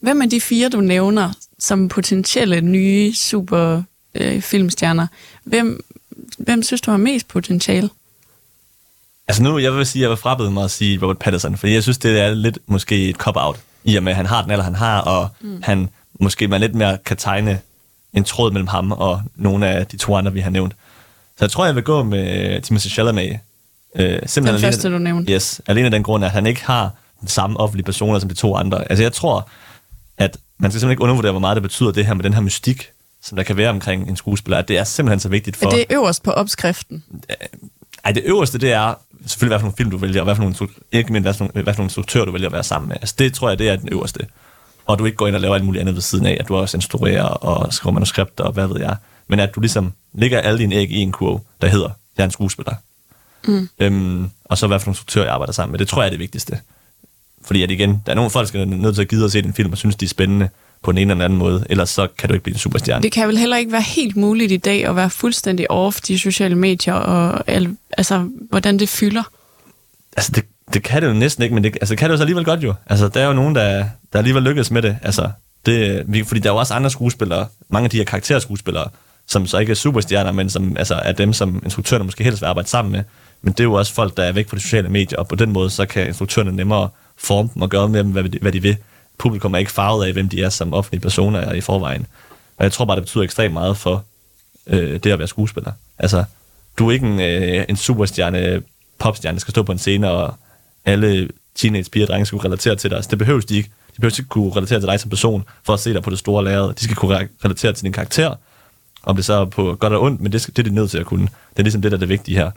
Hvem 0.00 0.22
af 0.22 0.30
de 0.30 0.40
fire, 0.40 0.68
du 0.68 0.80
nævner, 0.80 1.32
som 1.58 1.88
potentielle 1.88 2.60
nye 2.60 3.14
super 3.14 3.82
øh, 4.14 4.42
filmstjerner, 4.42 5.06
hvem, 5.44 5.84
hvem 6.38 6.62
synes 6.62 6.80
du 6.80 6.90
har 6.90 6.98
mest 6.98 7.28
potentiale? 7.28 7.90
Altså 9.28 9.42
nu, 9.42 9.58
jeg 9.58 9.74
vil 9.74 9.86
sige, 9.86 10.00
at 10.00 10.02
jeg 10.02 10.10
vil 10.10 10.16
frabede 10.16 10.50
mig 10.50 10.64
at 10.64 10.70
sige 10.70 10.98
Robert 11.02 11.18
Pattinson, 11.18 11.56
fordi 11.56 11.72
jeg 11.72 11.82
synes, 11.82 11.98
det 11.98 12.20
er 12.20 12.34
lidt 12.34 12.58
måske 12.66 13.08
et 13.08 13.16
cop-out, 13.16 13.60
i 13.84 13.96
og 13.96 14.02
med, 14.02 14.12
at 14.12 14.16
han 14.16 14.26
har 14.26 14.42
den 14.42 14.50
alder, 14.50 14.64
han 14.64 14.74
har, 14.74 15.00
og 15.00 15.28
mm. 15.40 15.62
han 15.62 15.88
måske 16.20 16.48
man 16.48 16.60
lidt 16.60 16.74
mere 16.74 16.98
kan 17.04 17.16
tegne 17.16 17.60
en 18.12 18.24
tråd 18.24 18.52
mellem 18.52 18.66
ham 18.66 18.92
og 18.92 19.22
nogle 19.36 19.68
af 19.68 19.86
de 19.86 19.96
to 19.96 20.16
andre, 20.16 20.32
vi 20.32 20.40
har 20.40 20.50
nævnt. 20.50 20.72
Så 21.38 21.44
jeg 21.44 21.50
tror, 21.50 21.66
jeg 21.66 21.74
vil 21.74 21.82
gå 21.82 22.02
med 22.02 22.60
Timothée 22.66 22.90
Chalamet. 22.90 23.38
Øh, 23.96 24.18
simpelthen 24.26 24.46
Den 24.46 24.60
første, 24.60 24.92
du 24.92 24.98
nævnte. 24.98 25.32
Yes, 25.32 25.60
alene 25.66 25.84
af 25.84 25.90
den 25.90 26.02
grund, 26.02 26.24
at 26.24 26.30
han 26.30 26.46
ikke 26.46 26.64
har 26.64 26.90
den 27.20 27.28
samme 27.28 27.60
offentlige 27.60 27.84
personer 27.84 28.18
som 28.18 28.28
de 28.28 28.34
to 28.34 28.56
andre. 28.56 28.90
Altså 28.90 29.02
jeg 29.02 29.12
tror, 29.12 29.48
at 30.20 30.36
man 30.58 30.70
skal 30.70 30.80
simpelthen 30.80 30.90
ikke 30.90 31.02
undervurdere, 31.02 31.32
hvor 31.32 31.40
meget 31.40 31.56
det 31.56 31.62
betyder 31.62 31.90
det 31.90 32.06
her 32.06 32.14
med 32.14 32.24
den 32.24 32.34
her 32.34 32.40
mystik, 32.40 32.90
som 33.22 33.36
der 33.36 33.42
kan 33.42 33.56
være 33.56 33.70
omkring 33.70 34.08
en 34.08 34.16
skuespiller, 34.16 34.58
at 34.58 34.68
det 34.68 34.78
er 34.78 34.84
simpelthen 34.84 35.20
så 35.20 35.28
vigtigt 35.28 35.56
for... 35.56 35.66
Er 35.66 35.70
det 35.70 35.84
øverst 35.90 36.22
på 36.22 36.30
opskriften? 36.30 37.04
Ej, 38.04 38.12
det 38.12 38.22
øverste, 38.26 38.58
det 38.58 38.72
er 38.72 38.94
selvfølgelig, 39.26 39.50
hvad 39.50 39.58
for 39.58 39.64
nogle 39.64 39.76
film 39.76 39.90
du 39.90 39.96
vælger, 39.96 40.20
og 40.20 40.24
hvad 40.24 40.36
for 40.36 40.42
nogle, 40.42 40.56
ikke 40.92 41.12
mindst, 41.12 41.24
hvad 41.24 41.34
for 41.34 41.44
nogle, 41.44 41.62
hvad 41.62 41.74
for 41.74 41.78
nogle 41.78 41.86
instruktører 41.86 42.24
du 42.24 42.32
vælger 42.32 42.48
at 42.48 42.52
være 42.52 42.64
sammen 42.64 42.88
med. 42.88 42.96
Altså, 43.00 43.14
det 43.18 43.34
tror 43.34 43.48
jeg, 43.48 43.58
det 43.58 43.68
er 43.68 43.76
den 43.76 43.88
øverste. 43.92 44.26
Og 44.86 44.98
du 44.98 45.04
ikke 45.04 45.16
går 45.16 45.26
ind 45.26 45.36
og 45.36 45.40
laver 45.40 45.54
alt 45.54 45.64
muligt 45.64 45.80
andet 45.80 45.94
ved 45.94 46.02
siden 46.02 46.26
af, 46.26 46.36
at 46.40 46.48
du 46.48 46.56
også 46.56 46.76
instruerer 46.76 47.24
og 47.24 47.72
skriver 47.72 47.94
manuskripter 47.94 48.44
og 48.44 48.52
hvad 48.52 48.66
ved 48.66 48.80
jeg. 48.80 48.96
Men 49.28 49.40
at 49.40 49.54
du 49.54 49.60
ligesom 49.60 49.92
lægger 50.12 50.40
alle 50.40 50.58
dine 50.58 50.74
æg 50.74 50.90
i 50.90 50.98
en 50.98 51.12
kurv, 51.12 51.40
der 51.60 51.68
hedder, 51.68 51.90
jeg 52.16 52.22
er 52.22 52.24
en 52.24 52.30
skuespiller. 52.30 52.74
Mm. 53.48 53.68
Øhm, 53.78 54.30
og 54.44 54.58
så 54.58 54.66
hvad 54.66 54.78
for 54.78 54.86
nogle 54.86 54.92
instruktører, 54.92 55.24
jeg 55.24 55.34
arbejder 55.34 55.52
sammen 55.52 55.72
med. 55.72 55.78
Det 55.78 55.88
tror 55.88 56.02
jeg 56.02 56.06
er 56.06 56.10
det 56.10 56.18
vigtigste. 56.18 56.60
Fordi 57.44 57.62
at 57.62 57.70
igen, 57.70 58.02
der 58.06 58.12
er 58.12 58.16
nogle 58.16 58.30
folk, 58.30 58.52
der 58.52 58.60
er 58.60 58.64
nødt 58.64 58.94
til 58.94 59.02
at 59.02 59.08
gide 59.08 59.24
at 59.24 59.32
se 59.32 59.42
din 59.42 59.52
film 59.54 59.72
og 59.72 59.78
synes, 59.78 59.96
de 59.96 60.04
er 60.04 60.08
spændende 60.08 60.48
på 60.82 60.92
den 60.92 60.98
ene 60.98 61.12
eller 61.12 61.24
anden 61.24 61.38
måde. 61.38 61.66
Ellers 61.70 61.90
så 61.90 62.08
kan 62.18 62.28
du 62.28 62.34
ikke 62.34 62.44
blive 62.44 62.54
en 62.54 62.58
superstjerne. 62.58 63.02
Det 63.02 63.12
kan 63.12 63.28
vel 63.28 63.38
heller 63.38 63.56
ikke 63.56 63.72
være 63.72 63.82
helt 63.82 64.16
muligt 64.16 64.52
i 64.52 64.56
dag 64.56 64.86
at 64.86 64.96
være 64.96 65.10
fuldstændig 65.10 65.70
off 65.70 66.00
de 66.00 66.18
sociale 66.18 66.54
medier, 66.54 66.94
og 66.94 67.44
al, 67.46 67.76
altså, 67.98 68.28
hvordan 68.50 68.78
det 68.78 68.88
fylder. 68.88 69.22
altså 70.16 70.32
det, 70.34 70.44
det 70.74 70.82
kan 70.82 71.02
det 71.02 71.08
jo 71.08 71.12
næsten 71.12 71.42
ikke, 71.42 71.54
men 71.54 71.64
det, 71.64 71.74
altså, 71.80 71.92
det 71.92 71.98
kan 71.98 72.08
det 72.08 72.12
jo 72.12 72.16
så 72.16 72.22
alligevel 72.22 72.44
godt 72.44 72.62
jo. 72.62 72.74
Altså, 72.86 73.08
der 73.08 73.20
er 73.20 73.26
jo 73.26 73.32
nogen, 73.32 73.54
der, 73.54 73.84
der 74.12 74.18
alligevel 74.18 74.42
lykkes 74.42 74.70
med 74.70 74.82
det. 74.82 74.96
Altså, 75.02 75.30
det 75.66 76.04
vi, 76.06 76.24
fordi 76.24 76.40
der 76.40 76.48
er 76.48 76.54
jo 76.54 76.58
også 76.58 76.74
andre 76.74 76.90
skuespillere, 76.90 77.46
mange 77.68 77.84
af 77.84 77.90
de 77.90 77.96
her 77.96 78.04
karakterskuespillere, 78.04 78.88
som 79.26 79.46
så 79.46 79.58
ikke 79.58 79.70
er 79.70 79.74
superstjerner, 79.74 80.32
men 80.32 80.50
som 80.50 80.76
altså, 80.76 80.94
er 80.94 81.12
dem, 81.12 81.32
som 81.32 81.60
instruktørerne 81.64 82.04
måske 82.04 82.24
helst 82.24 82.42
vil 82.42 82.46
arbejde 82.46 82.68
sammen 82.68 82.92
med. 82.92 83.02
Men 83.42 83.52
det 83.52 83.60
er 83.60 83.64
jo 83.64 83.72
også 83.72 83.94
folk, 83.94 84.16
der 84.16 84.22
er 84.22 84.32
væk 84.32 84.48
fra 84.48 84.56
de 84.56 84.62
sociale 84.62 84.88
medier, 84.88 85.18
og 85.18 85.28
på 85.28 85.34
den 85.34 85.52
måde, 85.52 85.70
så 85.70 85.86
kan 85.86 86.06
instruktørerne 86.06 86.52
nemmere 86.52 86.88
forme 87.20 87.50
dem 87.54 87.62
og 87.62 87.68
gøre 87.68 87.88
med 87.88 88.04
dem, 88.04 88.10
hvad 88.10 88.24
de, 88.24 88.38
hvad 88.38 88.52
de 88.52 88.62
vil. 88.62 88.76
Publikum 89.18 89.54
er 89.54 89.58
ikke 89.58 89.70
farvet 89.70 90.06
af, 90.06 90.12
hvem 90.12 90.28
de 90.28 90.42
er 90.42 90.48
som 90.48 90.74
offentlige 90.74 91.00
personer 91.00 91.52
i 91.52 91.60
forvejen. 91.60 92.06
Og 92.56 92.64
jeg 92.64 92.72
tror 92.72 92.84
bare, 92.84 92.96
det 92.96 93.04
betyder 93.04 93.24
ekstremt 93.24 93.52
meget 93.52 93.76
for 93.76 94.04
øh, 94.66 95.00
det 95.04 95.12
at 95.12 95.18
være 95.18 95.28
skuespiller. 95.28 95.72
Altså, 95.98 96.24
du 96.78 96.88
er 96.88 96.92
ikke 96.92 97.06
en, 97.06 97.20
øh, 97.20 97.64
en 97.68 97.76
superstjerne, 97.76 98.62
popstjerne, 98.98 99.34
der 99.34 99.40
skal 99.40 99.52
stå 99.52 99.62
på 99.62 99.72
en 99.72 99.78
scene, 99.78 100.10
og 100.10 100.34
alle 100.84 101.28
teenage 101.54 101.90
piger 101.90 102.06
og 102.06 102.08
drenge 102.08 102.26
skal 102.26 102.38
kunne 102.38 102.48
relatere 102.48 102.76
til 102.76 102.90
dig. 102.90 102.96
Altså, 102.96 103.10
det 103.10 103.18
behøves 103.18 103.44
de 103.44 103.56
ikke. 103.56 103.70
De 103.96 104.00
behøver 104.00 104.20
ikke 104.20 104.28
kunne 104.28 104.50
relatere 104.56 104.80
til 104.80 104.88
dig 104.88 105.00
som 105.00 105.10
person, 105.10 105.44
for 105.62 105.72
at 105.72 105.80
se 105.80 105.94
dig 105.94 106.02
på 106.02 106.10
det 106.10 106.18
store 106.18 106.44
lærred. 106.44 106.74
De 106.74 106.84
skal 106.84 106.96
kunne 106.96 107.28
relatere 107.44 107.72
til 107.72 107.84
din 107.84 107.92
karakter, 107.92 108.34
Om 109.02 109.16
det 109.16 109.24
så 109.24 109.32
er 109.32 109.44
på 109.44 109.74
godt 109.74 109.92
og 109.92 110.02
ondt, 110.02 110.20
men 110.20 110.32
det, 110.32 110.40
skal, 110.40 110.56
det 110.56 110.66
er 110.66 110.68
de 110.68 110.74
nødt 110.74 110.90
til 110.90 110.98
at 110.98 111.06
kunne. 111.06 111.22
Det 111.26 111.58
er 111.58 111.62
ligesom 111.62 111.82
det, 111.82 111.92
der 111.92 111.96
er 111.96 112.00
det 112.00 112.08
vigtige 112.08 112.36
her. 112.36 112.50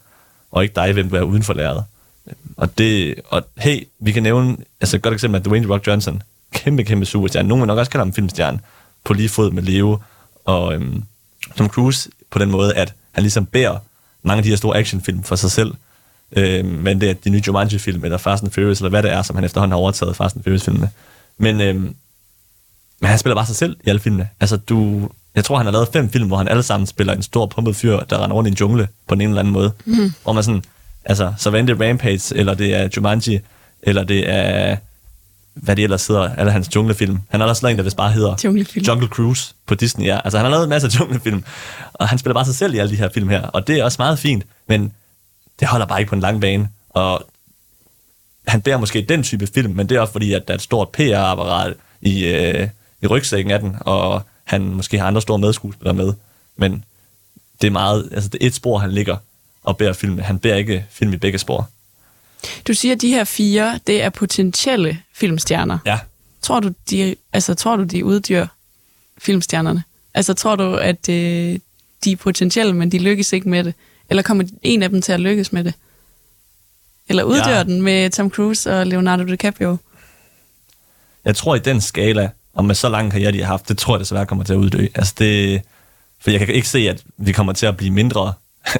Og 0.51 0.63
ikke 0.63 0.75
dig, 0.75 0.93
hvem 0.93 1.09
du 1.09 1.15
er 1.15 1.21
uden 1.21 1.43
for 1.43 1.53
læret. 1.53 1.83
Og 2.57 2.77
det, 2.77 3.15
og 3.29 3.45
hey, 3.57 3.83
vi 3.99 4.11
kan 4.11 4.23
nævne, 4.23 4.57
altså 4.81 4.95
et 4.95 5.01
godt 5.01 5.13
eksempel 5.13 5.39
er 5.39 5.43
Dwayne 5.43 5.73
Rock 5.73 5.87
Johnson. 5.87 6.23
Kæmpe, 6.53 6.83
kæmpe 6.83 7.05
superstjerne. 7.05 7.47
Nogen 7.47 7.61
vil 7.61 7.67
nok 7.67 7.77
også 7.77 7.91
kalde 7.91 8.05
ham 8.05 8.13
filmstjerne 8.13 8.59
på 9.03 9.13
lige 9.13 9.29
fod 9.29 9.51
med 9.51 9.63
Leo 9.63 9.99
og 10.45 10.73
øhm, 10.73 11.03
Tom 11.57 11.67
Cruise 11.67 12.09
på 12.29 12.39
den 12.39 12.51
måde, 12.51 12.75
at 12.75 12.93
han 13.11 13.23
ligesom 13.23 13.45
bærer 13.45 13.77
mange 14.23 14.37
af 14.37 14.43
de 14.43 14.49
her 14.49 14.57
store 14.57 14.77
actionfilm 14.77 15.23
for 15.23 15.35
sig 15.35 15.51
selv. 15.51 15.73
Øhm, 16.31 16.67
men 16.67 17.01
det 17.01 17.09
er 17.09 17.13
de 17.13 17.29
nye 17.29 17.41
Jumanji-film, 17.47 18.03
eller 18.03 18.17
Fast 18.17 18.43
and 18.43 18.51
Furious, 18.51 18.79
eller 18.79 18.89
hvad 18.89 19.03
det 19.03 19.11
er, 19.11 19.21
som 19.21 19.35
han 19.35 19.45
efterhånden 19.45 19.71
har 19.71 19.79
overtaget 19.79 20.15
Fast 20.15 20.35
and 20.35 20.43
Furious-filmene. 20.43 20.89
Men, 21.37 21.61
øhm, 21.61 21.95
men 22.99 23.09
han 23.09 23.19
spiller 23.19 23.35
bare 23.35 23.45
sig 23.45 23.55
selv 23.55 23.77
i 23.85 23.89
alle 23.89 23.99
filmene. 23.99 24.29
Altså, 24.39 24.57
du, 24.57 25.09
jeg 25.35 25.45
tror, 25.45 25.57
han 25.57 25.65
har 25.65 25.71
lavet 25.71 25.87
fem 25.93 26.09
film, 26.09 26.27
hvor 26.27 26.37
han 26.37 26.47
alle 26.47 26.63
sammen 26.63 26.87
spiller 26.87 27.13
en 27.13 27.23
stor 27.23 27.45
pumpet 27.45 27.75
fyr, 27.75 27.99
der 27.99 28.23
render 28.23 28.35
rundt 28.35 28.47
i 28.47 28.51
en 28.51 28.57
jungle 28.57 28.87
på 29.07 29.13
en 29.13 29.21
eller 29.21 29.39
anden 29.39 29.53
måde. 29.53 29.71
Mm. 29.85 30.13
Hvor 30.23 30.33
man 30.33 30.43
sådan, 30.43 30.63
altså, 31.05 31.33
så 31.37 31.49
hvad 31.49 31.63
det 31.63 31.81
er 31.81 31.89
Rampage, 31.89 32.35
eller 32.35 32.53
det 32.53 32.75
er 32.75 32.89
Jumanji, 32.97 33.39
eller 33.81 34.03
det 34.03 34.29
er, 34.29 34.77
hvad 35.53 35.75
det 35.75 35.83
ellers 35.83 36.07
hedder, 36.07 36.35
eller 36.35 36.51
hans 36.51 36.75
junglefilm. 36.75 37.19
Han 37.29 37.39
har 37.39 37.47
også 37.47 37.65
lavet 37.65 37.71
en, 37.71 37.77
der 37.77 37.83
vist 37.83 37.97
bare 37.97 38.11
hedder 38.11 38.35
Junglefilm. 38.43 38.85
Jungle 38.85 39.07
Cruise 39.07 39.53
på 39.65 39.75
Disney, 39.75 40.05
ja. 40.05 40.19
Altså, 40.23 40.37
han 40.37 40.45
har 40.45 40.51
lavet 40.51 40.63
en 40.63 40.69
masse 40.69 40.89
junglefilm, 40.99 41.43
og 41.93 42.09
han 42.09 42.17
spiller 42.17 42.33
bare 42.33 42.45
sig 42.45 42.55
selv 42.55 42.73
i 42.73 42.77
alle 42.77 42.91
de 42.91 42.97
her 42.97 43.09
film 43.13 43.29
her, 43.29 43.41
og 43.41 43.67
det 43.67 43.79
er 43.79 43.83
også 43.83 43.95
meget 43.99 44.19
fint, 44.19 44.45
men 44.67 44.93
det 45.59 45.67
holder 45.67 45.85
bare 45.85 45.99
ikke 45.99 46.09
på 46.09 46.15
en 46.15 46.21
lang 46.21 46.41
bane, 46.41 46.69
og 46.89 47.25
han 48.47 48.61
bærer 48.61 48.77
måske 48.77 49.05
den 49.09 49.23
type 49.23 49.47
film, 49.47 49.73
men 49.75 49.89
det 49.89 49.97
er 49.97 50.01
også 50.01 50.11
fordi, 50.11 50.33
at 50.33 50.47
der 50.47 50.53
er 50.53 50.57
et 50.57 50.61
stort 50.61 50.89
PR-apparat 50.89 51.73
i, 52.01 52.25
øh, 52.25 52.67
i 53.01 53.07
rygsækken 53.07 53.51
af 53.51 53.59
den, 53.59 53.75
og 53.79 54.21
han 54.43 54.61
måske 54.61 54.99
har 54.99 55.07
andre 55.07 55.21
store 55.21 55.39
medskuespillere 55.39 55.93
med, 55.93 56.13
men 56.55 56.83
det 57.61 57.67
er 57.67 57.71
meget, 57.71 58.09
altså 58.11 58.29
det 58.29 58.43
er 58.43 58.47
et 58.47 58.53
spor, 58.53 58.77
han 58.77 58.91
ligger 58.91 59.17
og 59.63 59.77
bærer 59.77 59.93
film. 59.93 60.19
Han 60.19 60.39
bærer 60.39 60.55
ikke 60.55 60.85
film 60.89 61.13
i 61.13 61.17
begge 61.17 61.37
spor. 61.39 61.69
Du 62.67 62.73
siger, 62.73 62.95
at 62.95 63.01
de 63.01 63.09
her 63.09 63.23
fire, 63.23 63.79
det 63.87 64.01
er 64.03 64.09
potentielle 64.09 64.99
filmstjerner. 65.13 65.77
Ja. 65.85 65.99
Tror 66.41 66.59
du, 66.59 66.71
de, 66.89 67.15
altså, 67.33 67.53
tror 67.53 67.75
du, 67.75 67.83
de 67.83 68.05
uddyr 68.05 68.45
filmstjernerne? 69.17 69.83
Altså, 70.13 70.33
tror 70.33 70.55
du, 70.55 70.75
at 70.75 71.09
øh, 71.09 71.59
de 72.03 72.11
er 72.11 72.15
potentielle, 72.15 72.73
men 72.73 72.91
de 72.91 72.97
lykkes 72.99 73.33
ikke 73.33 73.49
med 73.49 73.63
det? 73.63 73.73
Eller 74.09 74.23
kommer 74.23 74.43
en 74.61 74.83
af 74.83 74.89
dem 74.89 75.01
til 75.01 75.11
at 75.11 75.19
lykkes 75.19 75.53
med 75.53 75.63
det? 75.63 75.73
Eller 77.09 77.23
uddør 77.23 77.49
Ja. 77.49 77.57
ja. 77.57 77.63
den 77.63 77.81
med 77.81 78.09
Tom 78.09 78.29
Cruise 78.29 78.73
og 78.79 78.87
Leonardo 78.87 79.23
DiCaprio? 79.23 79.77
Jeg 81.25 81.35
tror 81.35 81.55
i 81.55 81.59
den 81.59 81.81
skala, 81.81 82.29
og 82.53 82.65
med 82.65 82.75
så 82.75 82.89
lang 82.89 83.11
karriere, 83.11 83.31
de 83.31 83.39
har 83.39 83.45
haft, 83.47 83.69
det 83.69 83.77
tror 83.77 83.95
jeg 83.95 83.99
desværre 83.99 84.25
kommer 84.25 84.43
til 84.43 84.53
at 84.53 84.57
uddø. 84.57 84.87
Altså 84.95 85.13
det, 85.19 85.61
for 86.19 86.31
jeg 86.31 86.39
kan 86.39 86.49
ikke 86.49 86.67
se, 86.69 86.89
at 86.89 87.03
vi 87.17 87.31
kommer 87.31 87.53
til 87.53 87.65
at 87.65 87.77
blive 87.77 87.91
mindre 87.91 88.33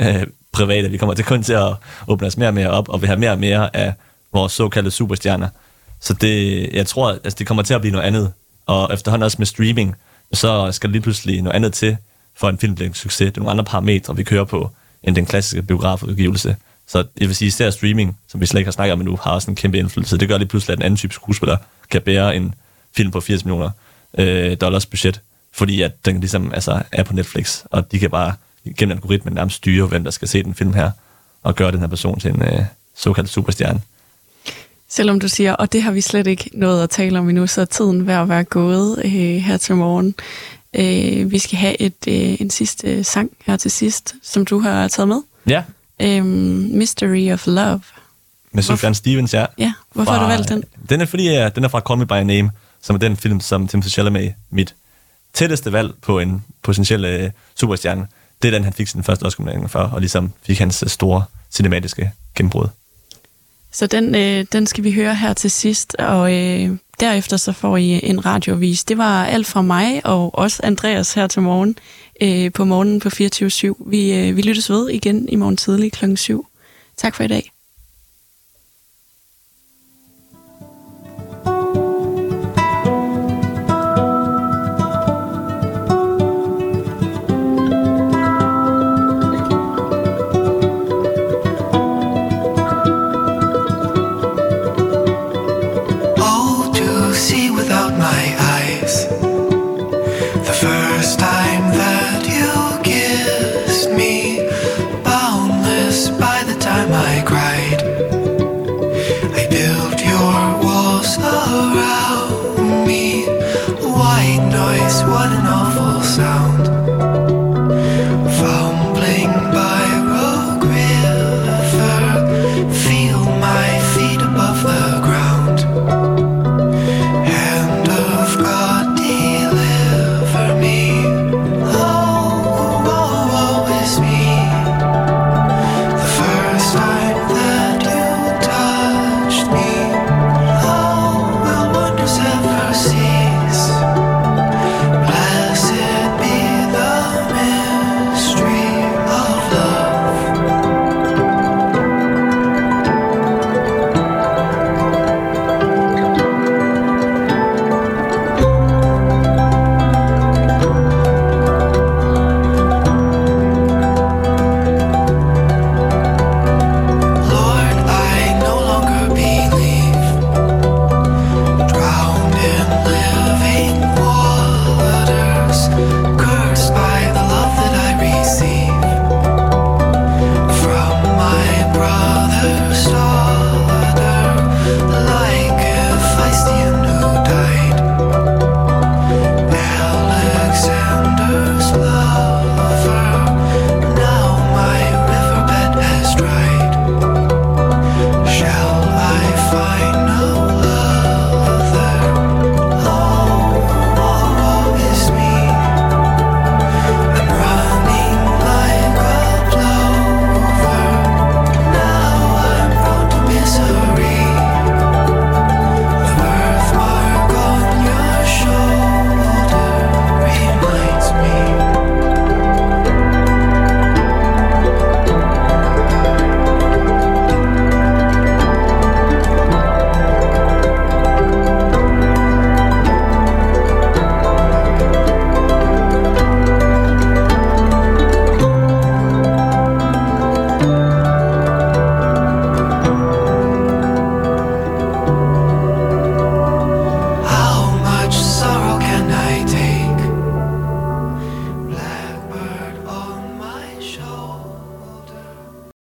private. 0.54 0.89
Vi 0.89 0.97
kommer 0.97 1.14
til 1.14 1.26
kun 1.26 1.43
til 1.43 1.54
at 1.54 1.74
åbne 2.08 2.28
os 2.28 2.38
mere 2.38 2.49
og 2.49 2.54
mere 2.54 2.70
op, 2.70 2.89
og 2.89 3.01
vi 3.01 3.08
har 3.08 3.16
mere 3.16 3.32
og 3.32 3.39
mere 3.39 3.76
af 3.76 3.93
vores 4.34 4.54
såkaldte 4.54 4.91
superstjerner. 4.91 5.47
Så 5.99 6.14
det, 6.14 6.70
jeg 6.74 6.88
tror, 6.88 7.12
altså 7.12 7.36
det 7.39 7.47
kommer 7.47 7.64
til 7.64 7.74
at 7.74 7.82
blive 7.82 7.91
noget 7.91 8.06
andet. 8.06 8.34
Og 8.66 8.93
efterhånden 8.93 9.26
også 9.26 9.36
med 9.39 9.45
streaming, 9.45 9.95
så 10.34 10.72
skal 10.72 10.89
lige 10.89 11.01
pludselig 11.01 11.41
noget 11.41 11.56
andet 11.56 11.74
til, 11.74 11.97
for 12.36 12.49
en 12.49 12.58
film 12.58 12.76
bliver 12.76 12.88
en 12.88 12.93
succes. 12.93 13.26
Det 13.26 13.38
er 13.38 13.41
nogle 13.41 13.51
andre 13.51 13.64
parametre, 13.64 14.16
vi 14.16 14.24
kører 14.24 14.43
på, 14.43 14.72
end 15.04 15.16
den 15.16 15.26
klassiske 15.26 15.62
biografudgivelse. 15.62 16.56
Så 16.88 17.04
jeg 17.20 17.28
vil 17.28 17.36
sige, 17.36 17.47
især 17.47 17.70
streaming, 17.70 18.18
som 18.28 18.41
vi 18.41 18.45
slet 18.45 18.60
ikke 18.60 18.68
har 18.68 18.72
snakket 18.72 18.93
om 18.93 18.99
endnu, 18.99 19.20
har 19.24 19.32
også 19.32 19.51
en 19.51 19.56
kæmpe 19.56 19.78
indflydelse. 19.78 20.18
Det 20.18 20.28
gør 20.28 20.38
lige 20.38 20.47
pludselig, 20.47 20.74
at 20.74 20.80
en 20.80 20.84
anden 20.84 20.97
type 20.97 21.14
skuespiller 21.14 21.58
kan 21.89 22.01
bære 22.01 22.36
en 22.36 22.56
film 22.95 23.12
på 23.12 23.22
80 23.22 23.45
millioner 23.45 23.70
øh, 24.18 24.58
dollars 24.62 24.86
budget, 24.86 25.22
fordi 25.54 25.82
at 25.82 26.06
den 26.06 26.20
ligesom 26.20 26.54
altså, 26.54 26.82
er 26.91 27.04
på 27.04 27.14
Netflix, 27.14 27.64
og 27.72 27.91
de 27.91 27.99
kan 27.99 28.10
bare 28.10 28.34
gennem 28.78 28.97
algoritmen 28.97 29.34
nærmest 29.34 29.55
styre, 29.55 29.88
hvem 29.88 30.03
der 30.03 30.11
skal 30.11 30.28
se 30.28 30.43
den 30.43 30.53
film 30.55 30.74
her, 30.74 30.91
og 31.43 31.55
gøre 31.55 31.72
den 31.72 31.80
her 31.80 31.88
person 31.88 32.20
til 32.20 32.32
en 32.32 32.41
øh, 32.41 32.66
såkaldt 32.95 33.30
superstjerne. 33.30 33.82
Selvom 34.89 35.20
du 35.20 35.28
siger, 35.28 35.53
og 35.53 35.72
det 35.74 35.84
har 35.84 35.91
vi 35.91 36.01
slet 36.01 36.28
ikke 36.28 36.49
nået 36.53 36.84
at 36.84 36.89
tale 36.89 37.20
om 37.20 37.30
endnu, 37.30 37.47
så 37.47 37.61
er 37.61 37.66
tiden 37.66 38.07
ved 38.07 38.14
at 38.14 38.30
være 38.30 38.43
gået 38.43 39.01
øh, 39.05 39.11
her 39.11 39.57
til 39.57 39.76
morgen. 39.76 40.16
Øh, 40.74 41.32
vi 41.32 41.39
skal 41.39 41.57
have 41.57 41.82
et, 41.82 41.95
øh, 42.07 42.41
en 42.41 42.49
sidste 42.49 43.03
sang 43.03 43.32
her 43.45 43.57
til 43.57 43.72
sidst, 43.72 44.16
som 44.24 44.45
du 44.45 44.59
har 44.59 44.88
taget 44.88 45.07
med. 45.07 45.22
Ja, 45.47 45.64
Øh, 46.01 46.26
Mystery 46.26 47.32
of 47.34 47.47
Love. 47.47 47.82
med 48.51 48.64
Sufjan 48.64 48.95
Stevens, 48.95 49.34
ja. 49.34 49.45
Ja, 49.57 49.74
hvorfor 49.93 50.11
har 50.11 50.20
du 50.20 50.26
valgt 50.26 50.49
den? 50.49 50.64
Den 50.89 51.01
er 51.01 51.05
fordi, 51.05 51.30
uh, 51.45 51.47
den 51.55 51.64
er 51.64 51.68
fra 51.68 51.80
Call 51.80 51.99
Me 51.99 52.05
By 52.05 52.14
Name, 52.34 52.51
som 52.82 52.95
er 52.95 52.99
den 52.99 53.18
film, 53.18 53.39
som 53.39 53.68
Timothy 53.68 53.89
Chalamet, 53.89 54.34
mit 54.49 54.76
tætteste 55.34 55.72
valg 55.72 55.93
på 56.01 56.20
en 56.20 56.43
potentiel 56.64 57.24
uh, 57.26 57.30
superstjerne, 57.55 58.07
det 58.44 58.48
er 58.50 58.52
den, 58.52 58.64
han 58.64 58.74
fik 58.74 58.88
sin 58.88 59.04
første 59.04 59.24
Oscar-nominering 59.24 59.72
for, 59.72 59.80
og 59.80 60.00
ligesom 60.00 60.32
fik 60.46 60.60
hans 60.60 60.84
øh, 60.84 60.89
store 60.89 61.24
cinematiske 61.52 62.12
gennembrud. 62.36 62.68
Så 63.72 63.88
den, 63.88 64.16
øh, 64.16 64.46
den 64.52 64.68
skal 64.68 64.84
vi 64.84 64.91
høre 64.91 65.16
her 65.16 65.34
til 65.34 65.52
sidst, 65.52 65.96
og 65.96 66.34
øh, 66.34 66.78
derefter 67.00 67.38
så 67.38 67.52
får 67.52 67.78
I 67.78 68.10
en 68.10 68.26
radiovis. 68.26 68.84
Det 68.84 68.98
var 68.98 69.26
alt 69.26 69.48
fra 69.48 69.62
mig 69.62 70.06
og 70.06 70.36
også 70.36 70.60
Andreas 70.64 71.14
her 71.14 71.28
til 71.28 71.41
morgen 71.41 71.78
øh, 72.22 72.52
på 72.52 72.66
morgenen 72.66 73.00
på 73.00 73.10
24.7. 73.10 73.89
Vi, 73.89 74.14
øh, 74.14 74.38
vi 74.38 74.41
lyttes 74.41 74.70
ved 74.70 74.89
igen 74.89 75.30
i 75.30 75.36
morgen 75.36 75.58
tidlig 75.58 75.91
klokken 75.91 76.18
7. 76.18 76.48
Tak 76.98 77.16
for 77.16 77.24
i 77.24 77.28
dag. 77.28 77.53